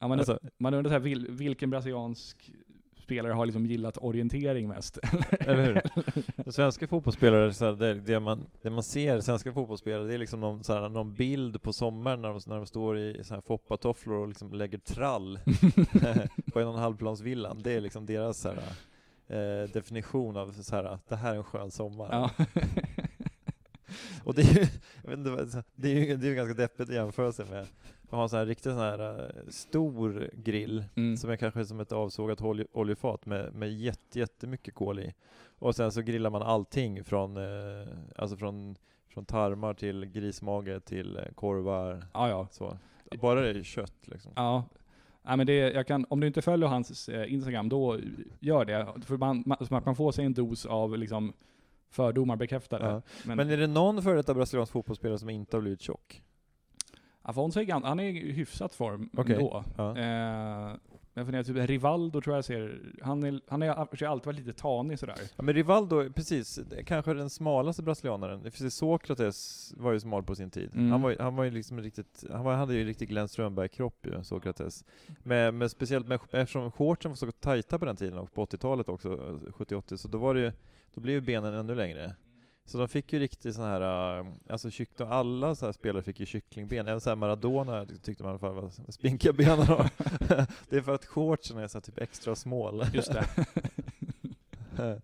ja, 0.00 0.08
man, 0.08 0.18
alltså, 0.18 0.38
man 0.58 0.74
undrar 0.74 0.90
så 0.90 0.92
här, 0.92 1.00
vil, 1.00 1.26
vilken 1.30 1.70
brasiliansk 1.70 2.50
spelare 3.02 3.32
har 3.32 3.46
liksom 3.46 3.66
gillat 3.66 3.98
orientering 4.00 4.68
mest? 4.68 4.98
Eller 5.30 5.64
hur? 5.64 5.82
Svenska 6.50 6.88
fotbollsspelare, 6.88 7.52
så 7.52 7.64
här, 7.64 7.72
det, 7.72 7.94
det, 7.94 8.20
man, 8.20 8.46
det 8.62 8.70
man 8.70 8.82
ser, 8.82 9.20
svenska 9.20 9.52
fotbollsspelare, 9.52 10.06
det 10.06 10.14
är 10.14 10.18
liksom 10.18 10.40
någon, 10.40 10.64
så 10.64 10.72
här, 10.72 10.88
någon 10.88 11.14
bild 11.14 11.62
på 11.62 11.72
sommaren 11.72 12.22
när 12.22 12.28
de, 12.28 12.40
när 12.46 12.56
de 12.56 12.66
står 12.66 12.98
i 12.98 13.24
så 13.24 13.34
här 13.34 13.40
foppatofflor 13.40 14.16
och 14.16 14.28
liksom 14.28 14.52
lägger 14.52 14.78
trall 14.78 15.38
på 16.52 16.60
en 16.60 16.66
och 16.68 16.74
en 16.74 16.80
halvplansvillan. 16.80 17.60
Det 17.62 17.72
är 17.72 17.80
liksom 17.80 18.06
deras 18.06 18.38
så 18.40 18.48
här, 18.48 18.58
eh, 19.28 19.70
definition 19.72 20.36
av 20.36 20.52
så 20.52 20.76
här, 20.76 20.84
att 20.84 21.08
det 21.08 21.16
här 21.16 21.32
är 21.32 21.36
en 21.36 21.44
skön 21.44 21.70
sommar. 21.70 22.08
ja. 22.12 22.30
Och 24.24 24.34
det 24.34 24.42
är 24.42 24.54
ju, 24.54 25.14
inte, 25.14 25.62
det 25.74 25.88
är 25.88 25.94
ju, 26.04 26.16
det 26.16 26.26
är 26.26 26.28
ju 26.30 26.34
ganska 26.34 26.54
deppigt 26.54 26.90
i 26.90 26.94
jämförelse 26.94 27.44
med 27.50 27.62
att 28.02 28.10
ha 28.10 28.22
en 28.22 28.28
sån 28.28 28.38
här 28.38 28.46
riktigt 28.46 28.72
sån 28.72 28.78
här 28.78 29.20
eh, 29.20 29.30
stor 29.48 30.30
grill 30.34 30.84
Mm. 30.96 31.16
som 31.16 31.30
är 31.30 31.36
kanske 31.36 31.66
som 31.66 31.80
ett 31.80 31.92
avsågat 31.92 32.40
olje, 32.40 32.66
oljefat 32.72 33.26
med, 33.26 33.54
med 33.54 33.72
jätte, 33.72 34.18
jättemycket 34.18 34.74
kol 34.74 34.98
i. 34.98 35.14
Och 35.58 35.76
sen 35.76 35.92
så 35.92 36.00
grillar 36.02 36.30
man 36.30 36.42
allting 36.42 37.04
från, 37.04 37.36
eh, 37.36 37.88
alltså 38.16 38.36
från, 38.36 38.76
från 39.08 39.24
tarmar 39.24 39.74
till 39.74 40.04
grismage 40.06 40.84
till 40.84 41.16
eh, 41.16 41.24
korvar. 41.34 42.04
ja, 42.12 42.28
ja. 42.28 42.48
Så. 42.50 42.78
Bara 43.20 43.40
det 43.40 43.48
är 43.48 43.62
kött 43.62 43.94
liksom. 44.04 44.32
Ja. 44.36 44.64
Nej, 45.26 45.36
men 45.36 45.46
det, 45.46 45.54
jag 45.54 45.86
kan, 45.86 46.06
om 46.08 46.20
du 46.20 46.26
inte 46.26 46.42
följer 46.42 46.68
hans 46.68 47.08
eh, 47.08 47.32
Instagram, 47.32 47.68
då 47.68 47.98
gör 48.40 48.64
det. 48.64 48.86
För 49.06 49.16
man, 49.16 49.42
man, 49.46 49.58
man 49.70 49.82
kan 49.82 49.96
få 49.96 50.12
sig 50.12 50.24
en 50.24 50.34
dos 50.34 50.66
av 50.66 50.98
liksom, 50.98 51.32
fördomar 51.90 52.36
bekräftade. 52.36 52.86
Ja. 52.86 53.02
Men, 53.24 53.36
Men 53.36 53.50
är 53.50 53.56
det 53.56 53.66
någon 53.66 54.02
före 54.02 54.16
detta 54.16 54.34
brasiliansk 54.34 54.72
fotbollsspelare 54.72 55.18
som 55.18 55.30
inte 55.30 55.56
har 55.56 55.62
blivit 55.62 55.80
tjock? 55.80 56.22
Afonso 57.22 57.60
är, 57.60 57.86
han 57.86 58.00
är 58.00 58.04
i 58.04 58.32
hyfsat 58.32 58.74
form 58.74 59.10
Okej. 59.16 59.34
ändå. 59.34 59.64
Ja. 59.76 59.98
Eh, 59.98 60.72
jag 61.14 61.26
funderar, 61.26 61.44
typ 61.44 61.70
Rivaldo 61.70 62.20
tror 62.20 62.36
jag 62.36 62.44
ser, 62.44 62.80
han, 63.02 63.22
är, 63.22 63.40
han 63.48 63.62
har 63.62 63.68
alltid 63.68 64.26
varit 64.26 64.38
lite 64.38 64.52
tanig 64.52 64.98
sådär. 64.98 65.14
Ja, 65.36 65.42
men 65.42 65.54
Rivaldo, 65.54 66.12
precis, 66.12 66.60
kanske 66.86 67.14
den 67.14 67.30
smalaste 67.30 67.82
brasilianaren. 67.82 68.70
Sokrates 68.70 69.72
var 69.76 69.92
ju 69.92 70.00
smal 70.00 70.22
på 70.22 70.34
sin 70.34 70.50
tid. 70.50 70.70
Mm. 70.74 70.90
Han, 70.90 71.02
var, 71.02 71.16
han 71.20 71.36
var 71.36 71.44
ju 71.44 71.50
liksom 71.50 71.80
riktigt, 71.80 72.24
han 72.30 72.44
var, 72.44 72.54
hade 72.54 72.74
ju 72.74 72.84
riktigt 72.84 73.08
Glenn 73.08 73.28
Strömberg-kropp 73.28 74.06
ju, 74.06 74.24
Sokrates. 74.24 74.84
Med, 75.22 75.54
med 75.54 75.70
speciellt 75.70 76.08
med, 76.08 76.20
eftersom 76.30 76.72
shortsen 76.72 77.10
var 77.10 77.16
så 77.16 77.32
tajta 77.32 77.78
på 77.78 77.84
den 77.84 77.96
tiden 77.96 78.18
och 78.18 78.34
på 78.34 78.44
80-talet 78.44 78.88
också, 78.88 79.12
eh, 79.12 79.52
70-80, 79.52 79.96
så 79.96 80.08
då 80.08 80.18
var 80.18 80.34
det 80.34 80.40
ju, 80.40 80.52
då 80.94 81.00
blev 81.00 81.14
ju 81.14 81.20
benen 81.20 81.54
ännu 81.54 81.74
längre. 81.74 82.14
Så 82.66 82.78
de 82.78 82.88
fick 82.88 83.12
ju 83.12 83.18
riktigt 83.18 83.54
sån 83.54 83.64
här, 83.64 84.18
äh, 84.18 84.26
alltså 84.48 84.70
kyck, 84.70 85.00
alla 85.00 85.54
så 85.54 85.66
här 85.66 85.72
spelare 85.72 86.02
fick 86.02 86.20
ju 86.20 86.26
kycklingben, 86.26 86.88
även 86.88 87.00
så 87.00 87.10
här 87.10 87.16
Maradona 87.16 87.86
tyckte 88.02 88.22
man 88.22 88.30
i 88.30 88.32
alla 88.32 88.38
fall 88.38 88.54
var 88.54 88.92
spinkiga 88.92 89.32
ben 89.32 89.58
har. 89.58 89.90
Det 90.68 90.76
är 90.76 90.80
för 90.80 90.94
att 90.94 91.04
shortsen 91.04 91.58
är 91.58 91.68
så 91.68 91.80
typ 91.80 92.00
extra 92.00 92.34
small. 92.34 92.86
Just 92.92 93.12
det. 93.12 93.26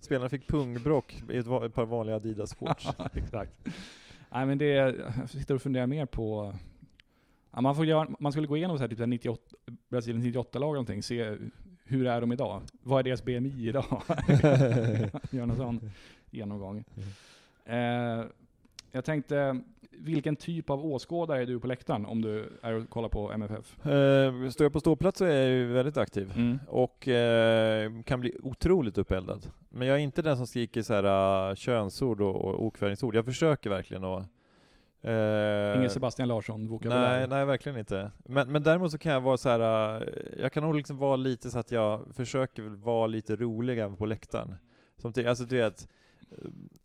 Spelarna 0.00 0.28
fick 0.28 0.48
pungbrock 0.48 1.22
i 1.30 1.36
ett, 1.36 1.46
par 1.46 1.84
vanliga 1.84 2.16
Adidas-shorts. 2.16 2.94
Exakt. 3.14 3.52
Nej 4.30 4.46
men 4.46 4.58
det, 4.58 4.66
jag 4.66 5.30
sitter 5.30 5.54
och 5.54 5.62
funderar 5.62 5.86
mer 5.86 6.06
på, 6.06 6.54
ja, 7.50 7.60
man, 7.60 7.76
får 7.76 7.86
göra, 7.86 8.08
man 8.18 8.32
skulle 8.32 8.46
gå 8.46 8.56
igenom 8.56 8.76
så 8.76 8.82
här, 8.82 8.88
typ 8.88 8.98
så 8.98 9.02
här 9.02 9.06
98, 9.06 9.42
Brasiliens 9.88 10.26
98-lag 10.26 10.54
eller 10.54 10.66
någonting, 10.66 11.02
se 11.02 11.36
hur 11.84 12.06
är 12.06 12.20
de 12.20 12.32
idag? 12.32 12.62
Vad 12.82 12.98
är 12.98 13.02
deras 13.02 13.24
BMI 13.24 13.68
idag? 13.68 14.02
Göra 15.30 15.50
en 15.50 15.56
sån 15.56 15.90
genomgång. 16.30 16.84
Eh, 17.64 18.24
jag 18.92 19.04
tänkte, 19.04 19.60
vilken 19.90 20.36
typ 20.36 20.70
av 20.70 20.86
åskådare 20.86 21.42
är 21.42 21.46
du 21.46 21.60
på 21.60 21.66
läktaren 21.66 22.06
om 22.06 22.22
du 22.22 22.58
är 22.62 22.72
och 22.72 22.90
kollar 22.90 23.08
på 23.08 23.32
MFF? 23.32 23.86
Eh, 23.86 24.48
Står 24.50 24.64
jag 24.64 24.72
på 24.72 24.80
ståplats 24.80 25.18
så 25.18 25.24
är 25.24 25.36
jag 25.36 25.48
ju 25.48 25.66
väldigt 25.66 25.96
aktiv. 25.96 26.32
Mm. 26.36 26.58
och 26.68 27.08
eh, 27.08 28.02
kan 28.02 28.20
bli 28.20 28.36
otroligt 28.42 28.98
uppeldad. 28.98 29.50
Men 29.68 29.88
jag 29.88 29.96
är 29.96 30.00
inte 30.00 30.22
den 30.22 30.36
som 30.36 30.46
skriker 30.46 30.82
så 30.82 30.94
här 30.94 31.48
uh, 31.50 31.54
könsord 31.54 32.20
och, 32.20 32.36
och 32.36 32.64
okvädingsord. 32.64 33.14
Jag 33.14 33.24
försöker 33.24 33.70
verkligen 33.70 34.04
att... 34.04 34.26
Eh, 35.02 35.76
Ingen 35.78 35.90
Sebastian 35.90 36.28
Larsson-vokabulär? 36.28 37.18
nej, 37.18 37.28
nej, 37.28 37.44
verkligen 37.44 37.78
inte. 37.78 38.10
Men, 38.24 38.52
men 38.52 38.62
däremot 38.62 38.90
så 38.90 38.98
kan 38.98 39.12
jag 39.12 39.20
vara 39.20 39.36
så 39.36 39.48
här. 39.48 39.60
uh, 40.02 40.08
jag 40.40 40.52
kan 40.52 40.62
nog 40.62 40.74
liksom 40.74 40.96
vara 40.98 41.16
lite 41.16 41.50
så 41.50 41.58
att 41.58 41.70
jag 41.72 42.00
försöker 42.14 42.62
vara 42.62 43.06
lite 43.06 43.36
rolig 43.36 43.78
även 43.78 43.96
på 43.96 44.06
läktaren. 44.06 44.54
Som 44.96 45.12
till, 45.12 45.28
alltså 45.28 45.44
du 45.44 45.56
vet, 45.56 45.80
eh, 45.82 45.88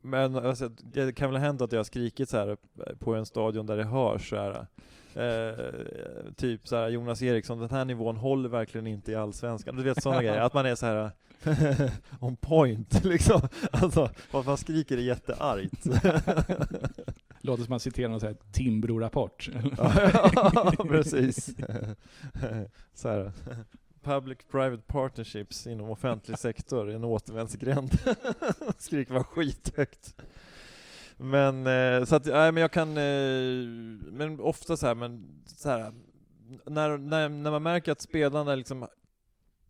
men 0.01 0.35
alltså, 0.35 0.69
det 0.69 1.15
kan 1.15 1.29
väl 1.29 1.39
ha 1.39 1.45
hänt 1.45 1.61
att 1.61 1.71
jag 1.71 1.79
har 1.79 1.83
skrikit 1.83 2.29
så 2.29 2.37
här 2.37 2.57
på 2.99 3.15
en 3.15 3.25
stadion 3.25 3.65
där 3.65 3.77
det 3.77 3.83
hörs 3.83 4.29
så 4.29 4.35
här. 4.35 4.67
Eh, 5.15 6.33
typ 6.35 6.67
så 6.67 6.75
här, 6.75 6.89
Jonas 6.89 7.21
Eriksson, 7.21 7.59
den 7.59 7.69
här 7.69 7.85
nivån 7.85 8.17
håller 8.17 8.49
verkligen 8.49 8.87
inte 8.87 9.11
i 9.11 9.15
Allsvenskan. 9.15 9.75
Du 9.75 9.83
vet 9.83 10.03
sådana 10.03 10.23
grejer, 10.23 10.41
att 10.41 10.53
man 10.53 10.65
är 10.65 10.75
så 10.75 10.85
här 10.85 11.11
on 12.19 12.35
point 12.35 13.03
liksom. 13.03 13.41
Alltså, 13.71 14.09
fast 14.29 14.47
man 14.47 14.57
skriker 14.57 14.95
det 14.95 15.01
jätteargt. 15.01 15.85
Låter 17.41 17.63
som 17.63 17.69
man 17.71 17.79
citerar 17.79 18.09
någon 18.09 18.19
sån 18.19 18.27
här 18.27 18.37
Timbro-rapport. 18.51 19.49
ja, 19.77 20.73
precis. 20.89 21.55
så 22.93 23.09
här. 23.09 23.31
Public-private 24.05 24.81
partnerships 24.87 25.67
inom 25.67 25.89
offentlig 25.89 26.39
sektor, 26.39 26.89
en 26.89 27.03
återvändsgränd. 27.03 27.91
Skriker 28.77 29.13
man 29.13 29.23
skithögt. 29.23 30.15
Men, 31.17 31.67
eh, 31.67 32.05
så 32.05 32.15
att, 32.15 32.25
nej 32.25 32.51
men 32.51 32.61
jag 32.61 32.71
kan, 32.71 32.89
eh, 32.97 33.65
men 34.11 34.39
ofta 34.39 34.77
så 34.77 34.87
här, 34.87 34.95
men 34.95 35.41
så 35.45 35.69
här, 35.69 35.93
när, 36.65 36.97
när, 36.97 37.29
när 37.29 37.51
man 37.51 37.63
märker 37.63 37.91
att 37.91 38.01
spelarna 38.01 38.55
liksom 38.55 38.87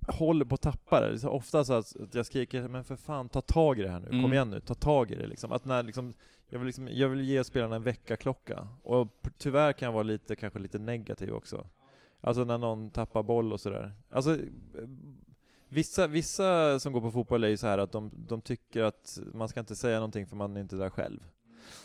håller 0.08 0.46
på 0.46 0.56
att 0.56 0.62
tappa 0.62 1.02
det, 1.02 1.20
så 1.20 1.30
ofta 1.30 1.64
så 1.66 1.74
att 1.74 1.94
jag 2.12 2.26
skriker 2.26 2.68
men 2.68 2.84
för 2.84 2.96
fan 2.96 3.30
ta 3.30 3.42
tag 3.42 3.80
i 3.80 3.82
det 3.82 3.90
här 3.90 4.00
nu, 4.00 4.08
Mm. 4.10 4.22
kom 4.24 4.34
igen 4.34 4.50
nu, 4.50 4.60
ta 4.60 4.74
tag 4.74 5.12
i 5.12 5.16
det 5.16 5.28
liksom. 5.28 5.52
Att 5.52 5.66
när 5.66 5.84
liksom, 5.84 6.14
jag 6.50 6.60
vill, 6.60 6.66
liksom, 6.66 6.88
jag 6.92 7.10
vill 7.10 7.22
ge 7.22 7.44
spelarna 7.44 7.76
en 7.76 7.84
väckarklocka. 7.84 8.68
Och 8.84 9.08
tyvärr 9.38 9.74
kan 9.74 9.86
jag 9.86 9.94
vara 9.94 10.04
lite, 10.04 10.36
kanske 10.36 10.60
lite 10.60 10.80
negativ 10.80 11.34
också. 11.34 11.68
Alltså 12.26 12.44
när 12.44 12.58
någon 12.58 12.90
tappar 12.90 13.24
boll 13.24 13.54
och 13.54 13.60
sådär. 13.60 13.92
Alltså, 14.10 14.38
vissa, 15.70 16.08
vissa 16.08 16.80
som 16.80 16.94
går 16.94 17.02
på 17.02 17.12
fotboll 17.12 17.44
är 17.44 17.48
ju 17.48 17.58
så 17.58 17.68
här 17.68 17.78
att 17.78 17.92
de, 17.92 18.12
de 18.28 18.42
tycker 18.42 18.84
att 18.84 19.20
man 19.34 19.48
ska 19.50 19.60
inte 19.60 19.76
säga 19.76 19.96
någonting 19.96 20.26
för 20.28 20.36
man 20.36 20.58
är 20.58 20.62
inte 20.62 20.76
där 20.76 20.90
själv. 20.90 21.20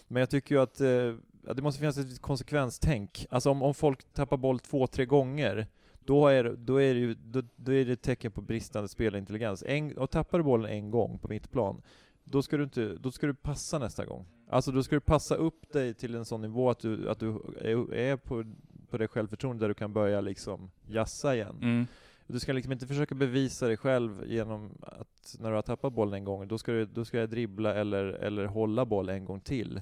Men 0.09 0.21
jag 0.21 0.31
tycker 0.31 0.55
ju 0.55 0.61
att 0.61 0.81
eh, 0.81 1.15
det 1.55 1.63
måste 1.63 1.81
finnas 1.81 1.99
ett 1.99 2.21
konsekvenstänk. 2.21 3.27
Alltså 3.31 3.51
om, 3.51 3.63
om 3.63 3.75
folk 3.75 4.13
tappar 4.13 4.37
boll 4.37 4.59
två, 4.59 4.87
tre 4.87 5.05
gånger, 5.07 5.67
då 6.05 6.27
är, 6.29 6.45
det- 6.45 6.57
då 6.57 6.77
är 6.83 6.95
det 6.95 7.01
ju 7.01 7.15
då, 7.15 7.43
då 7.57 7.73
är 7.73 7.85
det 7.85 7.93
ett 7.93 8.03
tecken 8.03 8.33
på 8.33 8.41
bristande 8.43 8.89
spelintelligens. 8.89 9.63
En, 9.67 9.99
och 9.99 10.11
tappar 10.11 10.39
du 10.39 10.45
bollen 10.45 10.71
en 10.71 10.91
gång 10.91 11.19
på 11.19 11.29
mittplan, 11.29 11.83
då 12.25 12.43
ska 12.43 12.57
du 12.57 12.63
inte, 12.65 12.97
då 12.97 13.11
ska 13.11 13.27
du 13.27 13.35
passa 13.35 13.79
nästa 13.79 14.05
gång. 14.05 14.27
Alltså 14.51 14.73
då 14.73 14.83
ska 14.83 14.97
du 14.97 15.01
passa 15.01 15.35
upp 15.35 15.73
dig 15.73 15.95
till 15.95 16.15
en 16.15 16.25
sån 16.25 16.41
nivå 16.41 16.71
att 16.71 16.79
du, 16.79 17.09
att 17.11 17.19
du 17.21 17.29
är, 17.61 17.95
är 17.95 18.17
på, 18.17 18.45
på 18.91 18.99
det 18.99 19.09
självförtroende 19.09 19.65
där 19.65 19.69
du 19.69 19.75
kan 19.75 19.93
börja 19.93 20.21
liksom 20.21 20.71
jassa 20.87 21.35
igen. 21.35 21.59
Mm. 21.63 21.87
Du 22.27 22.41
ska 22.41 22.53
liksom 22.53 22.73
inte 22.73 22.87
försöka 22.87 23.15
bevisa 23.15 23.67
dig 23.67 23.77
själv 23.77 24.25
genom 24.27 24.71
att 24.83 25.37
när 25.39 25.49
du 25.49 25.55
har 25.55 25.63
tappat 25.63 25.93
bollen 25.93 26.15
en 26.15 26.25
gång, 26.25 26.49
då 26.49 26.59
ska 26.59 26.73
du, 26.73 26.87
då 26.87 27.05
ska 27.05 27.19
jag 27.19 27.31
dribbla 27.31 27.75
eller, 27.75 28.05
eller 28.05 28.45
hålla 28.45 28.85
boll 28.85 29.09
en 29.09 29.25
gång 29.25 29.41
till. 29.41 29.81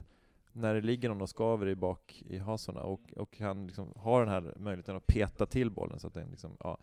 När 0.52 0.74
det 0.74 0.80
ligger 0.80 1.08
någon 1.08 1.22
och 1.22 1.28
skaver 1.28 1.68
i 1.68 1.74
bak 1.74 2.22
i 2.28 2.38
hasorna 2.38 2.80
och, 2.80 3.00
och 3.16 3.38
han 3.38 3.66
liksom 3.66 3.92
har 3.96 4.20
den 4.20 4.28
här 4.28 4.54
möjligheten 4.56 4.96
att 4.96 5.06
peta 5.06 5.46
till 5.46 5.70
bollen 5.70 6.00
så 6.00 6.06
att 6.06 6.14
den 6.14 6.30
liksom, 6.30 6.56
ja. 6.60 6.78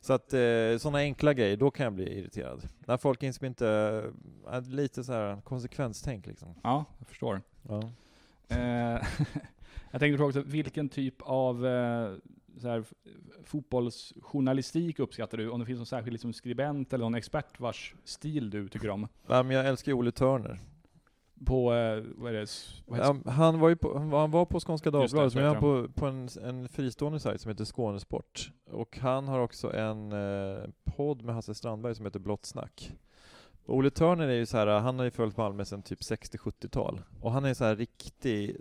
Så 0.00 0.12
att 0.12 0.34
eh, 0.34 0.78
sådana 0.78 0.98
enkla 0.98 1.34
grejer, 1.34 1.56
då 1.56 1.70
kan 1.70 1.84
jag 1.84 1.92
bli 1.92 2.18
irriterad. 2.18 2.68
När 2.78 2.96
folk 2.96 3.22
liksom 3.22 3.46
inte, 3.46 4.04
äh, 4.52 4.62
lite 4.62 5.04
så 5.04 5.12
här 5.12 5.40
konsekvenstänk 5.40 6.26
liksom. 6.26 6.54
Ja, 6.62 6.84
jag 6.98 7.08
förstår. 7.08 7.40
Ja. 7.68 7.90
Eh, 8.56 9.02
jag 9.90 10.00
tänkte 10.00 10.16
fråga 10.16 10.28
också, 10.28 10.42
vilken 10.42 10.88
typ 10.88 11.22
av 11.22 11.66
eh, 11.66 12.12
så 12.60 12.68
här, 12.68 12.84
fotbollsjournalistik 13.44 14.98
uppskattar 14.98 15.38
du? 15.38 15.50
Om 15.50 15.60
det 15.60 15.66
finns 15.66 15.78
någon 15.78 15.86
särskild 15.86 16.12
liksom, 16.12 16.32
skribent 16.32 16.92
eller 16.92 17.04
någon 17.04 17.14
expert 17.14 17.60
vars 17.60 17.94
stil 18.04 18.50
du 18.50 18.68
tycker 18.68 18.90
om? 18.90 19.08
Ja, 19.26 19.42
men 19.42 19.56
jag 19.56 19.66
älskar 19.66 19.92
ju 19.92 19.98
Olle 19.98 20.12
Törner. 20.12 20.58
På, 21.46 21.74
eh, 21.74 22.04
vad 22.16 22.34
är 22.34 22.40
det? 22.40 22.46
Vad 22.86 22.98
heter 22.98 23.20
Ja, 23.24 23.30
han 23.30 23.58
var 23.58 23.68
ju 23.68 23.76
på, 23.76 23.98
han 23.98 24.30
var 24.30 24.44
på 24.46 24.60
Skånska 24.60 24.90
Dagbladet, 24.90 25.34
men 25.34 25.44
han 25.44 25.54
heter 25.54 25.86
på, 25.86 25.92
på 25.92 26.06
en, 26.06 26.28
en 26.42 26.68
fristående 26.68 27.20
sajt 27.20 27.40
som 27.40 27.48
heter 27.48 27.64
Skånesport. 27.64 28.52
Och 28.70 28.98
han 28.98 29.28
har 29.28 29.38
också 29.40 29.72
en 29.72 30.12
eh, 30.12 30.70
podd 30.84 31.22
med 31.22 31.34
Hasse 31.34 31.54
Strandberg 31.54 31.94
som 31.94 32.04
heter 32.04 32.18
Blått 32.18 32.46
snack. 32.46 32.92
Och 33.70 33.76
Olle 33.76 33.90
Törner 33.90 34.28
är 34.28 34.32
ju 34.34 34.46
så 34.46 34.56
här, 34.56 34.66
han 34.66 34.98
har 34.98 35.04
ju 35.04 35.10
följt 35.10 35.36
Malmö 35.36 35.64
sedan 35.64 35.82
typ 35.82 36.00
60-70-tal. 36.00 37.00
Och 37.20 37.32
han 37.32 37.44
är 37.44 37.54
så 37.54 37.64
här 37.64 37.76
riktig, 37.76 38.56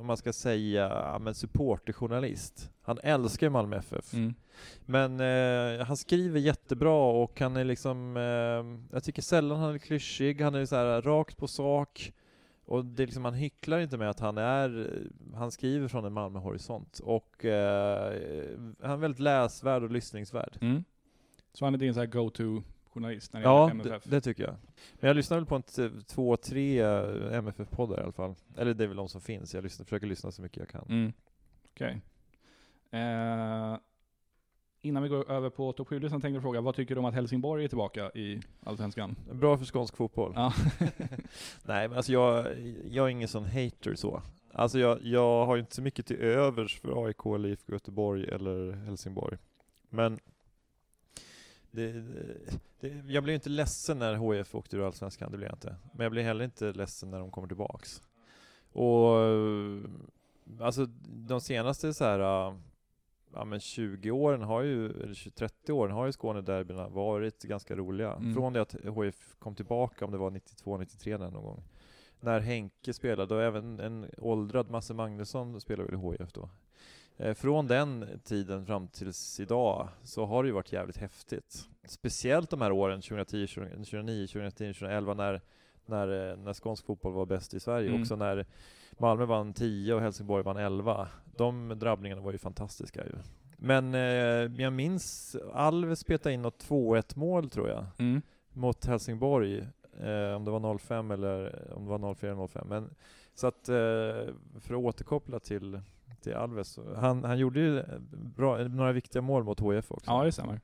om 0.00 0.06
man 0.06 0.16
ska 0.16 0.32
säga, 0.32 1.18
men 1.20 1.34
supporterjournalist. 1.34 2.70
Han 2.82 2.98
älskar 3.02 3.46
ju 3.46 3.50
Malmö 3.50 3.76
FF. 3.76 4.14
Mm. 4.14 4.34
Men 4.80 5.20
eh, 5.20 5.86
han 5.86 5.96
skriver 5.96 6.40
jättebra 6.40 7.10
och 7.22 7.40
han 7.40 7.56
är 7.56 7.64
liksom, 7.64 8.16
eh, 8.16 8.92
jag 8.94 9.04
tycker 9.04 9.22
sällan 9.22 9.58
han 9.58 9.74
är 9.74 9.78
klyschig, 9.78 10.40
han 10.40 10.54
är 10.54 10.66
så 10.66 10.76
här 10.76 11.02
rakt 11.02 11.36
på 11.36 11.48
sak. 11.48 12.12
Och 12.64 12.84
det 12.84 13.02
är 13.02 13.06
liksom, 13.06 13.24
han 13.24 13.34
hycklar 13.34 13.80
inte 13.80 13.96
med 13.96 14.10
att 14.10 14.20
han 14.20 14.38
är, 14.38 15.00
han 15.34 15.50
skriver 15.50 15.88
från 15.88 16.04
en 16.04 16.12
Malmö-horisont. 16.12 16.98
Och 16.98 17.44
eh, 17.44 18.12
han 18.82 18.90
är 18.90 18.96
väldigt 18.96 19.20
läsvärd 19.20 19.82
och 19.82 19.90
lyssningsvärd. 19.90 20.58
Mm. 20.60 20.84
Så 21.52 21.64
han 21.64 21.74
är 21.74 21.78
din 21.78 21.94
så 21.94 22.00
här 22.00 22.06
go-to-journalist 22.98 23.32
när 23.32 23.40
det 23.40 23.44
Ja, 23.46 23.68
gäller 23.68 23.84
det, 23.84 23.90
MFF? 23.90 24.04
det 24.10 24.20
tycker 24.20 24.42
jag. 24.42 24.54
Men 25.00 25.08
jag 25.08 25.16
lyssnar 25.16 25.36
väl 25.36 25.46
på 25.46 25.54
en 25.56 25.62
två, 26.06 26.36
tre 26.36 26.80
eh, 26.80 27.34
MFF-poddar 27.38 28.00
i 28.00 28.02
alla 28.02 28.12
fall. 28.12 28.34
Eller 28.56 28.74
det 28.74 28.84
är 28.84 28.88
väl 28.88 28.96
de 28.96 29.08
som 29.08 29.20
finns, 29.20 29.54
jag 29.54 29.64
lyssnar, 29.64 29.84
försöker 29.84 30.06
lyssna 30.06 30.30
så 30.32 30.42
mycket 30.42 30.58
jag 30.58 30.68
kan. 30.68 30.84
Mm. 30.88 31.12
Okej. 31.74 32.00
Eh, 32.90 33.76
innan 34.80 35.02
vi 35.02 35.08
går 35.08 35.30
över 35.30 35.50
på 35.50 35.72
topp 35.72 35.88
7 35.88 36.00
så 36.00 36.08
tänkte 36.08 36.28
jag 36.28 36.42
fråga, 36.42 36.60
vad 36.60 36.74
tycker 36.74 36.94
du 36.94 36.98
om 36.98 37.04
att 37.04 37.14
Helsingborg 37.14 37.64
är 37.64 37.68
tillbaka 37.68 38.10
i 38.10 38.40
Allsvenskan? 38.64 39.16
Bra 39.32 39.58
för 39.58 39.64
skånsk 39.64 39.96
fotboll. 39.96 40.32
Ja. 40.36 40.52
Nej, 41.62 41.88
men 41.88 41.96
alltså 41.96 42.12
jag, 42.12 42.46
jag 42.90 43.06
är 43.06 43.08
ingen 43.10 43.28
sån 43.28 43.44
hater 43.44 43.94
så. 43.94 44.22
Alltså 44.52 44.78
jag, 44.78 44.98
jag 45.02 45.46
har 45.46 45.56
ju 45.56 45.60
inte 45.60 45.74
så 45.74 45.82
mycket 45.82 46.06
till 46.06 46.16
övers 46.16 46.80
för 46.80 47.04
AIK, 47.06 47.26
eller 47.26 47.48
IFK 47.48 47.72
Göteborg 47.72 48.28
eller 48.28 48.72
Helsingborg. 48.72 49.38
Men 49.90 50.18
det, 51.78 52.04
det, 52.80 52.88
jag 53.06 53.24
blev 53.24 53.34
inte 53.34 53.48
ledsen 53.48 53.98
när 53.98 54.34
HIF 54.34 54.54
åkte 54.54 54.76
ur 54.76 54.86
Allsvenskan, 54.86 55.30
det 55.30 55.36
blev 55.36 55.48
jag 55.48 55.56
inte. 55.56 55.76
Men 55.92 56.04
jag 56.04 56.12
blir 56.12 56.22
heller 56.22 56.44
inte 56.44 56.72
ledsen 56.72 57.10
när 57.10 57.18
de 57.18 57.30
kommer 57.30 57.48
tillbaks. 57.48 58.02
Och 58.72 59.16
alltså 60.60 60.86
de 61.06 61.40
senaste 61.40 61.94
så 61.94 62.04
här 62.04 62.18
ja, 63.32 63.44
men 63.44 63.60
20 63.60 64.10
åren 64.10 64.42
har 64.42 64.62
ju, 64.62 64.86
eller 64.86 65.30
30 65.30 65.72
åren 65.72 65.92
har 65.92 66.06
ju 66.06 66.12
Skånederbyna 66.12 66.88
varit 66.88 67.42
ganska 67.42 67.76
roliga. 67.76 68.12
Mm. 68.12 68.34
Från 68.34 68.52
det 68.52 68.62
att 68.62 68.74
HIF 68.74 69.36
kom 69.38 69.54
tillbaka, 69.54 70.04
om 70.04 70.10
det 70.10 70.18
var 70.18 70.30
92-93 70.30 71.18
någon 71.18 71.44
gång. 71.44 71.62
När 72.20 72.40
Henke 72.40 72.92
spelade, 72.92 73.34
och 73.34 73.42
även 73.42 73.80
en 73.80 74.06
åldrad 74.18 74.70
Masse 74.70 74.94
Magnusson 74.94 75.60
spelade 75.60 75.96
väl 75.96 76.00
i 76.00 76.10
HIF 76.10 76.32
då. 76.32 76.50
Eh, 77.18 77.34
Från 77.34 77.66
den 77.66 78.20
tiden 78.24 78.66
fram 78.66 78.88
tills 78.88 79.40
idag 79.40 79.88
så 80.04 80.26
har 80.26 80.42
det 80.42 80.46
ju 80.46 80.52
varit 80.54 80.72
jävligt 80.72 80.96
häftigt. 80.96 81.68
Speciellt 81.84 82.50
de 82.50 82.60
här 82.60 82.72
åren 82.72 83.00
2010, 83.00 83.46
2009, 83.46 84.26
2010, 84.26 84.72
2011 84.74 85.14
när, 85.14 85.40
när, 85.86 86.30
eh, 86.30 86.36
när 86.36 86.54
skånsk 86.54 86.86
fotboll 86.86 87.12
var 87.12 87.26
bäst 87.26 87.54
i 87.54 87.60
Sverige. 87.60 87.88
Mm. 87.88 88.00
Också 88.02 88.16
när 88.16 88.46
Malmö 88.98 89.24
vann 89.24 89.52
10 89.52 89.94
och 89.94 90.00
Helsingborg 90.00 90.42
vann 90.44 90.56
11. 90.56 91.08
De 91.36 91.68
drabbningarna 91.78 92.22
var 92.22 92.32
ju 92.32 92.38
fantastiska 92.38 93.04
ju. 93.04 93.12
Men 93.56 93.94
eh, 93.94 94.62
jag 94.62 94.72
minns 94.72 95.36
Alves 95.52 96.04
petade 96.04 96.32
in 96.34 96.42
något 96.42 96.64
2-1 96.68 97.18
mål 97.18 97.50
tror 97.50 97.68
jag 97.68 97.84
Mm. 97.98 98.22
mot 98.52 98.84
Helsingborg, 98.86 99.58
eh, 100.00 100.34
om 100.36 100.44
det 100.44 100.50
var 100.50 100.78
05 100.78 101.10
eller 101.10 101.68
om 101.72 101.84
det 101.84 101.90
var 101.90 102.14
04 102.14 102.30
eller 102.32 102.46
05. 102.46 102.66
Men, 102.68 102.90
så 103.38 103.46
att, 103.46 103.68
eh, 103.68 103.74
för 104.60 104.68
att 104.68 104.70
återkoppla 104.72 105.40
till, 105.40 105.80
till 106.20 106.34
Alves, 106.34 106.78
han, 106.96 107.24
han 107.24 107.38
gjorde 107.38 107.60
ju 107.60 107.82
bra, 108.36 108.58
några 108.68 108.92
viktiga 108.92 109.22
mål 109.22 109.44
mot 109.44 109.60
HIF 109.60 109.92
också. 109.92 110.10
Ja, 110.10 110.24
det 110.24 110.32
stämmer. 110.32 110.60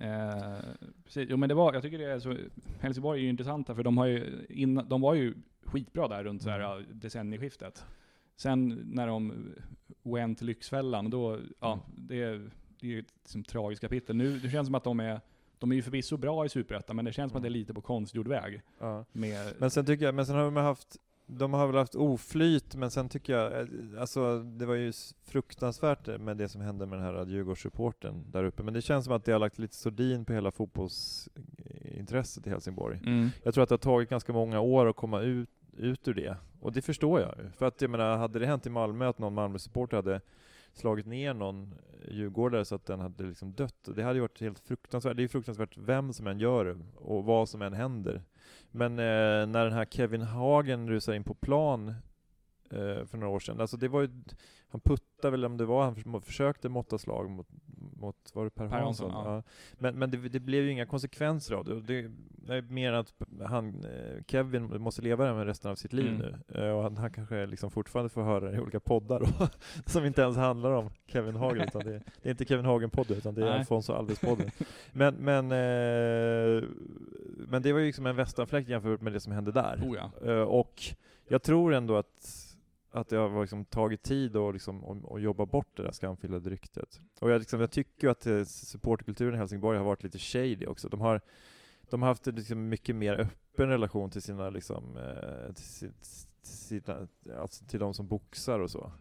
Eh, 0.00 0.58
precis. 1.04 1.26
Jo 1.30 1.36
men 1.36 1.48
det 1.48 1.54
var, 1.54 1.72
jag 1.74 1.82
tycker 1.82 1.98
det 1.98 2.04
är 2.12 2.18
så, 2.18 2.36
Helsingborg 2.80 3.18
är 3.20 3.22
ju 3.22 3.28
intressanta 3.28 3.74
för 3.74 3.82
de 3.82 3.98
har 3.98 4.06
ju, 4.06 4.46
innan, 4.48 4.88
de 4.88 5.00
var 5.00 5.14
ju 5.14 5.34
skitbra 5.64 6.08
där 6.08 6.24
runt 6.24 6.42
så 6.42 6.50
här, 6.50 6.60
ja, 6.60 6.80
decennieskiftet. 6.92 7.84
Sen 8.36 8.80
när 8.92 9.06
de 9.06 9.32
went 10.02 10.38
till 10.38 10.46
Lyxfällan, 10.46 11.10
då, 11.10 11.38
ja, 11.60 11.72
Mm. 11.72 12.06
det, 12.08 12.22
är- 12.22 12.50
det 12.80 12.86
är 12.86 12.90
ju 12.90 12.98
ett 12.98 13.12
liksom, 13.22 13.44
tragiskt 13.44 13.80
kapitel. 13.80 14.16
Nu, 14.16 14.38
det 14.38 14.50
känns 14.50 14.66
som 14.68 14.74
att 14.74 14.84
de 14.84 15.00
är, 15.00 15.20
de 15.58 15.70
är 15.72 15.76
ju 15.76 15.82
förvisso 15.82 16.16
bra 16.16 16.44
i 16.44 16.48
Superettan, 16.48 16.96
men 16.96 17.04
det 17.04 17.12
känns 17.12 17.32
som 17.32 17.36
att 17.36 17.42
det 17.42 17.48
är 17.48 17.50
lite 17.50 17.74
på 17.74 17.80
konstgjord 17.80 18.28
väg. 18.28 18.62
Ja. 18.78 19.04
Med, 19.12 19.52
Men 19.58 19.70
sen 19.70 19.86
tycker 19.86 20.04
jag, 20.04 20.14
men 20.14 20.26
sen 20.26 20.36
har 20.36 20.44
de 20.44 20.56
haft, 20.56 20.96
de 21.26 21.52
har 21.52 21.66
väl 21.66 21.76
haft 21.76 21.94
oflyt, 21.94 22.74
men 22.74 22.90
sen 22.90 23.08
tycker 23.08 23.32
jag, 23.32 23.60
eh, 23.60 23.66
alltså 24.00 24.38
det 24.38 24.66
var 24.66 24.74
ju 24.74 24.92
fruktansvärt 25.24 26.20
med 26.20 26.36
det 26.36 26.48
som 26.48 26.60
hände 26.60 26.86
med 26.86 26.98
den 26.98 27.06
här 27.06 27.26
Djurgårdssupporten 27.26 28.24
där 28.30 28.44
uppe, 28.44 28.62
men 28.62 28.74
det 28.74 28.82
känns 28.82 29.04
som 29.04 29.14
att 29.14 29.24
det 29.24 29.32
har 29.32 29.38
lagt 29.38 29.58
lite 29.58 29.76
sordin 29.76 30.24
på 30.24 30.32
hela 30.32 30.50
fotbollsintresset 30.50 32.46
i 32.46 32.50
Helsingborg. 32.50 33.00
mm. 33.06 33.30
Jag 33.42 33.54
tror 33.54 33.62
att 33.62 33.68
det 33.68 33.72
har 33.72 33.78
tagit 33.78 34.10
ganska 34.10 34.32
många 34.32 34.60
år 34.60 34.86
att 34.86 34.96
komma 34.96 35.20
ut, 35.20 35.50
ut 35.76 36.08
ur 36.08 36.14
det, 36.14 36.36
och 36.60 36.72
det 36.72 36.82
förstår 36.82 37.20
jag 37.20 37.34
ju. 37.38 37.50
För 37.50 37.66
att 37.66 37.80
jag 37.80 37.90
menar, 37.90 38.16
hade 38.16 38.38
det 38.38 38.46
hänt 38.46 38.66
i 38.66 38.70
Malmö 38.70 39.08
att 39.08 39.18
någon 39.18 39.34
Malmö-supporter 39.34 39.96
hade 39.96 40.20
slagit 40.72 41.06
ner 41.06 41.34
någon 41.34 41.74
djurgårdare 42.08 42.64
så 42.64 42.74
att 42.74 42.86
den 42.86 43.00
hade 43.00 43.24
liksom 43.24 43.52
dött, 43.52 43.88
det 43.96 44.02
hade 44.02 44.14
ju 44.14 44.20
varit 44.20 44.40
helt 44.40 44.58
fruktansvärt. 44.58 45.16
Det 45.16 45.22
är 45.22 45.28
fruktansvärt 45.28 45.78
vem 45.78 46.12
som 46.12 46.26
än 46.26 46.38
gör 46.38 46.64
det, 46.64 46.76
och 46.94 47.24
vad 47.24 47.48
som 47.48 47.62
än 47.62 47.72
händer. 47.72 48.22
Men 48.76 48.98
eh, 48.98 49.46
när 49.46 49.64
den 49.64 49.72
här 49.72 49.84
Kevin 49.84 50.22
Hagen 50.22 50.88
rusar 50.88 51.12
in 51.12 51.24
på 51.24 51.34
plan 51.34 51.88
eh, 52.70 53.06
för 53.06 53.16
några 53.16 53.28
år 53.32 53.40
sedan, 53.40 53.60
alltså 53.60 53.76
det 53.76 53.88
var 53.88 54.00
ju, 54.00 54.10
han 54.74 54.80
puttade 54.80 55.30
väl 55.30 55.44
om 55.44 55.56
det 55.56 55.64
var, 55.64 55.84
han 55.84 55.94
förs- 55.94 56.24
försökte 56.24 56.68
måtta 56.68 56.98
slag 56.98 57.30
mot, 57.30 57.48
mot 57.96 58.16
var 58.34 58.44
det 58.44 58.50
Per, 58.50 58.68
Per 58.68 58.78
Hansson? 58.80 59.10
Ja. 59.12 59.34
Ja. 59.34 59.42
Men, 59.78 59.98
men 59.98 60.10
det, 60.10 60.16
det 60.28 60.40
blev 60.40 60.64
ju 60.64 60.70
inga 60.70 60.86
konsekvenser 60.86 61.54
av 61.54 61.64
det. 61.64 61.80
Det, 61.80 62.10
det 62.46 62.54
är 62.54 62.62
mer 62.62 62.92
att 62.92 63.14
han, 63.46 63.84
eh, 63.84 64.22
Kevin 64.26 64.82
måste 64.82 65.02
leva 65.02 65.24
där 65.24 65.34
med 65.34 65.46
resten 65.46 65.70
av 65.70 65.74
sitt 65.74 65.92
liv 65.92 66.08
Mm. 66.08 66.18
nu. 66.48 66.58
Eh, 66.62 66.70
Och 66.70 66.82
han, 66.82 66.96
han 66.96 67.10
kanske 67.12 67.46
liksom 67.46 67.70
fortfarande 67.70 68.08
får 68.08 68.22
höra 68.22 68.50
det 68.50 68.56
i 68.56 68.60
olika 68.60 68.80
poddar 68.80 69.20
då, 69.20 69.48
som 69.86 70.04
inte 70.04 70.22
ens 70.22 70.36
handlar 70.36 70.70
om 70.72 70.90
Kevin 71.06 71.36
Hagen, 71.36 71.62
utan 71.68 71.84
det, 71.84 71.90
det 72.22 72.28
är 72.28 72.30
inte 72.30 72.44
Kevin 72.44 72.64
Hagen-podden, 72.66 73.16
utan 73.16 73.34
det 73.34 73.40
är 73.42 73.46
Nej. 73.50 73.58
Alfonso 73.58 73.92
Alves-podden. 73.92 74.50
Men, 74.92 75.14
men, 75.14 75.44
eh, 75.52 76.62
men 77.48 77.62
det 77.62 77.72
var 77.72 77.80
ju 77.80 77.86
liksom 77.86 78.06
en 78.06 78.16
västanfläkt 78.16 78.68
jämfört 78.68 79.00
med 79.00 79.12
det 79.12 79.20
som 79.20 79.32
hände 79.32 79.52
där. 79.52 79.80
Oh 79.82 79.96
ja. 80.22 80.44
Och 80.44 80.82
jag 81.28 81.42
tror 81.42 81.74
ändå 81.74 81.96
att, 81.96 82.43
att 82.94 83.08
det 83.08 83.16
har 83.16 83.40
liksom 83.40 83.64
tagit 83.64 84.02
tid 84.02 84.36
att 84.36 84.54
liksom, 84.54 84.84
och, 84.84 85.04
och 85.04 85.20
jobba 85.20 85.46
bort 85.46 85.76
det 85.76 85.82
där 85.82 85.92
skamfilade 85.92 86.50
ryktet. 86.50 87.00
Och 87.20 87.30
jag, 87.30 87.38
liksom, 87.38 87.60
jag 87.60 87.70
tycker 87.70 88.06
ju 88.06 88.10
att 88.10 88.26
eh, 88.26 88.44
supportkulturen 88.44 88.44
supporterkulturen 88.44 89.34
i 89.34 89.38
Helsingborg 89.38 89.78
har 89.78 89.84
varit 89.84 90.02
lite 90.02 90.18
shady 90.18 90.66
också. 90.66 90.88
De 90.88 91.00
har, 91.00 91.20
de 91.90 92.02
har 92.02 92.08
haft 92.08 92.26
en 92.26 92.34
liksom 92.34 92.68
mycket 92.68 92.96
mer 92.96 93.20
öppen 93.20 93.68
relation 93.68 94.10
till 94.10 94.22
sina, 94.22 94.50
liksom, 94.50 94.96
eh, 94.96 95.52
till, 95.54 95.64
sitt- 95.64 96.28
till, 96.42 96.52
sina, 96.52 97.08
alltså 97.40 97.64
till 97.64 97.80
de 97.80 97.94
som 97.94 98.08
boxar 98.08 98.58
och 98.60 98.70
så. 98.70 98.92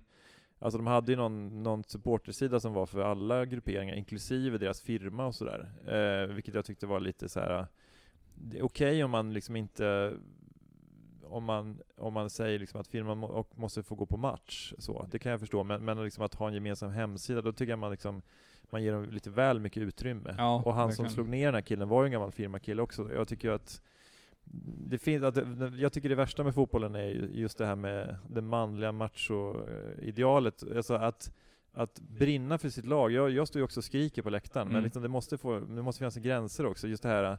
Alltså 0.60 0.78
de 0.78 0.88
hade 0.88 1.12
ju 1.12 1.16
någon, 1.16 1.64
någon 1.64 1.84
supportersida 1.84 2.60
som 2.60 2.74
var 2.74 2.86
för 2.86 3.02
alla 3.02 3.46
grupperingar, 3.46 3.96
inklusive 3.96 4.58
deras 4.58 4.82
firma 4.82 5.26
och 5.26 5.36
sådär. 5.36 5.72
Eh, 5.88 6.34
vilket 6.36 6.56
jag 6.56 6.66
tyckte 6.66 6.88
var 6.88 7.00
lite 7.00 7.30
så 7.30 7.40
här. 7.40 7.60
Eh, 7.60 7.66
det 8.36 8.60
är 8.60 8.64
okej 8.66 9.04
om 9.04 9.12
man 9.12 9.34
liksom 9.34 9.56
inte 9.56 10.14
om 11.34 11.44
man, 11.44 11.78
om 11.98 12.14
man 12.14 12.30
säger 12.30 12.60
liksom 12.60 12.82
att 12.82 12.88
firman 12.88 13.18
må, 13.18 13.28
och 13.28 13.60
måste 13.60 13.84
få 13.84 13.96
gå 13.96 14.06
på 14.06 14.18
match, 14.18 14.74
så, 14.78 15.08
det 15.12 15.20
kan 15.20 15.32
jag 15.32 15.40
förstå, 15.40 15.64
men, 15.64 15.86
men 15.86 16.04
liksom 16.04 16.26
att 16.26 16.34
ha 16.36 16.48
en 16.48 16.54
gemensam 16.54 16.92
hemsida, 16.92 17.42
då 17.42 17.52
tycker 17.52 17.72
jag 17.72 17.80
man 17.80 17.92
liksom 17.92 18.22
man 18.70 18.84
ger 18.84 18.92
dem 18.94 19.10
lite 19.10 19.30
väl 19.30 19.60
mycket 19.60 19.84
utrymme. 19.84 20.36
Ja, 20.38 20.62
och 20.66 20.74
han 20.74 20.94
som 20.94 21.10
slog 21.10 21.30
ner 21.30 21.46
den 21.46 21.54
här 21.54 21.62
killen 21.62 21.90
var 21.90 22.04
ju 22.04 22.06
en 22.06 22.12
gammal 22.12 22.32
firmakille 22.32 22.82
också. 22.82 23.14
Jag 23.14 23.28
tycker 23.28 23.50
att 23.50 23.82
det 24.88 24.98
finns, 24.98 25.24
att 25.24 25.38
jag 25.78 25.94
tycker 25.94 26.10
det 26.10 26.16
värsta 26.16 26.44
med 26.44 26.56
fotbollen 26.56 26.96
är 26.96 27.08
ju 27.08 27.30
just 27.34 27.58
det 27.58 27.66
här 27.66 27.76
med 27.76 28.16
det 28.30 28.42
manliga 28.42 28.92
macho-idealet. 28.92 30.64
Alltså 30.76 30.94
att, 30.94 31.34
att 31.74 32.00
brinna 32.00 32.58
för 32.58 32.70
sitt 32.70 32.86
lag. 32.86 33.12
Jag, 33.12 33.30
jag 33.32 33.48
står 33.48 33.60
ju 33.60 33.64
också 33.64 33.80
och 33.80 33.84
skriker 33.84 34.22
på 34.22 34.30
läktaren, 34.30 34.68
men 34.68 34.76
Mm. 34.76 34.84
liksom 34.84 35.02
det, 35.02 35.08
måste 35.10 35.38
få, 35.38 35.60
det 35.60 35.82
måste 35.82 36.00
finnas 36.00 36.16
gränser 36.16 36.66
också. 36.66 36.88
Just 36.88 37.04
det 37.04 37.10
här 37.10 37.38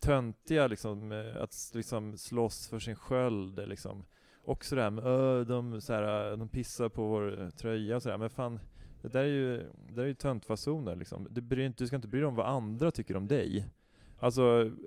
töntiga 0.00 0.66
liksom, 0.66 1.12
eh, 1.12 1.42
att 1.42 1.70
liksom 1.74 2.16
slåss 2.16 2.68
för 2.68 2.78
sin 2.78 2.96
sköld 2.96 3.58
eh, 3.58 3.66
liksom. 3.66 4.04
Också 4.44 4.76
det 4.76 4.82
här 4.82 4.90
med 4.90 5.04
öh, 5.04 5.46
de, 5.46 5.80
så 5.80 5.92
här, 5.92 6.30
eh, 6.30 6.38
de 6.38 6.48
pissar 6.48 6.88
på 6.88 7.06
vår 7.06 7.50
tröja 7.50 7.96
och 7.96 8.02
sådär, 8.02 8.18
men 8.18 8.30
fan 8.30 8.60
det 9.02 9.08
där 9.08 9.20
är 9.20 9.26
ju, 9.26 9.56
det 9.56 9.94
där 9.94 10.02
är 10.02 10.06
ju 10.06 10.14
töntfasoner 10.14 10.96
liksom. 10.96 11.26
Du, 11.30 11.40
bryr, 11.40 11.72
du 11.76 11.86
ska 11.86 11.96
inte 11.96 12.08
bry 12.08 12.20
dig 12.20 12.26
om 12.26 12.34
vad 12.34 12.46
andra 12.46 12.90
tycker 12.90 13.16
om 13.16 13.28
dig. 13.28 13.66
Alltså, 14.18 14.42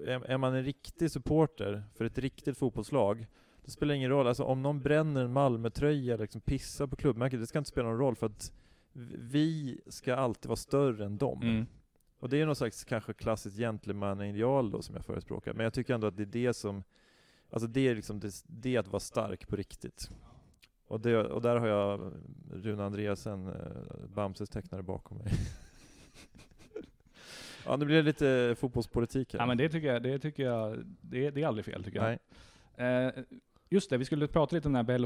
är, 0.05 0.25
är 0.25 0.37
man 0.37 0.55
en 0.55 0.63
riktig 0.63 1.11
supporter 1.11 1.83
för 1.95 2.05
ett 2.05 2.17
riktigt 2.17 2.57
fotbollslag, 2.57 3.27
det 3.65 3.71
spelar 3.71 3.95
ingen 3.95 4.09
roll. 4.09 4.27
Alltså 4.27 4.43
om 4.43 4.61
någon 4.61 4.81
bränner 4.81 5.23
en 5.23 5.33
Malmö-tröja 5.33 6.13
eller 6.13 6.23
liksom 6.23 6.41
pissar 6.41 6.87
på 6.87 6.95
klubbmärket, 6.95 7.39
det 7.39 7.47
ska 7.47 7.59
inte 7.59 7.69
spela 7.69 7.89
någon 7.89 7.99
roll 7.99 8.15
för 8.15 8.25
att 8.25 8.53
vi 9.17 9.79
ska 9.87 10.15
alltid 10.15 10.49
vara 10.49 10.55
större 10.55 11.05
än 11.05 11.17
dem. 11.17 11.41
Mm. 11.41 11.65
Och 12.23 12.29
det 12.29 12.41
är 12.41 12.45
någon 12.45 12.55
slags 12.55 12.83
kanske 12.83 13.13
klassiskt 13.13 13.57
gentlemannaideal 13.57 14.71
då 14.71 14.81
som 14.81 14.95
jag 14.95 15.05
förespråkar, 15.05 15.53
men 15.53 15.63
jag 15.63 15.73
tycker 15.73 15.93
ändå 15.93 16.07
att 16.07 16.17
det 16.17 16.23
är 16.23 16.25
det 16.25 16.53
som, 16.53 16.83
alltså 17.49 17.67
det 17.67 17.87
är 17.87 17.95
liksom 17.95 18.19
det, 18.19 18.43
det 18.47 18.77
att 18.77 18.87
vara 18.87 18.99
stark 18.99 19.47
på 19.47 19.55
riktigt. 19.55 20.09
Och, 20.87 20.99
det, 20.99 21.17
och 21.17 21.41
där 21.41 21.55
har 21.55 21.67
jag 21.67 22.11
Rune 22.51 22.83
Andreasen, 22.83 23.47
eh, 23.47 24.07
Bamses 24.07 24.49
tecknare 24.49 24.83
bakom 24.83 25.17
mig. 25.17 25.27
ja, 27.65 27.75
nu 27.75 27.85
blir 27.85 27.95
det 27.95 28.01
lite 28.01 28.55
fotbollspolitik 28.59 29.33
här. 29.33 29.39
Ja 29.39 29.45
men 29.45 29.57
det 29.57 29.69
tycker 29.69 29.93
jag, 29.93 30.03
det 30.03 30.19
tycker 30.19 30.43
jag, 30.43 30.85
det, 31.01 31.29
det 31.29 31.41
är 31.41 31.47
aldrig 31.47 31.65
fel 31.65 31.83
tycker 31.83 31.99
jag. 31.99 32.19
Nej. 32.77 33.05
Eh, 33.05 33.23
just 33.69 33.89
det, 33.89 33.97
vi 33.97 34.05
skulle 34.05 34.27
prata 34.27 34.55
lite 34.55 34.67
om 34.67 34.73
den 34.73 34.85
här 34.85 34.93
Bell 34.93 35.05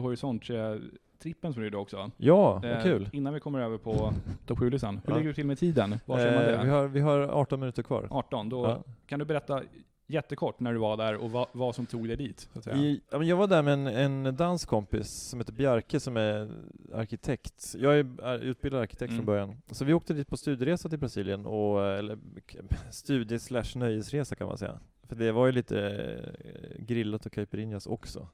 Horizonte-trippen 1.18 1.53
som 1.53 1.61
du 1.61 1.68
gjorde 1.68 1.78
också. 1.78 2.11
Ja, 2.18 2.61
Eh, 2.63 2.70
vad 2.74 2.84
kul. 2.84 3.09
Innan 3.13 3.34
vi 3.34 3.39
kommer 3.39 3.59
över 3.59 3.78
på 3.78 4.13
topp 4.45 4.57
7-listan. 4.59 5.01
Hur 5.05 5.11
Ja. 5.13 5.18
ligger 5.18 5.28
du 5.30 5.34
till 5.34 5.45
med 5.45 5.57
tiden? 5.59 5.99
Var 6.05 6.18
ser 6.18 6.34
man 6.36 6.43
det? 6.43 6.55
Eh, 6.55 6.63
vi, 6.63 6.70
har, 6.70 6.88
vi 6.88 6.99
har 6.99 7.20
18 7.20 7.59
minuter 7.59 7.84
kvar. 7.84 8.07
18. 8.11 8.49
Då 8.49 8.63
Ja. 8.65 8.84
kan 9.05 9.20
du 9.20 9.26
berätta 9.26 9.61
jättekort 10.09 10.59
när 10.59 10.74
du 10.74 10.80
var 10.80 10.97
där 10.97 11.15
och 11.15 11.32
vad, 11.32 11.47
vad 11.51 11.76
som 11.76 11.86
tog 11.86 12.07
dig 12.07 12.18
dit? 12.18 12.49
Så. 12.63 12.70
I, 12.70 13.01
ja, 13.11 13.18
men 13.20 13.28
jag 13.28 13.38
var 13.38 13.47
där 13.47 13.61
med 13.61 13.74
en, 13.74 13.88
en 14.26 14.36
danskompis 14.36 15.07
som 15.09 15.39
heter 15.39 15.53
Bjarke 15.53 15.99
som 15.99 16.18
är 16.18 16.49
arkitekt. 16.93 17.76
Jag 17.78 17.99
är, 17.99 18.39
utbildad 18.43 18.82
arkitekt 18.82 19.11
Mm. 19.11 19.18
från 19.20 19.26
början. 19.26 19.61
Så 19.72 19.86
vi 19.86 19.93
åkte 19.93 20.13
dit 20.13 20.28
på 20.28 20.38
studieresa 20.38 20.89
till 20.89 20.99
Brasilien, 20.99 21.45
och, 21.45 21.86
eller 21.86 22.15
k- 22.51 22.59
studie 22.91 23.39
slash 23.39 23.76
nöjesresa 23.76 24.36
kan 24.36 24.47
man 24.47 24.57
säga. 24.57 24.80
För 25.07 25.15
det 25.15 25.32
var 25.32 25.45
ju 25.45 25.51
lite 25.51 25.89
eh, 25.89 26.84
grillat 26.84 27.26
och 27.26 27.32
caipirinhas 27.32 27.88
också. 27.88 28.28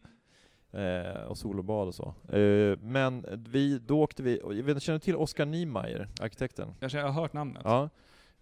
Eh, 0.73 1.23
och 1.23 1.37
solobad 1.37 1.87
och 1.87 1.95
så. 1.95 2.13
Eh, 2.37 2.77
men 2.81 3.25
vi, 3.49 3.79
då 3.79 4.01
åkte 4.01 4.23
vi, 4.23 4.39
jag 4.43 4.63
vet, 4.63 4.81
känner 4.81 4.99
du 4.99 5.03
till 5.03 5.15
Oskar 5.15 5.45
Niemeyer, 5.45 6.07
arkitekten? 6.21 6.75
Jag, 6.79 6.91
känner, 6.91 7.03
jag 7.03 7.11
har 7.11 7.21
hört 7.21 7.33
namnet. 7.33 7.61
Ja. 7.65 7.89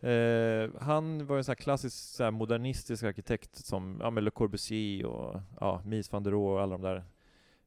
Eh, 0.09 0.69
han 0.79 1.27
var 1.27 1.37
en 1.37 1.43
sån 1.43 1.51
här 1.51 1.55
klassisk 1.55 1.97
så 1.97 2.23
här 2.23 2.31
modernistisk 2.31 3.03
arkitekt 3.03 3.55
som 3.55 3.97
ja, 4.01 4.09
med 4.09 4.23
Le 4.23 4.31
Corbusier 4.31 5.05
och 5.05 5.41
ja, 5.59 5.81
Mies 5.85 6.11
van 6.11 6.23
der 6.23 6.31
Rohe 6.31 6.53
och 6.53 6.61
alla 6.61 6.77
de 6.77 6.81
där 6.81 7.03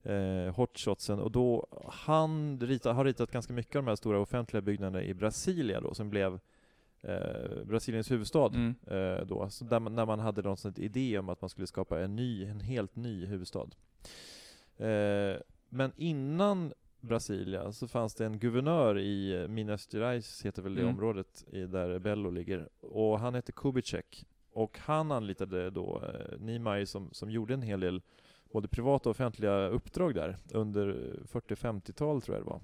eh, 0.02 0.54
hotshotsen. 0.54 1.18
Och 1.18 1.30
då, 1.30 1.66
han 1.88 2.60
rita, 2.60 2.92
har 2.92 3.04
ritat 3.04 3.30
ganska 3.30 3.52
mycket 3.52 3.76
av 3.76 3.82
de 3.82 3.88
här 3.88 3.96
stora 3.96 4.20
offentliga 4.20 4.62
byggnaderna 4.62 5.04
i 5.04 5.14
Brasilia 5.14 5.80
då, 5.80 5.94
som 5.94 6.10
blev 6.10 6.38
eh, 7.02 7.64
Brasiliens 7.64 8.10
huvudstad. 8.10 8.46
Mm. 8.54 8.74
Eh, 8.86 9.26
då, 9.26 9.50
så 9.50 9.64
där 9.64 9.80
man, 9.80 9.94
när 9.94 10.06
man 10.06 10.18
hade 10.18 10.42
någon 10.42 10.56
sån 10.56 10.74
idé 10.76 11.18
om 11.18 11.28
att 11.28 11.40
man 11.40 11.50
skulle 11.50 11.66
skapa 11.66 12.00
en 12.00 12.16
ny, 12.16 12.44
en 12.44 12.60
helt 12.60 12.96
ny 12.96 13.26
huvudstad. 13.26 13.66
Eh, 14.78 15.36
men 15.68 15.92
innan 15.96 16.72
Brasilia 17.00 17.72
så 17.72 17.88
fanns 17.88 18.14
det 18.14 18.26
en 18.26 18.38
guvernör 18.38 18.98
i 18.98 19.42
eh, 19.42 19.48
Minas 19.48 19.88
Gerais, 19.92 20.44
heter 20.44 20.62
väl 20.62 20.74
det 20.74 20.80
Mm. 20.80 20.94
området 20.94 21.44
i 21.52 21.60
där 21.66 21.98
Bello 21.98 22.30
ligger, 22.30 22.68
och 22.80 23.18
han 23.20 23.34
hette 23.34 23.52
Kubitschek. 23.52 24.26
Och 24.52 24.78
han 24.78 25.12
anlitade 25.12 25.70
då 25.70 26.02
eh, 26.02 26.38
Niemeyer 26.40 26.84
som, 26.84 27.08
som 27.12 27.30
gjorde 27.30 27.54
en 27.54 27.62
hel 27.62 27.80
del 27.80 28.02
både 28.52 28.68
privata 28.68 29.08
och 29.08 29.10
offentliga 29.10 29.68
uppdrag 29.68 30.14
där 30.14 30.36
under 30.52 31.16
40-50-tal 31.32 32.22
tror 32.22 32.36
jag 32.36 32.46
det 32.46 32.50
var. 32.50 32.60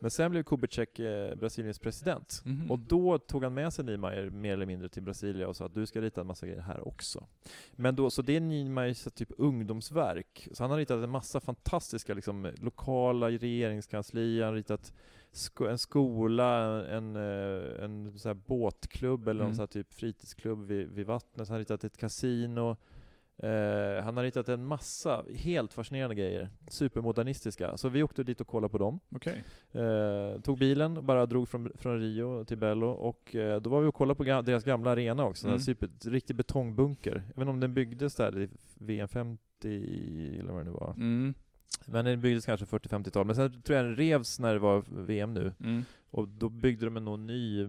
Men 0.00 0.10
sen 0.10 0.30
blev 0.30 0.42
Kubitschek 0.42 0.98
eh, 0.98 1.34
Brasiliens 1.34 1.78
president. 1.78 2.42
Mhm. 2.44 2.70
Och 2.70 2.78
då 2.78 3.18
tog 3.18 3.44
han 3.44 3.54
med 3.54 3.72
sig 3.72 3.84
Niemeyer 3.84 4.30
mer 4.30 4.52
eller 4.52 4.66
mindre 4.66 4.88
till 4.88 5.02
Brasilia 5.02 5.48
och 5.48 5.56
sa 5.56 5.66
att 5.66 5.74
du 5.74 5.86
ska 5.86 6.00
rita 6.00 6.20
en 6.20 6.26
massa 6.26 6.46
grejer 6.46 6.60
här 6.60 6.88
också. 6.88 7.26
Men 7.72 7.96
då, 7.96 8.10
så 8.10 8.22
det 8.22 8.36
är 8.36 8.40
Niemeyers 8.40 9.04
typ 9.14 9.32
ungdomsverk. 9.38 10.48
Så 10.52 10.64
han 10.64 10.70
har 10.70 10.78
ritat 10.78 11.04
en 11.04 11.10
massa 11.10 11.40
fantastiska 11.40 12.14
liksom, 12.14 12.52
lokala 12.60 13.30
regeringskanslier, 13.30 14.44
han 14.44 14.52
har 14.52 14.56
ritat 14.56 14.92
sko 15.32 15.66
en 15.66 15.78
skola, 15.78 16.86
en, 16.86 17.16
eh, 17.16 17.84
en 17.84 18.12
här 18.24 18.34
båtklubb 18.34 19.28
eller 19.28 19.44
Mm. 19.44 19.56
någon 19.56 19.68
typ 19.68 19.92
fritidsklubb 19.92 20.66
vid, 20.66 20.88
vid 20.88 21.06
vattnet, 21.06 21.48
han 21.48 21.54
har 21.54 21.58
ritat 21.58 21.84
ett 21.84 21.96
kasino. 21.96 22.76
Eh, 23.42 24.04
han 24.04 24.16
har 24.16 24.22
ritat 24.24 24.48
en 24.48 24.64
massa 24.64 25.24
helt 25.36 25.72
fascinerande 25.72 26.14
grejer, 26.14 26.48
supermodernistiska. 26.68 27.76
Så 27.76 27.88
vi 27.88 28.02
åkte 28.02 28.22
dit 28.24 28.40
och 28.40 28.46
kollade 28.46 28.70
på 28.72 28.78
dem. 28.78 29.00
Okej. 29.14 29.44
Eh, 29.72 30.40
tog 30.40 30.58
bilen, 30.58 31.06
bara 31.06 31.26
drog 31.26 31.48
från, 31.48 31.72
från 31.74 32.00
Rio 32.00 32.44
till 32.44 32.58
Bello 32.58 32.86
och 32.90 33.34
eh, 33.34 33.60
då 33.60 33.70
var 33.70 33.80
vi 33.80 33.86
och 33.88 33.94
kollade 33.94 34.16
på 34.16 34.24
ga 34.24 34.42
deras 34.42 34.64
gamla 34.64 34.90
arena 34.90 35.24
också, 35.24 35.46
Mm. 35.46 35.54
en 35.54 35.60
super, 35.60 35.88
riktig 36.04 36.36
betongbunker. 36.36 37.10
Jag 37.12 37.22
vet 37.34 37.38
inte 37.38 37.50
om 37.50 37.60
den 37.60 37.74
byggdes 37.74 38.14
där 38.14 38.38
i 38.40 38.48
VM 38.78 39.08
50 39.08 39.38
eller 40.40 40.52
vad 40.52 40.60
det 40.60 40.64
nu 40.64 40.70
var. 40.70 40.90
Mm. 40.96 41.34
Men 41.86 42.04
den 42.04 42.20
byggdes 42.20 42.46
kanske 42.46 42.66
40-50-tal, 42.66 43.26
men 43.26 43.36
sen 43.36 43.62
tror 43.62 43.76
jag 43.76 43.86
den 43.86 43.96
revs 43.96 44.38
när 44.38 44.52
det 44.52 44.58
var 44.60 44.84
VM 45.06 45.34
nu. 45.34 45.52
Mm. 45.60 45.84
Och 46.12 46.28
då 46.28 46.48
byggde 46.48 46.84
de 46.84 46.96
en 46.96 47.04
någon 47.04 47.26
ny 47.26 47.62
eh, 47.62 47.68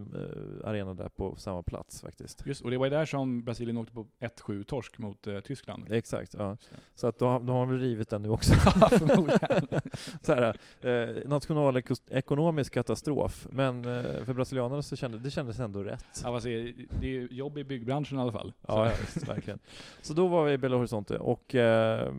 arena 0.64 0.94
där 0.94 1.10
på 1.10 1.36
samma 1.36 1.64
plats 1.64 2.02
faktiskt. 2.02 2.46
Just, 2.46 2.62
och 2.62 2.72
det 2.72 2.78
var 2.78 2.86
ju 2.86 2.90
där 2.90 3.06
som 3.06 3.44
Brasilien 3.44 3.78
åkte 3.78 3.94
på 3.94 4.08
1-7 4.20 4.64
torsk 4.64 4.98
mot 4.98 5.28
eh, 5.28 5.40
Tyskland. 5.40 5.92
Exakt, 5.92 6.36
ja. 6.38 6.50
Just. 6.50 6.70
Så 6.96 7.08
att 7.08 7.20
de, 7.20 7.46
de 7.46 7.56
har 7.56 7.66
väl 7.66 7.80
rivit 7.80 8.10
den 8.10 8.22
nu 8.22 8.30
också. 8.30 8.54
Så 10.22 10.34
här, 10.34 10.58
eh, 10.82 11.30
nationalekonomisk 11.30 12.74
katastrof, 12.74 13.48
men 13.52 13.86
eh, 13.86 14.24
för 14.26 14.34
brasilianerna 14.34 14.82
så 14.82 14.96
kände, 14.96 15.20
det 15.20 15.32
kändes 15.32 15.60
ändå 15.60 15.84
rätt. 15.84 16.22
Ja, 16.24 16.42
säger, 16.42 16.74
det 17.02 17.18
är 17.18 17.34
jobb 17.34 17.58
i 17.58 17.64
byggbranschen 17.64 18.18
i 18.18 18.22
alla 18.22 18.32
fall. 18.32 18.54
Ja, 18.68 18.86
ja 18.86 18.94
visst, 19.02 19.30
verkligen. 19.30 19.60
Så 20.02 20.14
då 20.14 20.28
var 20.28 20.46
vi 20.46 20.54
i 20.54 20.58
Belo 20.58 20.78
Horizonte 20.78 21.18
och 21.18 21.56
eh, 21.56 22.14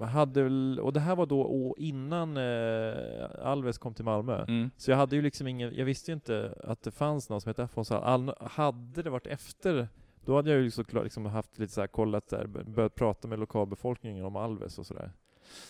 hade 0.00 0.44
och 0.80 0.92
det 0.92 1.00
här 1.00 1.16
var 1.16 1.26
då 1.26 1.74
innan 1.78 2.36
eh, 2.36 3.46
Alves 3.46 3.78
kom 3.78 3.94
till 3.94 4.04
Malmö. 4.04 4.44
Mm. 4.48 4.70
Så 4.76 4.90
jag 4.90 4.98
hade 4.98 5.13
ju 5.14 5.22
liksom 5.22 5.46
ingen, 5.46 5.74
jag 5.74 5.84
visste 5.84 6.10
ju 6.10 6.14
inte 6.14 6.54
att 6.64 6.82
det 6.82 6.90
fanns 6.90 7.30
någon 7.30 7.40
som 7.40 7.50
hette 7.50 7.64
Afonso 7.64 7.94
Al- 7.94 8.34
Hade 8.40 9.02
det 9.02 9.10
varit 9.10 9.26
efter, 9.26 9.88
då 10.24 10.36
hade 10.36 10.50
jag 10.52 10.60
ju 10.60 10.70
såklart 10.70 11.04
liksom 11.04 11.26
haft 11.26 11.58
lite 11.58 11.72
så 11.72 11.80
här 11.80 11.88
kollat 11.88 12.28
där, 12.28 12.46
börjat 12.46 12.94
prata 12.94 13.28
med 13.28 13.38
lokalbefolkningen 13.38 14.24
om 14.24 14.36
Alves 14.36 14.78
och 14.78 14.86
sådär. 14.86 15.12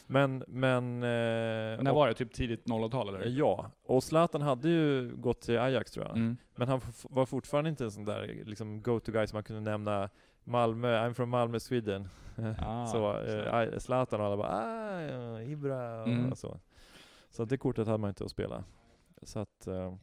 Men, 0.07 0.45
men... 0.49 1.03
Eh, 1.03 1.83
när 1.83 1.93
var 1.95 2.09
det? 2.09 2.15
Typ 2.15 2.33
tidigt 2.33 2.65
00-tal 2.67 3.09
eller? 3.09 3.27
Ja, 3.27 3.71
och 3.87 4.03
Zlatan 4.05 4.43
hade 4.43 4.69
ju 4.69 5.17
gått 5.17 5.41
till 5.41 5.59
Ajax 5.59 5.91
tror 5.93 6.07
jag. 6.07 6.17
Mm. 6.17 6.37
Men 6.57 6.69
han 6.69 6.81
var 7.03 7.27
fortfarande 7.27 7.71
inte 7.71 7.85
en 7.85 7.91
sån 7.91 8.05
där 8.05 8.43
liksom, 8.45 8.83
go-to-guy 8.83 9.27
som 9.27 9.37
man 9.37 9.43
kunde 9.45 9.71
nämna 9.71 10.09
Malmö, 10.45 10.89
I'm 11.09 11.15
from 11.15 11.29
Malmö, 11.31 11.61
Sweden. 11.61 12.09
Ah, 12.59 12.87
så, 12.87 13.19
eh, 13.21 13.79
Zlatan 13.79 14.21
och 14.21 14.27
alla 14.27 14.37
bara 14.37 14.49
ah, 14.49 15.43
Ibra 15.43 16.03
Mm. 16.05 16.33
och 16.33 16.39
så. 16.39 16.59
Så 17.31 17.45
det 17.45 17.57
kortet 17.57 17.87
hade 17.87 17.99
man 17.99 18.09
inte 18.09 18.25
att 18.25 18.31
spela. 18.31 18.65
Så 19.25 19.39
att, 19.39 19.67
eh, 19.67 19.95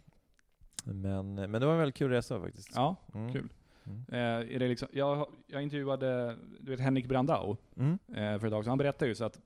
men, 0.83 1.33
men 1.35 1.51
det 1.51 1.65
var 1.65 1.73
en 1.73 1.79
väldigt 1.79 1.95
kul 1.95 2.11
resa 2.11 2.39
faktiskt. 2.41 2.69
Ja, 2.75 2.95
Mm. 3.13 3.33
kul. 3.33 3.49
Mm. 3.85 4.03
Eh, 4.11 4.55
är 4.55 4.59
det 4.59 4.67
liksom, 4.67 4.87
jag, 4.91 5.27
jag 5.47 5.63
intervjuade 5.63 6.37
du 6.59 6.71
vet, 6.71 6.79
Henrik 6.79 7.05
Brandau 7.07 7.57
Mm. 7.77 7.91
eh, 8.07 8.39
för 8.39 8.47
ett 8.47 8.51
tag 8.53 8.63
sedan. 8.63 8.69
Han 8.71 8.77
berättade 8.77 9.09
ju 9.09 9.15
så 9.15 9.25
att 9.25 9.39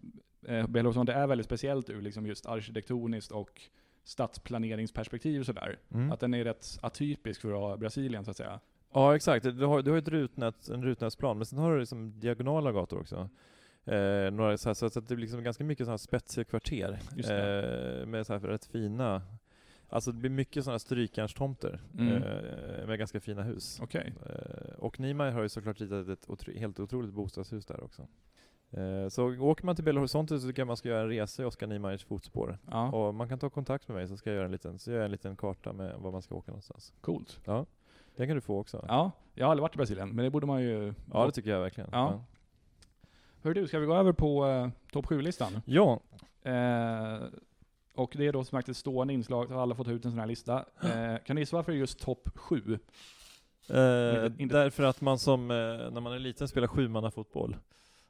eh, 0.47 0.67
Belo 0.67 0.88
Horizonte 0.88 1.13
är 1.13 1.28
väldigt 1.28 1.45
speciellt 1.45 1.89
ur 1.89 2.01
liksom 2.01 2.26
just 2.26 2.45
arkitektoniskt 2.45 3.32
och 3.32 3.61
stadsplaneringsperspektiv 4.03 5.39
och 5.39 5.45
sådär. 5.45 5.80
Mm. 5.93 6.11
Att 6.11 6.19
den 6.19 6.34
är 6.34 6.43
rätt 6.43 6.65
atypisk 6.82 7.41
för 7.41 7.78
Brasilien 7.78 8.26
så 8.26 8.32
att 8.32 8.38
säga. 8.38 8.59
Ja 8.93 9.15
exakt, 9.15 9.43
du 9.43 9.65
har, 9.65 9.82
du 9.82 9.91
har 9.91 9.97
ett 9.97 10.07
rutnät, 10.07 10.69
en 10.69 10.84
rutnätsplan, 10.84 11.38
men 11.38 11.45
sen 11.45 11.59
har 11.59 11.73
du 11.73 11.80
liksom 11.80 12.19
diagonala 12.19 12.71
gator 12.71 12.99
också. 12.99 13.30
Eh, 13.86 14.32
några, 14.32 14.57
så, 14.57 14.69
här, 14.69 14.73
så 14.73 14.86
att 14.86 14.93
det 14.93 15.01
blir 15.15 15.17
liksom 15.17 15.43
ganska 15.43 15.63
mycket 15.63 15.88
här 15.88 15.97
spetsiga 15.97 16.43
kvarter. 16.43 16.99
Just 17.15 17.30
Eh, 17.30 18.05
med 18.05 18.26
så 18.28 18.34
här 18.34 18.39
rätt 18.39 18.65
fina, 18.65 19.21
alltså 19.89 20.11
det 20.11 20.17
blir 20.19 20.29
mycket 20.29 20.63
sådana 20.63 20.79
strykjärnstomter 20.79 21.79
Mm. 21.99 22.23
eh, 22.23 22.88
med 22.88 22.99
ganska 22.99 23.19
fina 23.19 23.43
hus. 23.43 23.79
Okej. 23.83 24.13
Eh, 24.25 24.75
och 24.79 24.99
Niemeyer 24.99 25.31
har 25.31 25.41
ju 25.41 25.49
såklart 25.49 25.81
ritat 25.81 26.07
ett 26.09 26.29
otro, 26.29 26.53
helt 26.53 26.79
otroligt 26.79 27.13
bostadshus 27.13 27.65
där 27.65 27.83
också. 27.83 28.07
Eh, 28.71 29.07
så 29.09 29.25
åker 29.39 29.65
man 29.65 29.75
till 29.75 29.86
Belo 29.86 29.99
Horizonte 29.99 30.39
så 30.39 30.47
tycker 30.47 30.61
jag 30.61 30.67
man 30.67 30.77
ska 30.77 30.89
göra 30.89 31.01
en 31.01 31.09
resa 31.09 31.43
i 31.43 31.45
Oscar 31.45 31.67
Niemeyers 31.67 32.03
fotspår. 32.05 32.57
Ja, 32.71 32.89
Och 32.91 33.15
man 33.15 33.29
kan 33.29 33.39
ta 33.39 33.49
kontakt 33.49 33.88
med 33.88 33.95
mig 33.97 34.07
så 34.07 34.17
ska 34.17 34.29
jag 34.29 34.36
göra 34.36 34.45
en 34.45 34.51
liten, 34.51 34.79
så 34.79 34.91
gör 34.91 34.97
jag 34.97 35.05
en 35.05 35.11
liten 35.11 35.36
karta 35.36 35.73
med 35.73 35.95
var 35.99 36.11
man 36.11 36.21
ska 36.21 36.36
åka 36.36 36.51
någonstans. 36.51 36.93
coolt. 37.01 37.39
Den 38.15 38.27
kan 38.27 38.36
du 38.36 38.41
få 38.41 38.59
också. 38.59 38.86
Ja, 38.88 39.11
jag 39.33 39.45
har 39.45 39.51
aldrig 39.51 39.61
varit 39.61 39.75
i 39.75 39.77
Brasilien, 39.77 40.09
men 40.09 40.23
det 40.25 40.29
borde 40.31 40.45
man 40.47 40.61
ju... 40.63 40.93
Ja, 41.13 41.25
det 41.25 41.31
tycker 41.31 41.49
jag 41.49 41.59
verkligen. 41.61 41.89
Ja. 41.91 42.23
Hör 43.43 43.53
du, 43.53 43.67
ska 43.67 43.79
vi 43.79 43.86
gå 43.86 43.95
över 43.95 44.11
på 44.11 44.45
eh, 44.47 44.69
topp 44.91 45.05
7-listan? 45.05 45.61
Ja, 45.65 45.99
Eh, 46.41 47.19
och 47.95 48.13
det 48.17 48.27
är 48.27 48.33
då 48.33 48.43
som 48.43 48.57
sagt 48.57 48.69
ett 48.69 48.77
stående 48.77 49.13
inslag, 49.13 49.45
har 49.45 49.61
alla 49.61 49.75
fått 49.75 49.87
ut 49.87 50.05
en 50.05 50.11
sån 50.11 50.19
här 50.19 50.27
lista. 50.27 50.65
Eh, 50.83 51.17
kan 51.25 51.35
du 51.35 51.41
gissa 51.41 51.55
varför 51.55 51.71
det 51.71 51.77
är 51.77 51.79
just 51.79 51.99
topp 51.99 52.29
7? 52.35 52.79
eh, 53.69 54.25
Inte- 54.25 54.33
inte- 54.43 54.57
därför 54.57 54.83
att 54.83 55.01
man 55.01 55.19
som, 55.19 55.51
eh, 55.51 55.57
när 55.91 56.01
man 56.01 56.13
är 56.13 56.19
liten 56.19 56.47
spelar 56.47 56.67
sjumannafotboll. 56.67 57.57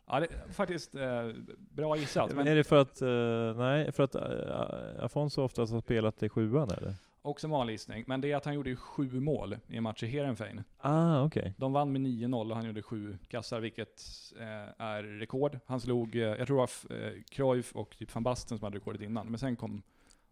Ja, 0.08 0.20
det 0.20 0.26
är 0.26 0.54
faktiskt 0.54 0.96
eh, 0.96 1.28
bra 1.58 1.98
gissat. 1.98 2.34
Men 2.36 2.48
är 2.48 2.56
det 2.56 2.64
för 2.64 2.76
att, 2.78 3.02
eh, 3.02 3.56
nej, 3.58 3.92
för 3.92 4.04
att 4.04 4.16
uh, 4.16 5.04
Afonso 5.06 5.42
oftast 5.44 5.74
har 5.74 5.82
spelat 5.82 6.24
i 6.24 6.30
sjuan 6.30 6.70
eller? 6.70 6.94
Också 7.26 7.48
en 7.48 7.68
gissning. 7.68 8.04
Men 8.08 8.22
det 8.22 8.32
är 8.32 8.36
att 8.36 8.46
han 8.46 8.54
gjorde 8.54 8.70
ju 8.70 8.76
sju 8.76 9.20
mål 9.20 9.58
i 9.68 9.78
en 9.78 9.84
match 9.84 10.04
i 10.04 10.08
Heerenveen. 10.08 10.64
Ah, 10.78 11.24
okej. 11.24 11.54
De 11.58 11.74
vann 11.74 11.92
med 11.92 12.02
9-0 12.02 12.50
och 12.50 12.56
han 12.56 12.66
gjorde 12.66 12.82
sju 12.82 13.18
kassar, 13.28 13.60
vilket 13.60 14.04
eh, 14.40 14.86
är 14.86 15.04
rekord. 15.04 15.60
Han 15.66 15.80
slog, 15.80 16.16
eh, 16.16 16.22
jag 16.22 16.48
tror 16.48 16.58
det 16.58 16.68
var 16.90 16.98
eh, 16.98 17.14
Cruyff 17.30 17.76
och 17.76 17.98
typ 17.98 18.16
van 18.16 18.24
Basten 18.24 18.58
som 18.58 18.66
hade 18.66 18.78
rekordet 18.78 19.02
innan. 19.02 19.28
Men 19.28 19.40
sen 19.40 19.56
kom 19.56 19.82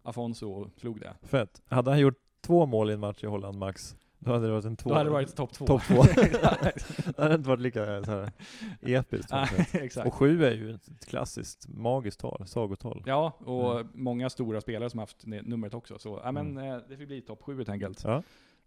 Afonso 0.02 0.50
och 0.50 0.70
slog 0.76 1.00
det. 1.00 1.14
Fett. 1.22 1.62
Hade 1.68 1.90
han 1.90 2.00
gjort 2.00 2.18
två 2.40 2.66
mål 2.66 2.90
i 2.90 2.92
en 2.92 3.00
match 3.00 3.24
i 3.24 3.26
Holland 3.26 3.58
max, 3.58 3.96
då 4.24 4.32
hade 4.32 4.46
det 4.46 4.52
varit 4.52 4.64
en 4.64 4.76
två. 4.76 4.90
Då 4.90 4.94
hade 4.96 5.08
det 5.10 5.12
varit 5.12 5.36
topp 5.36 5.52
två. 5.52 5.66
Topp 5.66 5.82
två. 5.82 6.02
Det 7.16 7.22
hade 7.22 7.34
inte 7.34 7.48
varit 7.48 7.60
lika 7.60 8.04
så 8.04 8.10
här, 8.10 8.30
episkt. 8.82 9.32
Nej. 9.32 9.90
Och 10.06 10.14
sju 10.14 10.44
är 10.44 10.52
ju 10.54 10.74
ett 10.74 11.06
klassiskt 11.06 11.68
magiskt 11.68 12.20
tal, 12.20 12.46
sagotal. 12.46 13.02
Ja, 13.06 13.32
och 13.44 13.74
Mm. 13.80 13.88
många 13.94 14.30
stora 14.30 14.60
spelare 14.60 14.90
som 14.90 15.00
haft 15.00 15.26
numret 15.26 15.74
också. 15.74 15.98
Så 15.98 16.20
ja, 16.24 16.32
men, 16.32 16.58
eh, 16.58 16.76
det 16.88 16.96
fick 16.96 17.06
bli 17.08 17.20
topp 17.20 17.42
sju 17.42 17.56
helt 17.56 17.68
enkelt. 17.68 18.04
Ja. 18.04 18.22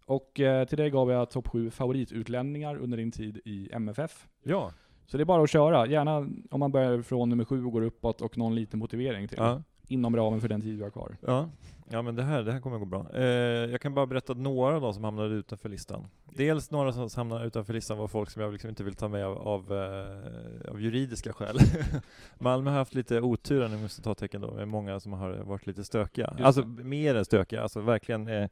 Och 0.06 0.40
eh, 0.40 0.64
till 0.66 0.78
dig 0.78 0.90
gav 0.90 1.10
jag 1.10 1.30
topp 1.30 1.48
sju 1.48 1.70
favoritutlänningar 1.70 2.76
under 2.76 2.96
din 2.98 3.10
tid 3.12 3.40
i 3.44 3.68
MFF. 3.72 4.26
Ja. 4.42 4.72
Så 5.06 5.16
det 5.16 5.22
är 5.22 5.24
bara 5.24 5.42
att 5.42 5.50
köra. 5.50 5.86
Gärna 5.86 6.16
om 6.50 6.60
man 6.60 6.72
börjar 6.72 7.02
från 7.02 7.28
nummer 7.28 7.44
sju 7.44 7.64
och 7.64 7.72
går 7.72 7.82
uppåt 7.82 8.20
och 8.20 8.38
någon 8.38 8.54
liten 8.54 8.78
motivering 8.78 9.28
till. 9.28 9.38
Ja. 9.40 9.62
Inom 9.88 10.16
ramen 10.16 10.40
för 10.40 10.48
den 10.48 10.60
tid 10.60 10.78
du 10.78 10.82
har 10.82 10.90
kvar. 10.90 11.16
Ja, 11.20 11.48
ja 11.90 12.02
men 12.02 12.16
det 12.16 12.22
här, 12.22 12.42
det 12.42 12.52
här 12.52 12.60
kommer 12.60 12.78
gå 12.78 12.84
bra. 12.84 13.06
Eh, 13.14 13.24
jag 13.70 13.80
kan 13.80 13.94
bara 13.94 14.06
berätta 14.06 14.34
några 14.34 14.80
de 14.80 14.94
som 14.94 15.04
hamnade 15.04 15.34
utanför 15.34 15.68
listan. 15.68 16.06
Dels 16.24 16.70
några 16.70 16.92
som 16.92 17.08
hamnade 17.16 17.46
utanför 17.46 17.72
listan 17.74 17.98
var 17.98 18.08
folk 18.08 18.30
som 18.30 18.42
jag 18.42 18.52
liksom 18.52 18.70
inte 18.70 18.84
vill 18.84 18.94
ta 18.94 19.08
med 19.08 19.26
av, 19.26 19.38
av, 19.38 19.72
eh, 19.72 20.70
av 20.70 20.80
juridiska 20.80 21.32
skäl. 21.32 21.58
Malmö 22.38 22.70
har 22.70 22.78
haft 22.78 22.94
lite 22.94 23.20
otur, 23.20 23.62
jag 23.62 23.80
måste 23.82 24.02
ta 24.02 24.14
tecken 24.14 24.40
då, 24.40 24.54
med 24.54 24.68
många 24.68 25.00
som 25.00 25.12
har 25.12 25.30
varit 25.30 25.66
lite 25.66 25.84
stökiga. 25.84 26.30
Just 26.32 26.44
alltså 26.46 26.64
mer 26.66 27.14
än 27.14 27.24
stökiga, 27.24 27.62
alltså 27.62 27.80
verkligen 27.80 28.28
eh, 28.28 28.48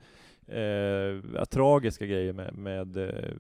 eh, 0.59 1.45
tragiska 1.51 2.07
grejer 2.07 2.33
med, 2.33 2.55
med 2.55 2.97
eh, 2.97 3.31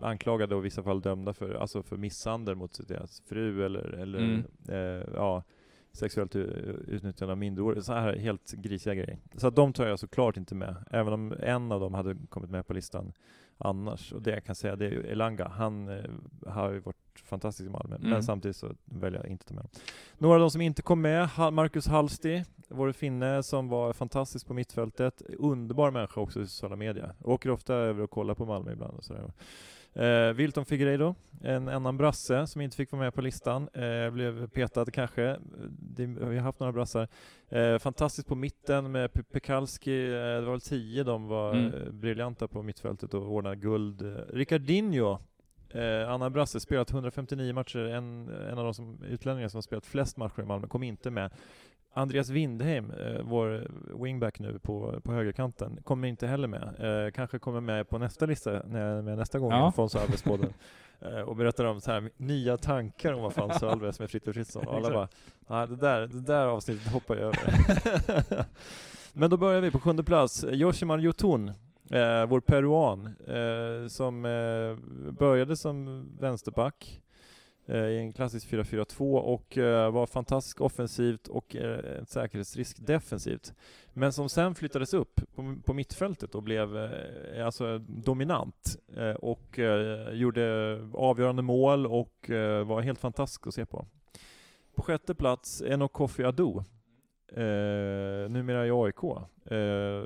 anklagade 0.00 0.54
och 0.54 0.60
i 0.60 0.64
vissa 0.64 0.82
fall 0.82 1.00
dömda 1.00 1.32
för, 1.32 1.54
alltså 1.54 1.82
för 1.82 1.96
misshandel 1.96 2.54
mot 2.54 2.88
deras 2.88 3.22
fru 3.28 3.64
eller, 3.64 3.80
eller 3.94 4.18
Mm. 4.18 4.44
eh, 4.68 5.06
ja, 5.14 5.42
sexuellt 5.92 6.36
utnyttjande 6.36 7.32
av 7.32 7.38
minderåriga. 7.38 7.82
Så 7.82 7.92
här 7.92 8.16
helt 8.16 8.52
grisiga 8.52 8.94
grejer. 8.94 9.18
Så 9.36 9.46
att 9.46 9.56
de 9.56 9.72
tar 9.72 9.86
jag 9.86 9.98
såklart 9.98 10.36
inte 10.36 10.54
med, 10.54 10.76
även 10.90 11.12
om 11.12 11.34
en 11.40 11.72
av 11.72 11.80
dem 11.80 11.94
hade 11.94 12.16
kommit 12.28 12.50
med 12.50 12.66
på 12.66 12.74
listan 12.74 13.12
annars. 13.58 14.12
Och 14.12 14.22
det 14.22 14.30
jag 14.30 14.44
kan 14.44 14.54
säga, 14.54 14.76
det 14.76 14.86
är 14.86 14.90
Elanga. 15.06 15.48
Han 15.48 15.88
eh, 15.88 16.04
har 16.46 16.72
ju 16.72 16.78
varit 16.80 16.96
fantastisk 17.24 17.66
i 17.66 17.70
Malmö, 17.70 17.96
Mm. 17.96 18.10
men 18.10 18.22
samtidigt 18.22 18.56
så 18.56 18.74
väljer 18.84 19.20
jag 19.20 19.30
inte 19.30 19.42
att 19.42 19.48
ta 19.48 19.54
med 19.54 19.62
honom. 19.62 19.70
Några 20.18 20.34
av 20.34 20.40
de 20.40 20.50
som 20.50 20.60
inte 20.60 20.82
kom 20.82 21.00
med, 21.00 21.28
Marcus 21.52 21.86
Halsti, 21.86 22.44
vår 22.68 22.92
finne 22.92 23.42
som 23.42 23.68
var 23.68 23.92
fantastisk 23.92 24.46
på 24.46 24.54
mittfältet. 24.54 25.22
Underbar 25.38 25.90
människa 25.90 26.20
också 26.20 26.40
i 26.40 26.46
sociala 26.46 26.76
medier. 26.76 27.12
Åker 27.24 27.50
ofta 27.50 27.74
över 27.74 28.02
och 28.02 28.10
kollar 28.10 28.34
på 28.34 28.46
Malmö 28.46 28.72
ibland 28.72 28.94
och 28.98 29.04
sådär. 29.04 29.32
Eh, 29.94 30.32
Wilton 30.34 30.64
Figueiredo, 30.64 31.14
en 31.42 31.68
annan 31.68 31.96
brasse 31.96 32.46
som 32.46 32.60
inte 32.60 32.76
fick 32.76 32.92
vara 32.92 33.02
med 33.02 33.14
på 33.14 33.20
listan, 33.22 33.68
eh, 33.72 34.10
blev 34.10 34.48
petad 34.48 34.84
kanske. 34.92 35.36
Det, 35.68 36.06
vi 36.06 36.36
har 36.36 36.42
haft 36.44 36.60
några 36.60 36.72
brassar. 36.72 37.08
Eh, 37.48 37.78
fantastiskt 37.78 38.28
på 38.28 38.34
mitten 38.34 38.92
med 38.92 39.10
Pe- 39.10 39.22
Pekalski, 39.32 40.06
eh, 40.06 40.12
det 40.12 40.40
var 40.40 40.50
väl 40.50 40.60
tio 40.60 41.04
de 41.04 41.26
var 41.26 41.54
Mm. 41.54 41.74
eh, 41.74 41.90
briljanta 41.92 42.48
på 42.48 42.62
mittfältet 42.62 43.14
och 43.14 43.32
ordnade 43.32 43.56
guld. 43.56 44.02
Eh, 44.02 44.22
Ricardinho, 44.32 45.18
eh, 45.70 46.10
annan 46.10 46.32
brasse, 46.32 46.60
spelat 46.60 46.90
159 46.90 47.52
matcher, 47.52 47.78
en, 47.78 48.28
en 48.28 48.58
av 48.58 48.64
de 48.64 48.74
som, 48.74 49.02
utlänningar 49.04 49.48
som 49.48 49.56
har 49.58 49.62
spelat 49.62 49.86
flest 49.86 50.16
matcher 50.16 50.42
i 50.42 50.46
Malmö, 50.46 50.66
kom 50.66 50.82
inte 50.82 51.10
med. 51.10 51.30
Andreas 51.92 52.28
Windheim, 52.30 52.90
eh, 52.90 53.20
vår 53.22 53.66
wingback 54.02 54.38
nu 54.38 54.58
på, 54.58 55.00
på 55.04 55.12
högerkanten, 55.12 55.78
kommer 55.84 56.08
inte 56.08 56.26
heller 56.26 56.48
med. 56.48 56.74
Eh, 57.06 57.10
kanske 57.10 57.38
kommer 57.38 57.60
med 57.60 57.88
på 57.88 57.98
nästa 57.98 58.26
lista, 58.26 58.50
när, 58.66 59.02
med 59.02 59.18
nästa 59.18 59.38
gång 59.38 59.50
Ja. 59.50 59.64
i 59.64 59.68
Afonso 59.68 59.98
Alves-podden. 59.98 60.52
eh, 61.00 61.20
och 61.20 61.36
berättar 61.36 61.64
om 61.64 61.80
så 61.80 61.90
här, 61.90 62.10
nya 62.16 62.56
tankar 62.56 63.12
om 63.12 63.24
Afonso 63.24 63.66
Alves 63.66 64.00
med 64.00 64.10
Fritte 64.10 64.32
Fritzson. 64.32 64.66
Och 64.66 64.74
alla 64.74 64.90
bara, 64.90 65.08
nej 65.48 65.66
det 65.68 65.76
där, 65.76 66.00
det 66.00 66.20
där 66.20 66.46
avsnittet 66.46 66.92
hoppar 66.92 67.16
jag 67.16 67.24
över. 67.24 67.54
Men 69.12 69.30
då 69.30 69.36
börjar 69.36 69.60
vi 69.60 69.70
på 69.70 69.80
sjunde 69.80 70.04
plats. 70.04 70.44
Yoshiman 70.44 71.00
Yotun, 71.00 71.48
eh, 71.90 72.26
vår 72.28 72.40
peruan, 72.40 73.06
eh, 73.26 73.88
som 73.88 74.24
eh, 74.24 74.76
började 75.12 75.56
som 75.56 76.06
vänsterback. 76.20 77.00
Eh, 77.70 77.84
i 77.84 77.98
en 77.98 78.12
klassisk 78.12 78.48
4-4-2 78.48 79.16
och 79.18 79.58
eh, 79.58 79.90
var 79.90 80.06
fantastiskt 80.06 80.60
offensivt 80.60 81.28
och 81.28 81.56
eh, 81.56 81.98
en 81.98 82.06
säkerhetsrisk 82.06 82.86
defensivt. 82.86 83.54
Men 83.92 84.12
som 84.12 84.28
sen 84.28 84.54
flyttades 84.54 84.94
upp 84.94 85.20
på, 85.64 85.74
mittfältet 85.74 86.34
och 86.34 86.42
blev 86.42 86.90
alltså 87.44 87.78
dominant 87.78 88.76
och 89.18 89.58
gjorde 90.12 90.76
avgörande 90.94 91.42
mål 91.42 91.86
och 91.86 92.30
var 92.64 92.80
helt 92.80 92.98
fantastisk 92.98 93.46
att 93.46 93.54
se 93.54 93.66
på. 93.66 93.86
På 94.74 94.82
sjätte 94.82 95.14
plats 95.14 95.62
Enoch 95.62 95.92
Kofi 95.92 96.24
Adu, 96.24 96.62
eh, 97.36 98.30
numera 98.30 98.66
i 98.66 98.70
AIK. 98.70 99.04
Eh, 99.44 100.04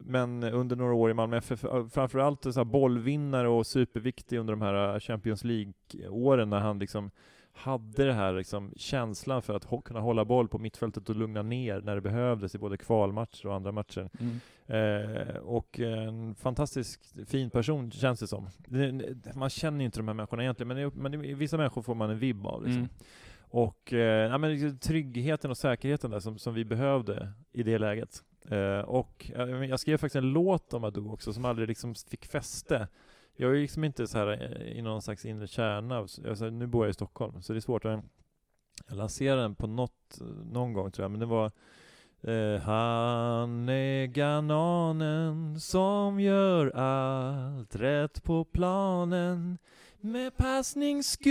men 0.00 0.44
under 0.44 0.76
några 0.76 0.94
år 0.94 1.10
i 1.10 1.14
Malmö 1.14 1.36
FF, 1.36 1.64
eh, 1.64 1.86
framförallt 1.86 2.42
så 2.42 2.52
här 2.52 2.64
bollvinnare 2.64 3.48
och 3.48 3.66
superviktig 3.66 4.38
under 4.38 4.52
de 4.52 4.62
här 4.62 5.00
Champions 5.00 5.44
League-åren 5.44 6.50
när 6.50 6.60
han 6.60 6.78
liksom 6.78 7.10
hade 7.54 8.04
det 8.04 8.12
här 8.12 8.32
liksom 8.32 8.72
känslan 8.76 9.42
för 9.42 9.54
att 9.54 9.64
ho 9.64 9.80
kunna 9.80 10.00
hålla 10.00 10.24
boll 10.24 10.48
på 10.48 10.58
mittfältet 10.58 11.08
och 11.08 11.16
lugna 11.16 11.42
ner 11.42 11.80
när 11.80 11.94
det 11.94 12.00
behövdes 12.00 12.54
i 12.54 12.58
både 12.58 12.76
kvalmatcher 12.76 13.46
och 13.46 13.54
andra 13.54 13.72
matcher. 13.72 14.10
Mm. 14.20 14.40
Eh, 14.66 15.36
och 15.36 15.80
en 15.80 16.34
fantastiskt 16.34 17.14
fin 17.26 17.50
person 17.50 17.90
känns 17.90 18.20
det 18.20 18.26
som. 18.26 18.48
Det, 18.58 19.34
man 19.34 19.50
känner 19.50 19.78
ju 19.78 19.84
inte 19.84 19.98
de 19.98 20.08
här 20.08 20.14
människorna 20.14 20.42
egentligen, 20.42 20.68
men, 20.68 20.76
det, 20.76 20.90
men 20.94 21.38
vissa 21.38 21.56
människor 21.56 21.82
får 21.82 21.94
man 21.94 22.10
en 22.10 22.18
vibb 22.18 22.46
av. 22.46 22.62
Liksom. 22.62 22.78
Mm. 22.78 22.88
Och 23.52 23.92
eh, 23.92 24.30
ja, 24.30 24.38
men 24.38 24.50
liksom 24.50 24.78
tryggheten 24.78 25.50
och 25.50 25.56
säkerheten 25.56 26.10
där 26.10 26.20
som, 26.20 26.38
som 26.38 26.54
vi 26.54 26.64
behövde 26.64 27.32
i 27.52 27.62
det 27.62 27.78
läget. 27.78 28.22
Eh, 28.48 28.78
och 28.78 29.30
jag 29.68 29.80
skrev 29.80 29.96
faktiskt 29.96 30.16
en 30.16 30.32
låt 30.32 30.74
om 30.74 30.84
Adu 30.84 31.08
också 31.08 31.32
som 31.32 31.44
aldrig 31.44 31.68
liksom 31.68 31.94
fick 31.94 32.26
fäste. 32.26 32.88
Jag 33.36 33.50
är 33.50 33.60
liksom 33.60 33.84
inte 33.84 34.06
så 34.06 34.18
här 34.18 34.28
eh, 34.28 34.78
i 34.78 34.82
någon 34.82 35.02
slags 35.02 35.24
inre 35.24 35.46
kärna. 35.46 35.96
Alltså, 35.98 36.50
nu 36.50 36.66
bor 36.66 36.84
jag 36.84 36.90
i 36.90 36.94
Stockholm, 36.94 37.42
så 37.42 37.52
det 37.52 37.58
är 37.58 37.60
svårt 37.60 37.84
att 37.84 38.02
jag 38.88 38.96
lanserade 38.96 39.42
den 39.42 39.54
på 39.54 39.66
något, 39.66 40.20
eh, 40.20 40.26
någon 40.26 40.72
gång 40.72 40.90
tror 40.90 41.04
jag, 41.04 41.10
men 41.10 41.20
det 41.20 41.26
var 41.26 41.50
eh, 42.20 42.60
Han 42.60 43.68
är 43.68 44.06
gananen 44.06 45.60
som 45.60 46.20
gör 46.20 46.76
allt 46.76 47.76
rätt 47.76 48.22
på 48.22 48.44
planen 48.44 49.58
med 50.00 50.36
passningssko 50.36 51.30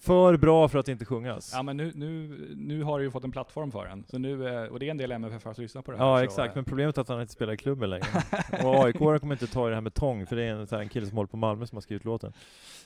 För 0.00 0.36
bra 0.36 0.68
för 0.68 0.78
att 0.78 0.88
inte 0.88 1.04
sjungas. 1.04 1.52
Ja 1.54 1.62
men 1.62 1.76
nu, 1.76 1.92
nu, 1.94 2.38
nu 2.56 2.82
har 2.82 2.98
du 2.98 3.04
ju 3.04 3.10
fått 3.10 3.24
en 3.24 3.32
plattform 3.32 3.70
för 3.70 3.84
den. 3.86 4.04
Så 4.08 4.18
nu, 4.18 4.48
eh, 4.48 4.64
och 4.72 4.78
det 4.78 4.86
är 4.86 4.90
en 4.90 4.96
del 4.96 5.12
MFF 5.12 5.42
som 5.42 5.54
lyssnar 5.62 5.82
på 5.82 5.90
det 5.92 5.98
här. 5.98 6.04
Ja 6.04 6.24
exakt, 6.24 6.48
eh, 6.48 6.54
men 6.54 6.64
problemet 6.64 6.96
är 6.96 7.02
att 7.02 7.08
han 7.08 7.20
inte 7.20 7.32
spelar 7.32 7.52
i 7.52 7.56
klubben 7.56 7.90
längre. 7.90 8.06
och 8.64 8.84
AIK 8.84 8.98
kommer 8.98 9.32
inte 9.32 9.46
ta 9.46 9.66
i 9.66 9.68
det 9.68 9.74
här 9.76 9.80
med 9.80 9.94
tång, 9.94 10.26
för 10.26 10.36
det 10.36 10.44
är 10.44 10.50
en, 10.50 10.66
så 10.66 10.74
här, 10.76 10.82
en 10.82 10.88
kille 10.88 11.06
som 11.06 11.16
håller 11.16 11.28
på 11.28 11.36
Malmö 11.36 11.66
som 11.66 11.76
har 11.76 11.80
skrivit 11.80 12.04
låten. 12.04 12.32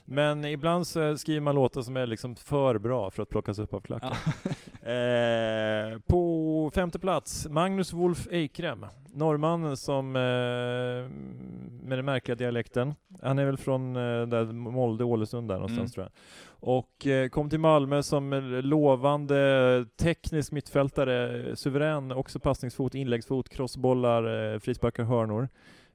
Men 0.05 0.45
ibland 0.45 0.87
så 0.87 1.17
skriver 1.17 1.41
man 1.41 1.55
låtar 1.55 1.83
som 1.83 1.97
är 1.97 2.07
liksom 2.07 2.37
för 2.37 2.79
bra 2.79 3.11
för 3.11 3.23
att 3.23 3.29
plockas 3.29 3.59
upp 3.59 3.75
av 3.75 3.81
klacken. 3.81 4.11
eh, 4.83 5.99
på 6.07 6.71
femte 6.75 6.99
plats, 6.99 7.47
Magnus 7.51 7.93
Wolf 7.93 8.29
Eikrem. 8.31 8.87
Norrmannen 9.15 9.77
som, 9.77 10.17
eh, 10.17 10.23
med 11.87 11.99
den 11.99 12.05
märkliga 12.05 12.35
dialekten. 12.35 12.95
Han 13.23 13.39
är 13.39 13.45
väl 13.45 13.57
från 13.57 13.97
eh, 13.97 14.27
där 14.27 14.53
Molde, 14.53 15.05
Ålesund 15.05 15.49
där 15.49 15.55
någonstans 15.55 15.79
Mm. 15.79 15.91
tror 15.91 16.05
jag. 16.05 16.13
Och 16.65 17.07
eh, 17.07 17.29
kom 17.29 17.51
till 17.51 17.61
Malmö 17.61 18.03
som 18.03 18.33
en 18.33 18.61
lovande 18.61 19.87
teknisk 19.97 20.53
mittfältare, 20.53 21.57
suverän, 21.57 22.13
också 22.13 22.41
passningsfot, 22.41 22.95
inläggsfot, 22.95 23.49
crossbollar, 23.49 24.53
eh, 24.55 24.59
frisparkar, 24.59 25.05
hörnor. 25.05 25.49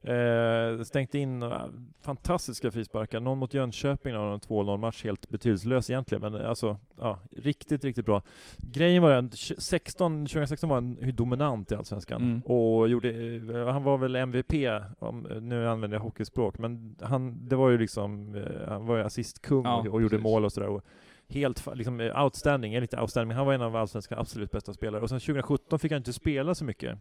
Eh, 0.04 0.82
stängt 0.84 1.16
in 1.16 1.42
eh, 1.44 1.62
fantastiska 2.02 2.72
frisparkar, 2.72 3.20
någon 3.20 3.38
mot 3.38 3.54
Jönköping 3.54 4.16
av 4.16 4.34
en 4.34 4.40
2-0 4.40 4.78
match, 4.78 5.04
helt 5.04 5.30
betydelselös 5.30 5.90
egentligen, 5.90 6.22
men 6.22 6.46
alltså, 6.46 6.78
ja, 7.00 7.20
riktigt, 7.38 7.84
riktigt 7.84 8.06
bra. 8.06 8.22
Grejen 8.58 9.04
var 9.04 9.12
att 9.12 9.34
16, 9.58 10.26
2016 10.26 10.70
var 10.70 10.76
han 10.76 10.98
ju 11.02 11.12
dominant 11.12 11.72
i 11.72 11.76
Allsvenskan, 11.76 12.22
Mm. 12.22 12.42
och 12.42 12.90
gjorde, 12.90 13.10
eh, 13.10 13.68
han 13.68 13.84
var 13.84 13.98
väl 13.98 14.16
MVP, 14.16 14.54
om, 15.00 15.20
nu 15.42 15.68
använder 15.68 15.98
jag 15.98 16.04
hockeyspråk, 16.04 16.58
men 16.58 16.96
han, 17.02 17.48
det 17.48 17.56
var 17.56 17.70
ju 17.70 17.78
liksom, 17.78 18.36
eh, 18.36 18.68
han 18.70 18.86
var 18.86 18.98
ju 18.98 19.04
assistkung 19.04 19.66
Ja, 19.66 19.80
och, 19.80 19.88
och 19.88 20.02
gjorde 20.02 20.18
mål 20.18 20.46
och 20.46 20.52
sådär. 20.52 20.68
och 20.70 20.86
Helt 21.30 21.68
liksom, 21.76 22.00
eh, 22.00 22.24
outstanding, 22.24 22.74
eller 22.74 22.82
inte 22.82 23.02
outstanding, 23.02 23.38
han 23.38 23.46
var 23.46 23.54
en 23.54 23.62
av 23.62 23.76
Allsvenskans 23.76 24.20
absolut 24.20 24.52
bästa 24.52 24.74
spelare. 24.74 25.02
Och 25.02 25.10
sen 25.10 25.20
2017 25.20 25.80
fick 25.80 25.92
han 25.92 25.98
inte 25.98 26.14
spela 26.14 26.56
så 26.56 26.66
mycket. 26.66 26.92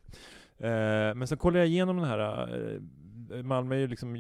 Eh, 0.59 0.69
men 1.15 1.27
sen 1.27 1.39
kollade 1.39 1.59
jag 1.59 1.69
igenom 1.69 1.97
den 1.97 2.05
här, 2.05 2.49
eh, 2.65 2.81
Malmö 3.43 3.77
ju 3.77 3.87
liksom, 3.87 4.17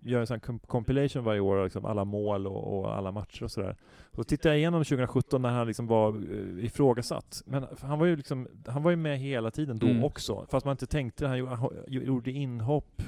gör 0.00 0.20
en 0.20 0.26
sån 0.26 0.40
compilation 0.66 1.24
varje 1.24 1.40
år, 1.40 1.64
liksom 1.64 1.84
alla 1.84 2.04
mål 2.04 2.46
och, 2.46 2.78
och 2.78 2.96
alla 2.96 3.12
matcher 3.12 3.42
och 3.44 3.50
sådär. 3.50 3.76
Så 4.12 4.24
tittade 4.24 4.54
jag 4.54 4.58
igenom 4.58 4.84
2017 4.84 5.42
när 5.42 5.50
han 5.50 5.66
liksom 5.66 5.86
var 5.86 6.22
ifrågasatt. 6.64 7.42
Men 7.46 7.66
han 7.80 7.98
var 7.98 8.06
ju 8.06 8.16
liksom, 8.16 8.48
han 8.66 8.82
var 8.82 8.90
ju 8.90 8.96
med 8.96 9.18
hela 9.18 9.50
tiden 9.50 9.78
då 9.78 9.86
Mm. 9.86 10.04
också, 10.04 10.46
fast 10.50 10.66
man 10.66 10.72
inte 10.72 10.86
tänkte, 10.86 11.26
han 11.26 11.38
gjorde 11.88 12.30
inhopp, 12.30 13.02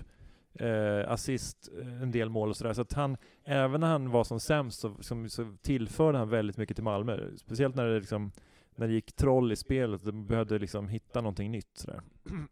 eh, 0.61 1.11
assist, 1.13 1.69
eh, 1.81 2.03
en 2.03 2.11
del 2.11 2.29
mål 2.29 2.49
och 2.49 2.57
sådär. 2.57 2.73
Så 2.73 2.81
att 2.83 2.93
han, 2.93 3.17
även 3.45 3.81
när 3.81 3.89
han 3.89 4.11
var 4.11 4.25
som 4.25 4.41
sämst 4.41 4.81
så, 4.81 4.97
som, 5.01 5.29
så 5.29 5.57
tillförde 5.63 6.19
han 6.19 6.29
väldigt 6.29 6.57
mycket 6.57 6.77
till 6.77 6.85
Malmö. 6.85 7.19
Speciellt 7.37 7.75
när 7.75 7.85
det 7.87 7.99
liksom, 8.01 8.33
när 8.77 8.87
det 8.89 8.93
gick 8.95 9.13
troll 9.13 9.53
i 9.53 9.57
spelet, 9.57 10.05
de 10.05 10.27
behövde 10.27 10.59
liksom 10.59 10.89
hitta 10.89 11.21
någonting 11.21 11.51
nytt 11.51 11.71
sådär. 11.75 12.01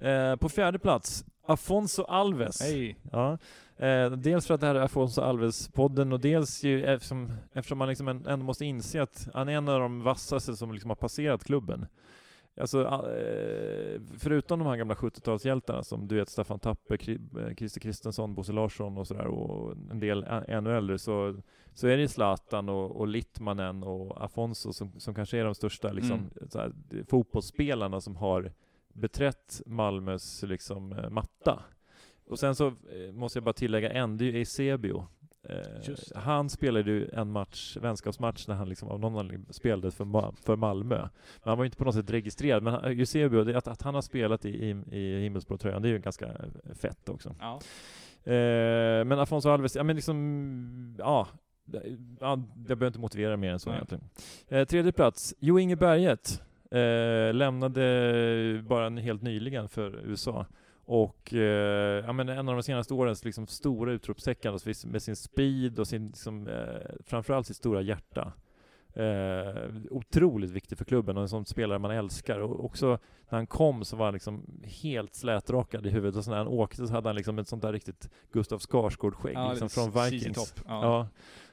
Eh, 0.00 0.36
på 0.36 0.48
fjärde 0.48 0.78
plats, 0.78 1.24
Afonso 1.46 2.02
Alves. 2.02 2.60
Hej. 2.60 2.96
Ja. 3.12 3.38
Eh, 3.76 4.10
dels 4.10 4.46
för 4.46 4.54
att 4.54 4.60
det 4.60 4.66
här 4.66 4.74
är 4.74 4.80
Afonso 4.80 5.20
Alves-podden 5.20 6.12
och 6.12 6.20
dels 6.20 6.64
ju 6.64 6.84
eftersom, 6.84 7.32
eftersom 7.52 7.78
man 7.78 7.88
liksom 7.88 8.08
en- 8.08 8.26
ändå 8.26 8.44
måste 8.46 8.64
inse 8.64 9.02
att 9.02 9.28
han 9.34 9.48
är 9.48 9.52
en 9.52 9.68
av 9.68 9.80
de 9.80 10.02
vassaste 10.02 10.56
som 10.56 10.72
liksom 10.72 10.90
har 10.90 10.94
passerat 10.96 11.44
klubben. 11.44 11.86
Alltså, 12.60 12.84
a- 12.84 13.12
eh, 13.16 14.00
förutom 14.18 14.58
de 14.58 14.68
här 14.68 14.76
gamla 14.76 14.94
70-talshjältarna 14.94 15.82
som 15.82 16.08
du 16.08 16.14
vet 16.16 16.28
Staffan 16.28 16.58
Tappe, 16.58 16.94
eh, 16.94 17.54
Christer 17.56 17.80
Kristensson, 17.80 18.34
Bosse 18.34 18.52
Larsson 18.52 18.98
och 18.98 19.06
sådär 19.06 19.26
och 19.26 19.74
en 19.90 20.00
del 20.00 20.24
ännu 20.48 20.76
äldre 20.76 20.98
så, 20.98 21.36
så 21.74 21.86
är 21.86 21.96
det 21.96 22.08
Zlatan 22.08 22.68
och, 22.68 22.96
och 22.96 23.08
Littmanen 23.08 23.82
och 23.82 24.24
Afonso 24.24 24.72
som, 24.72 25.00
som 25.00 25.14
kanske 25.14 25.38
är 25.38 25.44
de 25.44 25.54
största 25.54 25.92
liksom, 25.92 26.16
Mm. 26.18 26.48
här, 26.54 26.72
fotbollsspelarna 27.08 28.00
som 28.00 28.16
har 28.16 28.52
beträtt 28.92 29.62
Malmös 29.66 30.42
liksom, 30.42 30.92
eh, 30.92 31.10
matta. 31.10 31.62
Och 32.26 32.38
sen 32.38 32.54
så 32.54 32.72
måste 33.12 33.36
jag 33.38 33.44
bara 33.44 33.52
tillägga 33.52 33.90
en, 33.90 34.16
det 34.16 34.24
är 34.24 34.26
ju 34.32 34.38
Eusebio. 34.38 35.06
Eh, 35.48 35.94
han 36.14 36.50
spelade 36.50 36.90
ju 36.90 37.08
en 37.12 37.32
match, 37.32 37.76
vänskapsmatch 37.80 38.48
när 38.48 38.54
han 38.54 38.68
liksom 38.68 38.88
av 38.88 39.00
någon 39.00 39.18
anledning 39.18 39.46
spelade 39.52 39.90
för, 39.90 40.04
Ma- 40.04 40.34
för 40.44 40.56
Malmö. 40.56 40.98
Men 40.98 41.10
han 41.44 41.58
var 41.58 41.64
ju 41.64 41.66
inte 41.66 41.76
på 41.78 41.84
något 41.84 41.94
sätt 41.94 42.10
registrerad. 42.10 42.62
Men 42.62 42.72
han- 42.72 42.84
Eusebio, 42.84 43.56
att, 43.56 43.68
att 43.68 43.82
han 43.82 43.94
har 43.94 44.02
spelat 44.02 44.44
i, 44.44 44.48
i, 44.48 44.70
i 44.98 45.20
himmelsblå-tröjan, 45.20 45.82
det 45.82 45.88
är 45.88 45.90
ju 45.90 45.98
ganska 45.98 46.26
eh, 46.26 46.74
fett 46.74 47.08
också. 47.08 47.34
Ja. 47.40 47.60
Eh, 48.32 49.04
men 49.04 49.12
Afonso 49.12 49.48
Alves, 49.48 49.76
ja 49.76 49.82
men 49.82 49.96
liksom, 49.96 50.96
ja. 50.98 51.28
ja 52.20 52.30
jag 52.30 52.38
behöver 52.66 52.86
inte 52.86 52.98
motivera 53.00 53.36
mer 53.36 53.52
än 53.52 53.58
så 53.58 53.70
Nej. 53.70 53.76
egentligen. 53.76 54.04
Eh, 54.48 54.64
tredje 54.64 54.92
plats, 54.92 55.34
Jo 55.38 55.58
Inge 55.58 55.76
Berget. 55.76 56.42
Eh, 56.70 57.34
lämnade 57.34 58.62
bara 58.68 58.90
helt 58.90 59.22
nyligen 59.22 59.68
för 59.68 60.00
USA. 60.06 60.46
Och 60.90 61.34
eh, 61.34 62.04
ja, 62.06 62.12
men 62.12 62.28
en 62.28 62.48
av 62.48 62.54
de 62.54 62.62
senaste 62.62 62.94
årens 62.94 63.24
liksom, 63.24 63.46
stora 63.46 63.92
utropstecken 63.92 64.52
alltså, 64.52 64.88
med 64.88 65.02
sin 65.02 65.16
speed 65.16 65.78
och 65.78 65.88
sin, 65.88 66.06
liksom, 66.06 66.48
eh, 66.48 66.94
framförallt 67.04 67.46
sitt 67.46 67.56
stora 67.56 67.82
hjärta. 67.82 68.32
Eh, 68.94 69.64
otroligt 69.90 70.50
viktig 70.50 70.78
för 70.78 70.84
klubben 70.84 71.16
och 71.16 71.22
en 71.22 71.28
sån 71.28 71.44
spelare 71.44 71.78
man 71.78 71.90
älskar. 71.90 72.40
Och 72.40 72.64
också 72.64 72.86
när 73.28 73.38
han 73.38 73.46
kom 73.46 73.84
så 73.84 73.96
var 73.96 74.04
han 74.04 74.14
liksom 74.14 74.62
helt 74.82 75.14
slätrakad 75.14 75.86
i 75.86 75.90
huvudet 75.90 76.16
och 76.16 76.24
så 76.24 76.30
när 76.30 76.38
han 76.38 76.48
åkte 76.48 76.86
så 76.86 76.92
hade 76.92 77.08
han 77.08 77.16
liksom 77.16 77.38
ett 77.38 77.48
sånt 77.48 77.62
där 77.62 77.72
riktigt 77.72 78.10
Gustav 78.32 78.58
Skarsgård-skägg 78.58 79.34
Ja, 79.34 79.50
liksom 79.50 79.68
från 79.68 79.90
Vikings. 80.04 80.54
Ja. 80.66 80.82
Ja. 80.82 81.08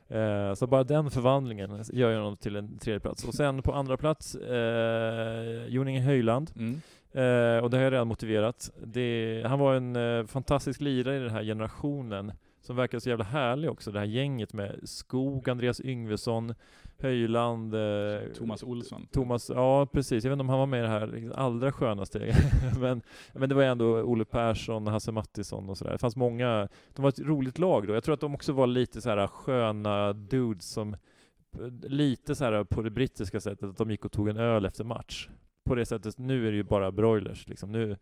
Eh, 0.08 0.54
så 0.54 0.68
bara 0.68 0.84
den 0.84 1.12
förvandlingen 1.12 1.84
gör 1.94 2.10
ju 2.10 2.16
honom 2.16 2.38
till 2.38 2.56
en 2.56 2.78
tredje 2.78 3.00
plats. 3.00 3.24
Och 3.24 3.34
sen 3.34 3.62
på 3.62 3.74
andra 3.74 3.98
plats, 3.98 4.36
eh, 4.36 5.66
Jon 5.68 5.88
Inge 5.88 6.02
Höjland. 6.02 6.52
Mm. 6.56 6.82
Eh, 7.12 7.64
och 7.64 7.70
det 7.70 7.78
har 7.78 7.84
jag 7.84 7.94
redan 7.94 8.08
motiverat. 8.08 8.72
Det, 8.84 9.44
han 9.46 9.60
var 9.60 9.76
en 9.76 9.96
eh, 9.96 10.26
fantastisk 10.26 10.82
lirare 10.82 11.18
i 11.18 11.20
den 11.20 11.30
här 11.30 11.44
generationen 11.44 12.32
som 12.66 12.76
verkar 12.76 13.00
så 13.00 13.10
jävla 13.10 13.26
härlig 13.26 13.70
också. 13.70 13.92
Det 13.92 14.00
här 14.00 14.06
gänget 14.06 14.54
med 14.54 14.80
Skog, 14.84 15.50
Andreas 15.50 15.82
Yngvesson, 15.82 16.54
Höjland, 16.98 17.76
eh, 17.76 18.20
Thomas 18.38 18.64
Olsson. 18.64 19.08
Thomas, 19.12 19.50
ja 19.50 19.86
precis. 19.86 20.24
Jag 20.24 20.30
vet 20.30 20.36
inte 20.36 20.42
om 20.42 20.50
han 20.50 20.60
var 20.60 20.66
med 20.66 20.80
i 20.80 20.82
det 20.82 20.88
här 20.90 21.08
liksom 21.08 21.32
allra 21.36 21.72
skönaste. 21.72 22.36
men, 22.80 23.02
men 23.34 23.50
det 23.50 23.56
var 23.56 23.64
ändå 23.64 24.02
Olle 24.02 24.26
Persson, 24.26 24.88
Hasse 24.88 25.12
Mattisson 25.12 25.70
och 25.70 25.78
sådär. 25.78 25.92
Det 25.92 25.98
fanns 25.98 26.16
många, 26.16 26.68
de 26.96 27.02
var 27.02 27.10
ett 27.10 27.20
roligt 27.20 27.60
lag 27.60 27.88
då. 27.88 27.94
Jag 27.94 28.04
tror 28.04 28.14
att 28.14 28.22
de 28.22 28.36
också 28.36 28.54
var 28.54 28.68
lite 28.68 29.02
så 29.02 29.10
här 29.10 29.28
sköna 29.28 30.14
dudes 30.14 30.72
som 30.72 30.96
lite 31.84 32.36
så 32.36 32.44
här 32.44 32.64
på 32.64 32.82
det 32.82 32.90
brittiska 32.90 33.40
sättet, 33.40 33.70
att 33.70 33.78
de 33.78 33.92
gick 33.92 34.06
och 34.06 34.12
tog 34.12 34.30
en 34.30 34.38
öl 34.38 34.66
efter 34.66 34.84
match. 34.84 35.30
På 35.66 35.76
det 35.76 35.86
sättet, 35.86 36.18
nu 36.18 36.48
är 36.48 36.52
det 36.52 36.58
ju 36.58 36.64
bara 36.64 36.92
broilers 36.92 37.48
liksom. 37.48 37.72
Nu, 37.72 37.98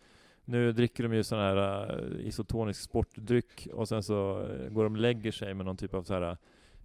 Nu 0.45 0.71
dricker 0.71 1.03
de 1.03 1.13
ju 1.13 1.23
sån 1.23 1.39
här 1.39 1.57
uh, 2.01 2.27
isotonisk 2.27 2.81
sportdryck 2.81 3.67
och 3.73 3.87
sen 3.87 4.03
så 4.03 4.39
uh, 4.39 4.69
går 4.69 4.83
de 4.83 4.93
och 4.93 4.99
lägger 4.99 5.31
sig 5.31 5.53
med 5.53 5.65
någon 5.65 5.77
typ 5.77 5.93
av 5.93 6.03
så 6.03 6.13
här 6.13 6.37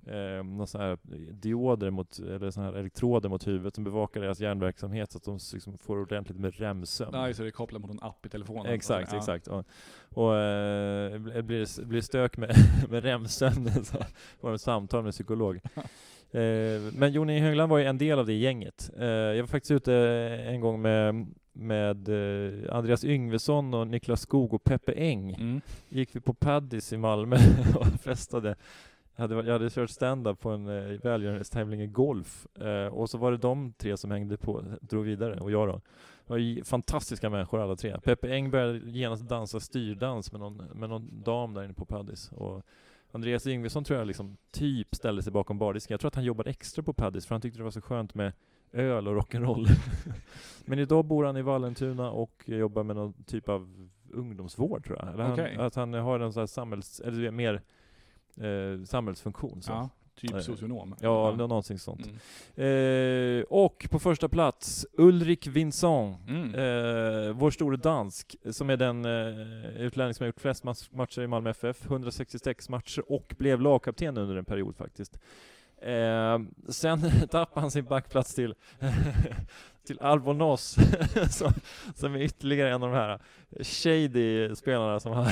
eh, 0.08 0.44
någon 0.44 0.66
sån 0.66 0.80
här 0.80 0.98
dioder 1.32 1.90
mot, 1.90 2.18
eller 2.18 2.50
sån 2.50 2.64
här 2.64 2.72
elektroder 2.72 3.28
mot 3.28 3.46
huvudet 3.46 3.74
som 3.74 3.84
bevakar 3.84 4.20
deras 4.20 4.40
hjärnverksamhet 4.40 5.12
så 5.12 5.18
att 5.18 5.24
de 5.24 5.38
liksom 5.52 5.78
får 5.78 5.98
ordentligt 5.98 6.38
med 6.38 6.54
REM-sömn. 6.54 7.10
Nej, 7.12 7.34
så 7.34 7.42
det 7.42 7.48
är 7.48 7.50
kopplat 7.50 7.82
mot 7.82 7.90
en 7.90 8.02
app 8.02 8.26
i 8.26 8.28
telefonen. 8.28 8.72
Exakt, 8.72 9.12
ja. 9.12 9.18
exakt. 9.18 9.48
Och, 9.48 9.64
och 10.14 10.36
eh, 10.36 11.42
blir, 11.42 11.84
blir 11.84 12.00
stök 12.00 12.36
med, 12.36 12.54
med 12.88 13.04
REM-sömnen 13.04 13.84
så 13.84 13.96
får 14.40 14.48
de 14.48 14.58
samtal 14.58 15.04
med 15.04 15.12
psykolog. 15.12 15.56
eh, 16.30 16.42
men 16.92 17.12
Joni 17.12 17.38
Högland 17.38 17.70
var 17.70 17.78
ju 17.78 17.84
en 17.84 17.98
del 17.98 18.18
av 18.18 18.26
det 18.26 18.34
gänget. 18.34 18.90
Eh, 18.98 19.06
jag 19.06 19.42
var 19.42 19.46
faktiskt 19.46 19.70
ute 19.70 19.94
en 20.48 20.60
gång 20.60 20.82
med 20.82 21.26
med 21.58 22.08
eh, 22.08 22.76
Andreas 22.76 23.04
Yngvesson 23.04 23.74
och 23.74 23.86
Niklas 23.86 24.20
Skog 24.20 24.54
och 24.54 24.64
Peppe 24.64 24.92
Eng. 24.92 25.30
Mm. 25.30 25.60
Gick 25.88 26.16
vi 26.16 26.20
på 26.20 26.34
Paddis 26.34 26.92
i 26.92 26.96
Malmö 26.96 27.36
och 27.74 27.86
festade. 27.86 28.56
Jag 29.16 29.22
hade, 29.22 29.34
jag 29.34 29.52
hade 29.52 29.70
kört 29.70 29.90
stand-up 29.90 30.40
på 30.40 30.50
en 30.50 30.68
eh, 30.68 31.00
välgörenhetstävling 31.02 31.82
i 31.82 31.86
golf 31.86 32.46
eh, 32.60 32.86
och 32.86 33.10
så 33.10 33.18
var 33.18 33.30
det 33.30 33.38
de 33.38 33.72
tre 33.72 33.96
som 33.96 34.10
hängde 34.10 34.36
på, 34.36 34.64
drog 34.80 35.04
vidare 35.04 35.40
och 35.40 35.50
jag 35.50 35.68
då. 35.68 35.80
Det 36.26 36.32
var 36.32 36.64
fantastiska 36.64 37.30
människor 37.30 37.60
alla 37.60 37.76
tre. 37.76 38.00
Peppe 38.00 38.28
Eng 38.28 38.50
började 38.50 38.78
genast 38.90 39.28
dansa 39.28 39.60
styrdans 39.60 40.32
med 40.32 40.40
någon, 40.40 40.56
med 40.56 40.88
någon 40.88 41.22
dam 41.24 41.54
där 41.54 41.64
inne 41.64 41.74
på 41.74 41.84
Paddis. 41.84 42.30
Och 42.32 42.62
Andreas 43.12 43.46
Yngvesson 43.46 43.84
tror 43.84 43.98
jag 43.98 44.06
liksom 44.06 44.36
typ 44.50 44.94
ställde 44.94 45.22
sig 45.22 45.32
bakom 45.32 45.58
bardisken. 45.58 45.94
Jag 45.94 46.00
tror 46.00 46.08
att 46.08 46.14
han 46.14 46.24
jobbade 46.24 46.50
extra 46.50 46.82
på 46.82 46.92
Paddis 46.92 47.26
för 47.26 47.34
han 47.34 47.42
tyckte 47.42 47.58
det 47.58 47.64
var 47.64 47.70
så 47.70 47.80
skönt 47.80 48.14
med 48.14 48.32
öl 48.72 49.08
och 49.08 49.16
rock'n'roll. 49.16 49.68
Men 50.64 50.78
idag 50.78 51.04
bor 51.04 51.24
han 51.24 51.36
i 51.36 51.42
Vallentuna 51.42 52.10
och 52.10 52.42
jobbar 52.46 52.82
med 52.82 52.96
någon 52.96 53.12
typ 53.12 53.48
av 53.48 53.88
ungdomsvård 54.12 54.84
tror 54.84 54.98
jag. 54.98 55.14
Eller 55.14 55.32
Okej. 55.32 55.54
han, 55.56 55.66
att 55.66 55.74
han 55.74 55.94
har 55.94 56.20
en 56.20 56.32
sån 56.32 56.40
här 56.40 56.46
samhälls, 56.46 57.00
eller 57.00 57.30
mer 57.30 57.62
eh, 58.36 58.84
samhällsfunktion. 58.84 59.62
Så. 59.62 59.72
Ja, 59.72 59.88
typ 60.14 60.34
Eh, 60.34 60.40
socionom. 60.40 60.94
Ja, 61.00 61.30
ja. 61.30 61.36
någonting 61.36 61.78
sånt. 61.78 62.10
Mm. 62.56 63.38
Eh, 63.38 63.42
och 63.42 63.86
på 63.90 63.98
första 63.98 64.28
plats, 64.28 64.86
Ulrik 64.92 65.46
Vincent. 65.46 66.16
Mm. 66.28 66.54
Eh, 66.54 67.32
vår 67.32 67.50
store 67.50 67.76
dansk, 67.76 68.36
som 68.50 68.70
är 68.70 68.76
den 68.76 69.04
eh, 69.04 69.80
utlänning 69.80 70.14
som 70.14 70.24
har 70.24 70.28
gjort 70.28 70.40
flest 70.40 70.64
matcher 70.90 71.22
i 71.22 71.26
Malmö 71.26 71.50
FF. 71.50 71.86
166 71.86 72.68
matcher 72.68 73.12
och 73.12 73.34
blev 73.38 73.60
lagkapten 73.60 74.18
under 74.18 74.36
en 74.36 74.44
period 74.44 74.76
faktiskt. 74.76 75.18
Eh, 75.82 76.38
sen 76.68 77.00
tappade 77.30 77.60
han 77.60 77.70
sin 77.70 77.84
backplats 77.84 78.34
till, 78.34 78.54
till 79.86 80.00
Albonos, 80.00 80.76
som, 81.30 81.52
som 81.94 82.14
är 82.14 82.18
ytterligare 82.18 82.70
en 82.74 82.82
av 82.82 82.90
de 82.90 82.96
här 82.96 83.18
shady 83.60 84.54
spelarna 84.54 85.00
som, 85.00 85.12
har, 85.12 85.28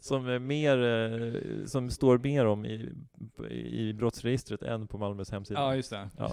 som, 0.00 0.28
är 0.28 0.38
mer, 0.38 0.78
eh, 0.82 1.66
som 1.66 1.90
står 1.90 2.18
mer 2.18 2.46
om 2.46 2.66
i, 2.66 2.92
i 3.50 3.92
brottsregistret 3.92 4.62
än 4.62 4.86
på 4.86 4.98
Malmös 4.98 5.30
hemsida. 5.30 5.60
Ja, 5.60 5.74
just 5.76 5.90
det. 5.90 6.08
Ja. 6.16 6.32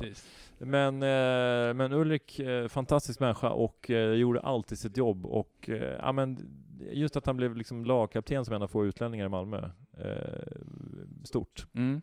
Men, 0.57 0.95
eh, 0.95 1.73
men 1.73 1.93
Ulrik, 1.93 2.39
eh, 2.39 2.67
fantastisk 2.67 3.19
människa 3.19 3.49
och 3.49 3.89
eh, 3.89 4.13
gjorde 4.13 4.39
alltid 4.39 4.79
sitt 4.79 4.97
jobb 4.97 5.25
och 5.25 5.69
eh, 5.69 5.97
ja, 5.99 6.11
men 6.11 6.39
just 6.91 7.15
att 7.15 7.25
han 7.25 7.37
blev 7.37 7.55
liksom 7.57 7.85
lagkapten 7.85 8.45
som 8.45 8.53
en 8.53 8.61
av 8.61 8.67
få 8.67 8.85
utlänningar 8.85 9.25
i 9.25 9.29
Malmö. 9.29 9.69
Stort. 11.23 11.65
Mm. 11.75 12.01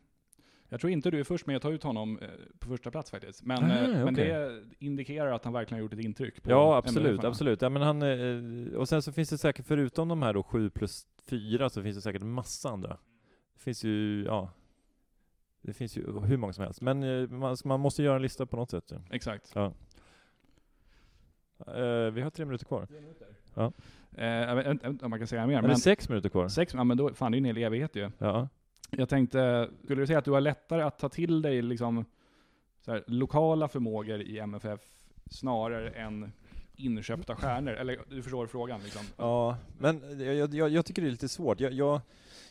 Jag 0.72 0.80
tror 0.80 0.92
inte 0.92 1.10
du 1.10 1.20
är 1.20 1.24
först 1.24 1.46
med 1.46 1.56
att 1.56 1.62
ta 1.62 1.70
ut 1.70 1.82
honom 1.82 2.18
eh, 2.18 2.28
på 2.58 2.68
första 2.68 2.90
plats 2.90 3.10
faktiskt. 3.10 3.42
Men, 3.44 3.58
Ah, 3.58 3.68
men 3.68 4.14
okej. 4.14 4.28
det 4.28 4.62
indikerar 4.78 5.32
att 5.32 5.44
han 5.44 5.52
verkligen 5.52 5.78
har 5.78 5.82
gjort 5.82 5.92
ett 5.92 6.04
intryck 6.04 6.42
på 6.42 6.50
Ja, 6.50 6.76
absolut, 6.76 7.24
absolut. 7.24 7.62
Ja, 7.62 7.68
men 7.68 7.82
han, 7.82 8.02
eh, 8.02 8.74
och 8.78 8.88
sen 8.88 9.02
så 9.02 9.12
finns 9.12 9.30
det 9.30 9.38
säkert, 9.38 9.66
förutom 9.66 10.08
de 10.08 10.22
här 10.22 10.34
då 10.34 10.42
7 10.42 10.70
plus 10.70 11.06
4, 11.26 11.70
så 11.70 11.82
finns 11.82 11.96
det 11.96 12.02
säkert 12.02 12.22
massa 12.22 12.68
andra. 12.70 12.96
Det 13.54 13.60
finns 13.60 13.84
ju, 13.84 14.24
ja, 14.24 14.50
det 15.62 15.72
finns 15.72 15.96
ju 15.96 16.20
hur 16.20 16.36
många 16.36 16.52
som 16.52 16.64
helst. 16.64 16.80
Men 16.80 16.98
man, 17.38 17.56
man 17.64 17.80
måste 17.80 18.02
göra 18.02 18.16
en 18.16 18.22
lista 18.22 18.46
på 18.46 18.56
något 18.56 18.70
sätt. 18.70 18.84
Ja. 18.90 18.96
Exakt. 19.10 19.52
Ja. 19.54 19.72
Eh, 21.66 22.10
vi 22.12 22.20
har 22.22 22.30
tre 22.30 22.44
minuter 22.44 22.64
kvar. 22.66 22.86
Eh, 24.16 24.24
jag 24.26 24.56
vet 24.56 24.84
inte 24.84 25.04
om 25.04 25.10
man 25.10 25.18
kan 25.18 25.26
säga 25.28 25.46
mer. 25.46 25.58
Eller 25.58 25.68
Men 25.68 25.76
sex 25.76 26.08
minuter 26.08 26.28
kvar. 26.28 26.48
sex, 26.48 26.74
ja 26.74 26.84
men 26.84 26.96
då, 26.96 27.14
fan 27.14 27.32
det 27.32 27.36
är 27.38 27.40
ju 27.40 27.48
en 27.48 27.56
hel 27.56 27.64
evighet 27.64 27.96
ju. 27.96 28.10
Ja. 28.18 28.48
Jag 28.90 29.08
tänkte, 29.08 29.70
skulle 29.84 30.02
du 30.02 30.06
säga 30.06 30.18
att 30.18 30.24
du 30.24 30.30
har 30.30 30.40
lättare 30.40 30.82
att 30.82 30.98
ta 30.98 31.08
till 31.08 31.42
dig 31.42 31.62
liksom 31.62 32.04
så 32.84 32.92
här, 32.92 33.04
lokala 33.06 33.68
förmågor 33.68 34.20
i 34.20 34.38
MFF 34.38 34.80
snarare 35.30 35.90
än 35.90 36.32
inköpta 36.76 37.36
stjärnor? 37.36 37.72
Eller 37.72 38.00
du 38.10 38.22
förstår 38.22 38.46
frågan 38.46 38.80
liksom? 38.80 39.02
Ja, 39.16 39.56
men 39.78 40.20
jag, 40.20 40.54
jag, 40.54 40.70
jag 40.70 40.86
tycker 40.86 41.02
det 41.02 41.08
är 41.08 41.12
lite 41.12 41.28
svårt. 41.28 41.60
Jag, 41.60 41.72
jag, 41.72 42.00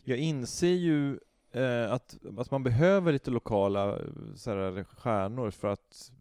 jag 0.03 0.17
inser 0.17 0.67
ju 0.67 1.19
eh, 1.51 1.91
att, 1.91 2.17
att 2.37 2.51
man 2.51 2.63
behöver 2.63 3.11
lite 3.11 3.31
lokala 3.31 3.97
så 4.35 4.51
här, 4.51 4.83
stjärnor 4.83 5.51
för 5.51 5.67
att 5.67 6.11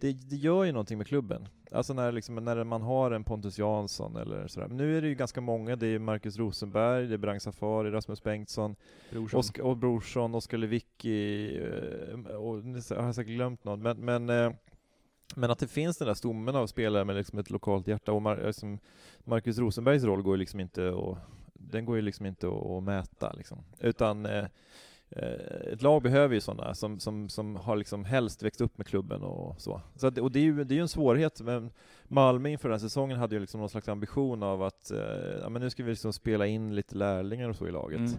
det, 0.00 0.12
det 0.12 0.36
gör 0.36 0.64
ju 0.64 0.72
någonting 0.72 0.98
med 0.98 1.06
klubben. 1.06 1.48
Alltså 1.72 1.94
när, 1.94 2.12
liksom, 2.12 2.34
när 2.34 2.64
man 2.64 2.82
har 2.82 3.10
en 3.10 3.24
Pontus 3.24 3.58
Jansson 3.58 4.16
eller 4.16 4.46
sådär. 4.46 4.68
Men 4.68 4.76
nu 4.76 4.98
är 4.98 5.02
det 5.02 5.08
ju 5.08 5.14
ganska 5.14 5.40
många. 5.40 5.76
Det 5.76 5.86
är 5.86 5.98
Marcus 5.98 6.36
Rosenberg, 6.36 7.06
det 7.06 7.14
är 7.14 7.18
Brang 7.18 7.40
Safari, 7.40 7.90
Rasmus 7.90 8.22
Bengtsson, 8.22 8.76
Brorsson. 9.10 9.40
Oskar, 9.40 9.62
och 9.62 9.76
Brorsson, 9.76 10.34
Oskar 10.34 10.58
Lewicki, 10.58 11.56
eh, 11.56 12.34
och 12.34 12.64
nu 12.64 12.80
har 12.90 13.04
jag 13.04 13.14
säkert 13.14 13.34
glömt 13.34 13.64
någon. 13.64 13.82
Men, 13.82 13.96
men, 13.96 14.30
eh, 14.30 14.52
men 15.34 15.50
att 15.50 15.58
det 15.58 15.68
finns 15.68 15.98
den 15.98 16.08
där 16.08 16.14
stommen 16.14 16.56
av 16.56 16.66
spelare 16.66 17.04
med 17.04 17.16
liksom 17.16 17.38
ett 17.38 17.50
lokalt 17.50 17.86
hjärta. 17.86 18.12
Och 18.12 18.22
Mar- 18.22 18.46
liksom, 18.46 18.78
Marcus 19.18 19.58
Rosenbergs 19.58 20.04
roll 20.04 20.22
går 20.22 20.34
ju 20.34 20.38
liksom 20.38 20.60
inte 20.60 20.88
att, 20.88 21.18
den 21.54 21.84
går 21.84 21.96
ju 21.96 22.02
liksom 22.02 22.26
inte 22.26 22.48
att, 22.48 22.82
mäta. 22.82 23.32
Liksom. 23.32 23.58
Utan 23.78 24.26
ett 25.72 25.82
lag 25.82 26.02
behöver 26.02 26.34
ju 26.34 26.40
sådana 26.40 26.74
som, 26.74 27.00
som, 27.00 27.28
som 27.28 27.56
har 27.56 27.76
liksom 27.76 28.04
helst 28.04 28.42
växt 28.42 28.60
upp 28.60 28.78
med 28.78 28.86
klubben 28.86 29.22
och 29.22 29.60
så. 29.60 29.80
så 29.96 30.06
att, 30.06 30.18
och 30.18 30.32
det 30.32 30.38
är, 30.38 30.42
ju, 30.42 30.64
det 30.64 30.74
är 30.74 30.76
ju 30.76 30.82
en 30.82 30.88
svårighet, 30.88 31.40
men 31.40 31.70
Malmö 32.04 32.48
inför 32.48 32.68
den 32.68 32.74
här 32.74 32.88
säsongen 32.88 33.18
hade 33.18 33.34
ju 33.34 33.40
liksom 33.40 33.60
någon 33.60 33.68
slags 33.68 33.88
ambition 33.88 34.42
av 34.42 34.62
att 34.62 34.90
eh, 34.90 34.98
ja, 35.42 35.48
men 35.48 35.62
nu 35.62 35.70
ska 35.70 35.82
vi 35.82 35.90
liksom 35.90 36.12
spela 36.12 36.46
in 36.46 36.74
lite 36.74 36.96
lärlingar 36.96 37.48
och 37.48 37.56
så 37.56 37.68
i 37.68 37.70
laget. 37.70 37.98
Mm. 37.98 38.12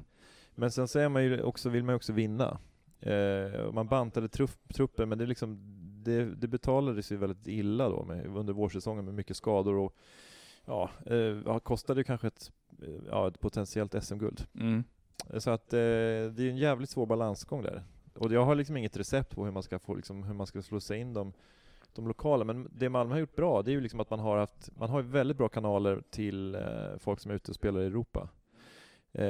Men 0.56 0.72
sen 0.72 0.88
så 0.88 1.00
är 1.00 1.10
man 1.10 1.24
ju 1.24 1.42
också, 1.42 1.70
vill 1.70 1.84
man 1.84 1.94
ju 1.94 1.96
också 1.96 2.14
vinna. 2.14 2.60
Eh, 3.00 3.72
man 3.72 3.88
bantade 3.88 4.28
trupp, 4.28 4.74
truppen, 4.74 5.10
men 5.10 5.18
det, 5.18 5.26
liksom, 5.26 5.60
det, 6.04 6.26
det 6.26 6.48
betalades 6.48 7.12
ju 7.12 7.18
väldigt 7.18 7.48
illa 7.48 7.90
då 7.90 8.04
med, 8.04 8.26
under 8.26 8.54
vårsäsongen 8.54 9.06
med 9.06 9.14
mycket 9.14 9.38
skador 9.38 9.76
och 9.76 9.96
ja, 10.66 10.90
eh, 11.06 11.60
kostade 11.60 12.04
kanske 12.04 12.28
ett, 12.28 12.52
eh, 12.82 13.02
ja, 13.10 13.28
ett 13.28 13.40
potentiellt 13.40 14.04
SM-guld. 14.04 14.46
Mm. 14.60 14.84
Så 15.38 15.50
att 15.50 15.74
eh, 15.74 15.78
det 15.78 16.40
är 16.40 16.50
en 16.50 16.58
jävligt 16.58 16.90
svår 16.90 17.06
balansgång 17.06 17.64
där. 17.64 17.84
Och 18.14 18.34
jag 18.34 18.46
har 18.46 18.56
liksom 18.56 18.78
inget 18.78 18.98
recept 18.98 19.36
på 19.36 19.46
hur 19.46 19.52
man 19.52 19.64
ska 19.64 19.80
få, 19.80 19.94
liksom, 19.94 20.24
hur 20.24 20.34
man 20.34 20.48
ska 20.48 20.62
slussa 20.62 20.96
in 20.96 21.14
de, 21.14 21.34
de 21.96 22.08
lokala. 22.08 22.44
Men 22.44 22.70
det 22.72 22.90
Malmö 22.90 23.14
har 23.14 23.20
gjort 23.20 23.36
bra, 23.36 23.62
det 23.62 23.72
är 23.72 23.74
ju 23.74 23.82
liksom 23.82 24.00
att 24.00 24.10
man 24.10 24.20
har 24.20 24.38
haft, 24.38 24.70
man 24.78 24.90
har 24.90 25.02
väldigt 25.02 25.38
bra 25.38 25.50
kanaler 25.50 26.04
till 26.10 26.56
eh, 26.56 26.62
folk 26.98 27.20
som 27.20 27.32
är 27.32 27.36
ute 27.36 27.52
och 27.52 27.56
spelar 27.56 27.82
i 27.82 27.86
Europa. 27.86 28.30
Eh, 29.14 29.24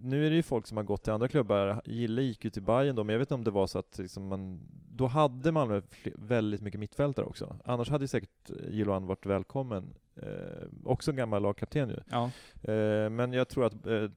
nu 0.00 0.26
är 0.26 0.30
det 0.30 0.36
ju 0.36 0.42
folk 0.42 0.66
som 0.66 0.76
har 0.76 0.84
gått 0.84 1.02
till 1.02 1.12
andra 1.12 1.28
klubbar. 1.28 1.82
Gille 1.84 2.22
gick 2.22 2.44
ju 2.44 2.50
till 2.50 2.62
Bayern 2.62 2.96
då, 2.96 3.04
men 3.04 3.12
jag 3.12 3.18
vet 3.18 3.26
inte 3.26 3.34
om 3.34 3.44
det 3.44 3.50
var 3.50 3.66
så 3.66 3.78
att 3.78 3.98
liksom 3.98 4.28
man, 4.28 4.60
då 4.90 5.06
hade 5.06 5.52
Malmö 5.52 5.80
fl- 5.80 6.14
väldigt 6.16 6.60
mycket 6.60 6.80
mittfältare 6.80 7.26
också. 7.26 7.56
Annars 7.64 7.90
hade 7.90 8.04
ju 8.04 8.08
säkert 8.08 8.50
eh, 8.50 8.74
Gilloan 8.74 9.06
varit 9.06 9.26
välkommen. 9.26 9.94
Eh, 10.22 10.68
också 10.84 11.10
en 11.10 11.16
gammal 11.16 11.42
lagkapten 11.42 11.88
ju. 11.88 11.96
Ja. 12.10 12.30
Eh, 12.72 13.10
men 13.10 13.32
jag 13.32 13.48
tror 13.48 13.64
att, 13.66 13.86
eh, 13.86 14.10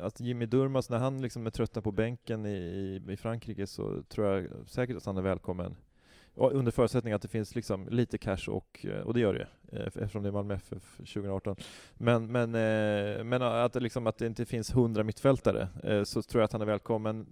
att 0.00 0.20
Jimmy 0.20 0.46
Durmaz, 0.46 0.90
när 0.90 0.98
han 0.98 1.22
liksom 1.22 1.46
är 1.46 1.50
trötta 1.50 1.82
på 1.82 1.92
bänken 1.92 2.46
i, 2.46 2.56
i, 2.56 3.12
i 3.12 3.16
Frankrike 3.16 3.66
så 3.66 4.02
tror 4.02 4.26
jag 4.26 4.46
säkert 4.66 4.96
att 4.96 5.04
han 5.04 5.16
är 5.16 5.22
välkommen. 5.22 5.76
Och 6.36 6.52
under 6.52 6.72
förutsättning 6.72 7.12
att 7.12 7.22
det 7.22 7.28
finns 7.28 7.54
liksom 7.54 7.88
lite 7.88 8.18
cash 8.18 8.48
och, 8.48 8.86
eh, 8.88 9.00
och 9.00 9.14
det 9.14 9.20
gör 9.20 9.34
det 9.34 9.76
eh, 9.78 9.86
eftersom 9.86 10.22
det 10.22 10.28
är 10.28 10.32
Malmö 10.32 10.54
FF 10.54 10.96
2018. 10.96 11.56
Men, 11.94 12.32
men, 12.32 12.54
eh, 12.54 13.24
men 13.24 13.42
att, 13.42 13.82
liksom, 13.82 14.06
att 14.06 14.18
det 14.18 14.26
inte 14.26 14.44
finns 14.44 14.74
hundra 14.74 15.02
mittfältare 15.02 15.68
så 16.04 16.22
tror 16.22 16.40
jag 16.40 16.44
att 16.44 16.52
han 16.52 16.62
är 16.62 16.66
välkommen. 16.66 17.26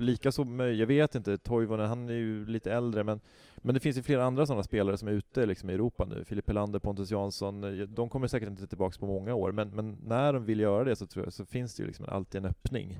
Likaså, 0.00 0.44
jag 0.58 0.86
vet 0.86 1.14
inte, 1.14 1.38
Toivonen, 1.38 1.88
han 1.88 2.08
är 2.08 2.14
ju 2.14 2.46
lite 2.46 2.72
äldre 2.72 3.04
men, 3.04 3.20
men 3.56 3.74
det 3.74 3.80
finns 3.80 3.98
ju 3.98 4.02
flera 4.02 4.24
andra 4.24 4.46
sådana 4.46 4.62
spelare 4.62 4.96
som 4.96 5.08
är 5.08 5.12
ute 5.12 5.46
liksom, 5.46 5.70
i 5.70 5.74
Europa 5.74 6.04
nu. 6.04 6.24
Filip 6.24 6.48
Helander, 6.48 6.78
Pontus 6.78 7.10
Jansson, 7.10 7.64
eh, 7.64 7.86
de 7.86 8.08
kommer 8.08 8.26
säkert 8.26 8.48
inte 8.48 8.66
tillbaka 8.66 8.98
på 8.98 9.06
många 9.06 9.34
år 9.34 9.52
men, 9.52 9.68
men 9.68 9.98
när 10.04 10.32
de 10.32 10.44
vill 10.44 10.60
göra 10.60 10.84
det 10.84 10.96
så, 10.96 11.06
tror 11.06 11.26
jag, 11.26 11.32
så 11.32 11.44
finns 11.44 11.74
det 11.74 11.82
ju 11.82 11.86
liksom 11.86 12.06
alltid 12.08 12.44
en 12.44 12.50
öppning. 12.50 12.98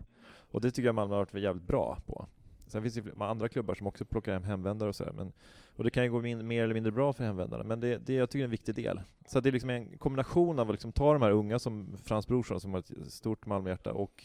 Och 0.51 0.61
det 0.61 0.71
tycker 0.71 0.87
jag 0.87 0.95
Malmö 0.95 1.15
har 1.15 1.21
varit 1.21 1.35
jävligt 1.35 1.67
bra 1.67 1.99
på. 2.07 2.27
Sen 2.71 2.83
finns 2.83 2.95
det 2.95 3.25
andra 3.25 3.49
klubbar 3.49 3.75
som 3.75 3.87
också 3.87 4.05
plockar 4.05 4.33
hem 4.33 4.45
hemvändare 4.45 4.89
och 4.89 4.97
sådär. 4.97 5.13
Men, 5.13 5.33
och 5.77 5.85
det 5.85 5.91
kan 5.91 6.05
ju 6.05 6.11
gå 6.11 6.21
min, 6.21 6.47
mer 6.47 6.65
eller 6.65 6.75
mindre 6.75 6.93
bra 6.93 7.13
för 7.13 7.25
hemvändarna, 7.25 7.65
men 7.65 7.81
det, 7.81 7.99
det 8.07 8.15
jag 8.15 8.31
tycker 8.31 8.43
är 8.43 8.45
en 8.45 8.51
viktig 8.51 8.75
del. 8.75 9.01
Så 9.27 9.39
att 9.39 9.45
det 9.45 9.51
är 9.51 9.53
liksom 9.53 9.71
en 9.71 9.99
kombination 9.99 10.59
av 10.59 10.69
att 10.69 10.75
liksom 10.75 10.93
ta 10.93 11.13
de 11.13 11.23
här 11.23 11.31
unga 11.31 11.59
som 11.59 11.97
Frans 12.05 12.27
Brorsson 12.27 12.61
som 12.61 12.73
har 12.73 12.81
ett 12.81 13.13
stort 13.13 13.47
Malmöhjärta 13.47 13.93
och 13.93 14.25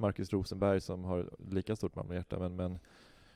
Marcus 0.00 0.32
Rosenberg 0.32 0.80
som 0.80 1.04
har 1.04 1.30
lika 1.50 1.76
stort 1.76 1.94
Malmöhjärta 1.94 2.38
men, 2.38 2.56
men 2.56 2.78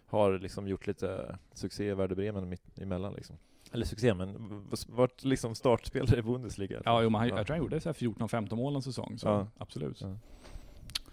har 0.07 0.39
liksom 0.39 0.69
gjort 0.69 0.87
lite 0.87 1.39
succé 1.53 1.85
i 1.91 1.95
Werder 1.95 2.17
Bremen 2.17 2.49
mitt 2.49 2.79
emellan 2.79 3.15
liksom. 3.15 3.37
Eller 3.73 3.85
succé, 3.87 4.15
men 4.15 4.61
v- 4.71 4.77
vart 4.89 5.25
liksom 5.25 5.55
startspelare 5.55 6.19
i 6.19 6.23
Bundesliga. 6.23 6.83
Ja, 6.85 7.03
jo, 7.03 7.11
men 7.11 7.19
han, 7.21 7.29
Ja. 7.29 7.37
jag 7.37 7.47
tror 7.47 7.55
han 7.57 7.65
gjorde 7.65 7.81
så 7.81 7.89
här 7.89 7.95
14-15 7.95 8.57
mål 8.57 8.75
en 8.77 8.83
säsong, 8.83 9.19
så 9.19 9.29
Ja. 9.29 9.47
absolut. 9.59 10.01
Ja. 10.01 10.17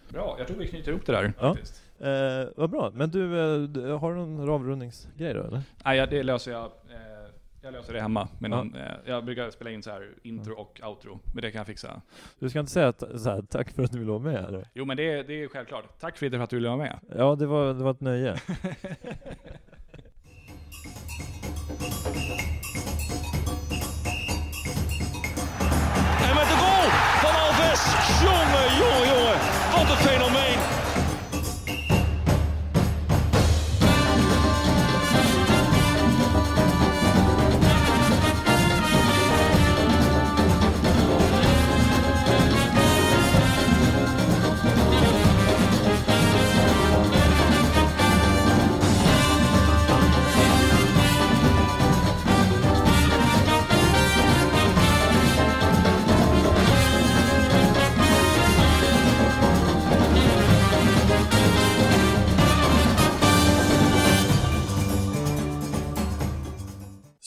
Bra, 0.09 0.35
jag 0.37 0.47
tror 0.47 0.57
vi 0.57 0.67
knyter 0.67 0.91
ihop 0.91 1.05
det 1.05 1.11
där 1.11 1.33
Ja. 1.39 1.53
faktiskt. 1.53 1.83
Eh, 1.99 2.47
vad 2.55 2.69
bra, 2.69 2.91
men 2.93 3.09
du, 3.11 3.23
eh, 3.39 3.99
har 3.99 4.13
du 4.13 4.17
någon 4.25 4.49
avrundningsgrej 4.49 5.33
då 5.33 5.43
eller? 5.43 5.61
Nej, 5.85 5.97
ja, 5.97 6.05
det 6.05 6.23
löser 6.23 6.51
jag. 6.51 6.63
Eh, 6.65 7.20
jag 7.61 7.71
löser 7.73 7.93
det 7.93 8.01
hemma. 8.01 8.27
Med 8.39 8.51
Ja. 8.51 8.55
någon, 8.55 8.75
eh, 8.75 8.91
jag 9.05 9.25
brukar 9.25 9.49
spela 9.51 9.71
in 9.71 9.83
så 9.83 9.89
här 9.91 10.09
intro 10.23 10.53
och 10.53 10.81
outro, 10.83 11.19
men 11.33 11.41
det 11.41 11.51
kan 11.51 11.59
jag 11.59 11.67
fixa. 11.67 12.01
Du 12.39 12.49
ska 12.49 12.59
inte 12.59 12.71
säga 12.71 12.87
att, 12.87 12.99
så 12.99 13.29
här, 13.29 13.41
tack 13.41 13.69
för 13.71 13.83
att 13.83 13.91
du 13.91 13.99
ville 13.99 14.11
vara 14.11 14.19
med 14.23 14.45
eller? 14.45 14.67
Jo, 14.73 14.85
men 14.85 14.97
det, 14.97 15.23
det 15.23 15.43
är 15.43 15.47
självklart. 15.47 15.99
Tack 15.99 16.17
Fritte 16.17 16.37
för 16.37 16.43
att 16.43 16.49
du 16.49 16.55
ville 16.55 16.67
vara 16.67 16.77
med. 16.77 16.99
Ja, 17.17 17.35
det 17.35 17.45
var, 17.45 17.67
det 17.73 17.83
var 17.83 17.91
ett 17.91 18.01
nöje. 18.01 18.35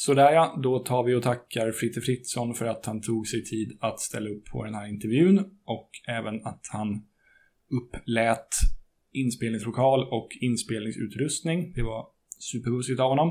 Sådär 0.07 0.33
ja, 0.33 0.61
då 0.63 0.79
tar 0.79 1.05
vi 1.05 1.15
och 1.15 1.23
tackar 1.23 1.73
Fritte 1.73 2.01
Fritzson 2.01 2.55
för 2.55 2.67
att 2.67 2.87
han 2.87 3.01
tog 3.01 3.27
sig 3.29 3.45
tid 3.45 3.79
att 3.81 4.01
ställa 4.01 4.31
upp 4.31 4.45
på 4.45 4.65
den 4.65 4.75
här 4.75 4.89
intervjun 4.89 5.39
och 5.65 5.91
även 6.09 6.47
att 6.47 6.61
han 6.73 7.03
upplät 7.71 8.49
inspelningslokal 9.13 10.09
och 10.11 10.29
inspelningsutrustning. 10.41 11.73
Det 11.73 11.83
var 11.83 12.07
superbussigt 12.39 13.01
av 13.01 13.09
honom. 13.09 13.29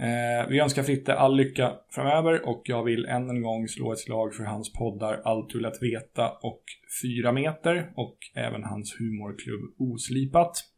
Eh, 0.00 0.48
vi 0.48 0.60
önskar 0.60 0.82
Fritte 0.82 1.14
all 1.14 1.36
lycka 1.36 1.72
framöver 1.90 2.48
och 2.48 2.62
jag 2.64 2.84
vill 2.84 3.06
än 3.06 3.30
en 3.30 3.42
gång 3.42 3.68
slå 3.68 3.92
ett 3.92 3.98
slag 3.98 4.34
för 4.34 4.44
hans 4.44 4.72
poddar 4.72 5.20
Allt 5.24 5.50
du 5.50 5.60
lät 5.60 5.82
veta 5.82 6.30
och 6.30 6.62
4 7.02 7.32
meter 7.32 7.92
och 7.96 8.18
även 8.34 8.64
hans 8.64 8.96
humorklubb 9.00 9.74
Oslipat. 9.78 10.69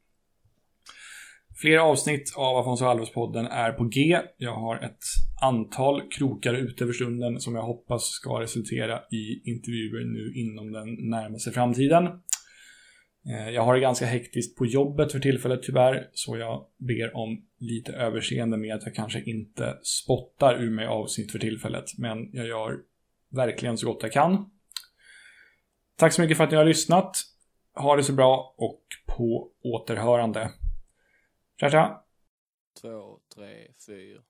Fler 1.56 1.78
avsnitt 1.78 2.32
av 2.36 2.56
Afonso 2.56 2.84
Alves-podden 2.84 3.46
är 3.46 3.72
på 3.72 3.84
G. 3.84 4.18
Jag 4.36 4.54
har 4.54 4.76
ett 4.76 5.04
antal 5.42 6.02
krokar 6.10 6.54
ute 6.54 6.86
för 6.86 6.92
stunden 6.92 7.40
som 7.40 7.54
jag 7.54 7.62
hoppas 7.62 8.04
ska 8.04 8.40
resultera 8.40 9.00
i 9.10 9.50
intervjuer 9.50 10.04
nu 10.04 10.32
inom 10.34 10.72
den 10.72 11.10
närmaste 11.10 11.50
framtiden. 11.50 12.06
Eh, 13.26 13.50
jag 13.50 13.62
har 13.62 13.74
det 13.74 13.80
ganska 13.80 14.06
hektiskt 14.06 14.58
på 14.58 14.66
jobbet 14.66 15.12
för 15.12 15.18
tillfället 15.18 15.62
tyvärr, 15.62 16.08
så 16.12 16.36
jag 16.36 16.66
ber 16.78 17.16
om 17.16 17.44
lite 17.58 17.92
överseende 17.92 18.56
med 18.56 18.74
att 18.74 18.84
jag 18.84 18.94
kanske 18.94 19.22
inte 19.22 19.78
spottar 19.82 20.62
ur 20.62 20.70
mig 20.70 20.86
avsnitt 20.86 21.32
för 21.32 21.38
tillfället, 21.38 21.84
men 21.98 22.30
jag 22.32 22.46
gör 22.46 22.76
verkligen 23.30 23.78
så 23.78 23.86
gott 23.86 24.02
jag 24.02 24.12
kan. 24.12 24.50
Tack 25.96 26.12
så 26.12 26.22
mycket 26.22 26.36
för 26.36 26.44
att 26.44 26.50
ni 26.50 26.56
har 26.56 26.64
lyssnat. 26.64 27.16
Ha 27.74 27.96
det 27.96 28.02
så 28.02 28.12
bra 28.12 28.54
och 28.58 28.82
på 29.16 29.50
återhörande. 29.62 30.50
Tja, 31.62 31.70
tja! 31.70 32.02
två, 32.80 33.18
tre, 33.34 33.68
fyra. 33.86 34.22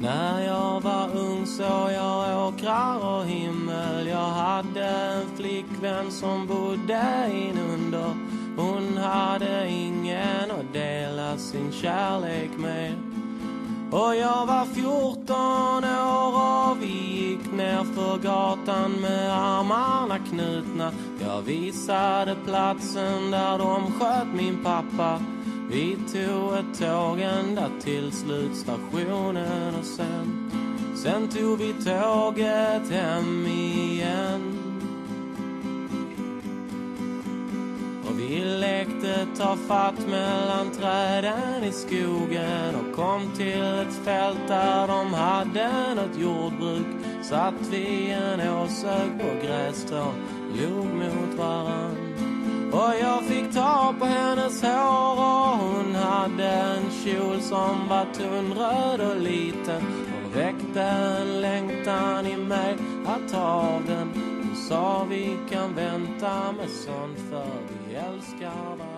När 0.00 0.46
jag 0.46 0.80
var 0.80 1.16
ung 1.16 1.46
såg 1.46 1.92
jag 1.92 2.48
åkrar 2.48 3.18
och 3.18 3.24
himmel 3.24 3.63
hade 4.64 4.88
en 4.88 5.36
flickvän 5.36 6.10
som 6.10 6.46
bodde 6.46 7.30
inunder 7.32 8.14
Hon 8.56 8.96
hade 8.96 9.68
ingen 9.68 10.50
att 10.50 10.72
dela 10.72 11.36
sin 11.36 11.72
kärlek 11.72 12.50
med. 12.58 12.92
Och 13.90 14.16
jag 14.16 14.46
var 14.46 14.64
14 14.64 15.84
år 15.84 16.70
och 16.70 16.82
vi 16.82 17.26
gick 17.28 17.52
ner 17.52 17.84
för 17.84 18.18
gatan 18.18 18.92
med 19.00 19.32
armarna 19.32 20.18
knutna. 20.18 20.92
Jag 21.20 21.42
visade 21.42 22.36
platsen 22.46 23.30
där 23.30 23.58
de 23.58 23.92
sköt 23.92 24.34
min 24.36 24.64
pappa. 24.64 25.20
Vi 25.70 25.96
tog 26.12 26.54
ett 26.54 26.78
tåg 26.78 27.20
ända 27.20 27.70
till 27.80 28.12
slutstationen 28.12 29.74
och 29.80 29.84
sen 29.84 30.43
Sen 31.04 31.28
tog 31.28 31.58
vi 31.58 31.72
tåget 31.72 32.90
hem 32.90 33.46
igen 33.46 34.58
Och 38.08 38.18
vi 38.20 38.44
lekte 38.44 39.26
ta 39.36 39.56
fatt 39.56 40.08
mellan 40.08 40.70
träden 40.70 41.64
i 41.64 41.72
skogen 41.72 42.74
och 42.74 42.96
kom 42.96 43.30
till 43.36 43.62
ett 43.62 44.04
fält 44.04 44.48
där 44.48 44.86
de 44.86 45.14
hade 45.14 45.94
något 45.94 46.18
jordbruk. 46.18 46.86
Satt 47.22 47.68
vi 47.70 48.10
en 48.10 48.40
åsög 48.48 49.18
på 49.18 49.46
grässtrå, 49.46 50.04
log 50.60 50.86
mot 50.86 51.38
varann. 51.38 52.14
Och 52.72 52.94
jag 53.00 53.24
fick 53.24 53.54
ta 53.54 53.94
på 53.98 54.04
hennes 54.04 54.62
hår 54.62 55.16
och 55.16 55.58
hon 55.58 55.94
hade 55.94 56.48
en 56.48 56.90
kjol 57.04 57.40
som 57.40 57.88
var 57.88 58.06
tunnröd 58.14 59.00
och 59.00 59.20
liten 59.20 59.82
väckte 60.34 60.82
en 60.82 61.40
längtan 61.40 62.26
i 62.26 62.36
mig 62.36 62.76
att 63.06 63.32
ta 63.32 63.42
av 63.42 63.84
den. 63.86 64.08
Hon 64.14 64.56
sa 64.56 65.06
vi 65.10 65.38
kan 65.50 65.74
vänta 65.74 66.52
med 66.52 66.70
sånt 66.70 67.18
för 67.30 67.50
vi 67.88 67.94
älskar 67.94 68.76
varann. 68.78 68.93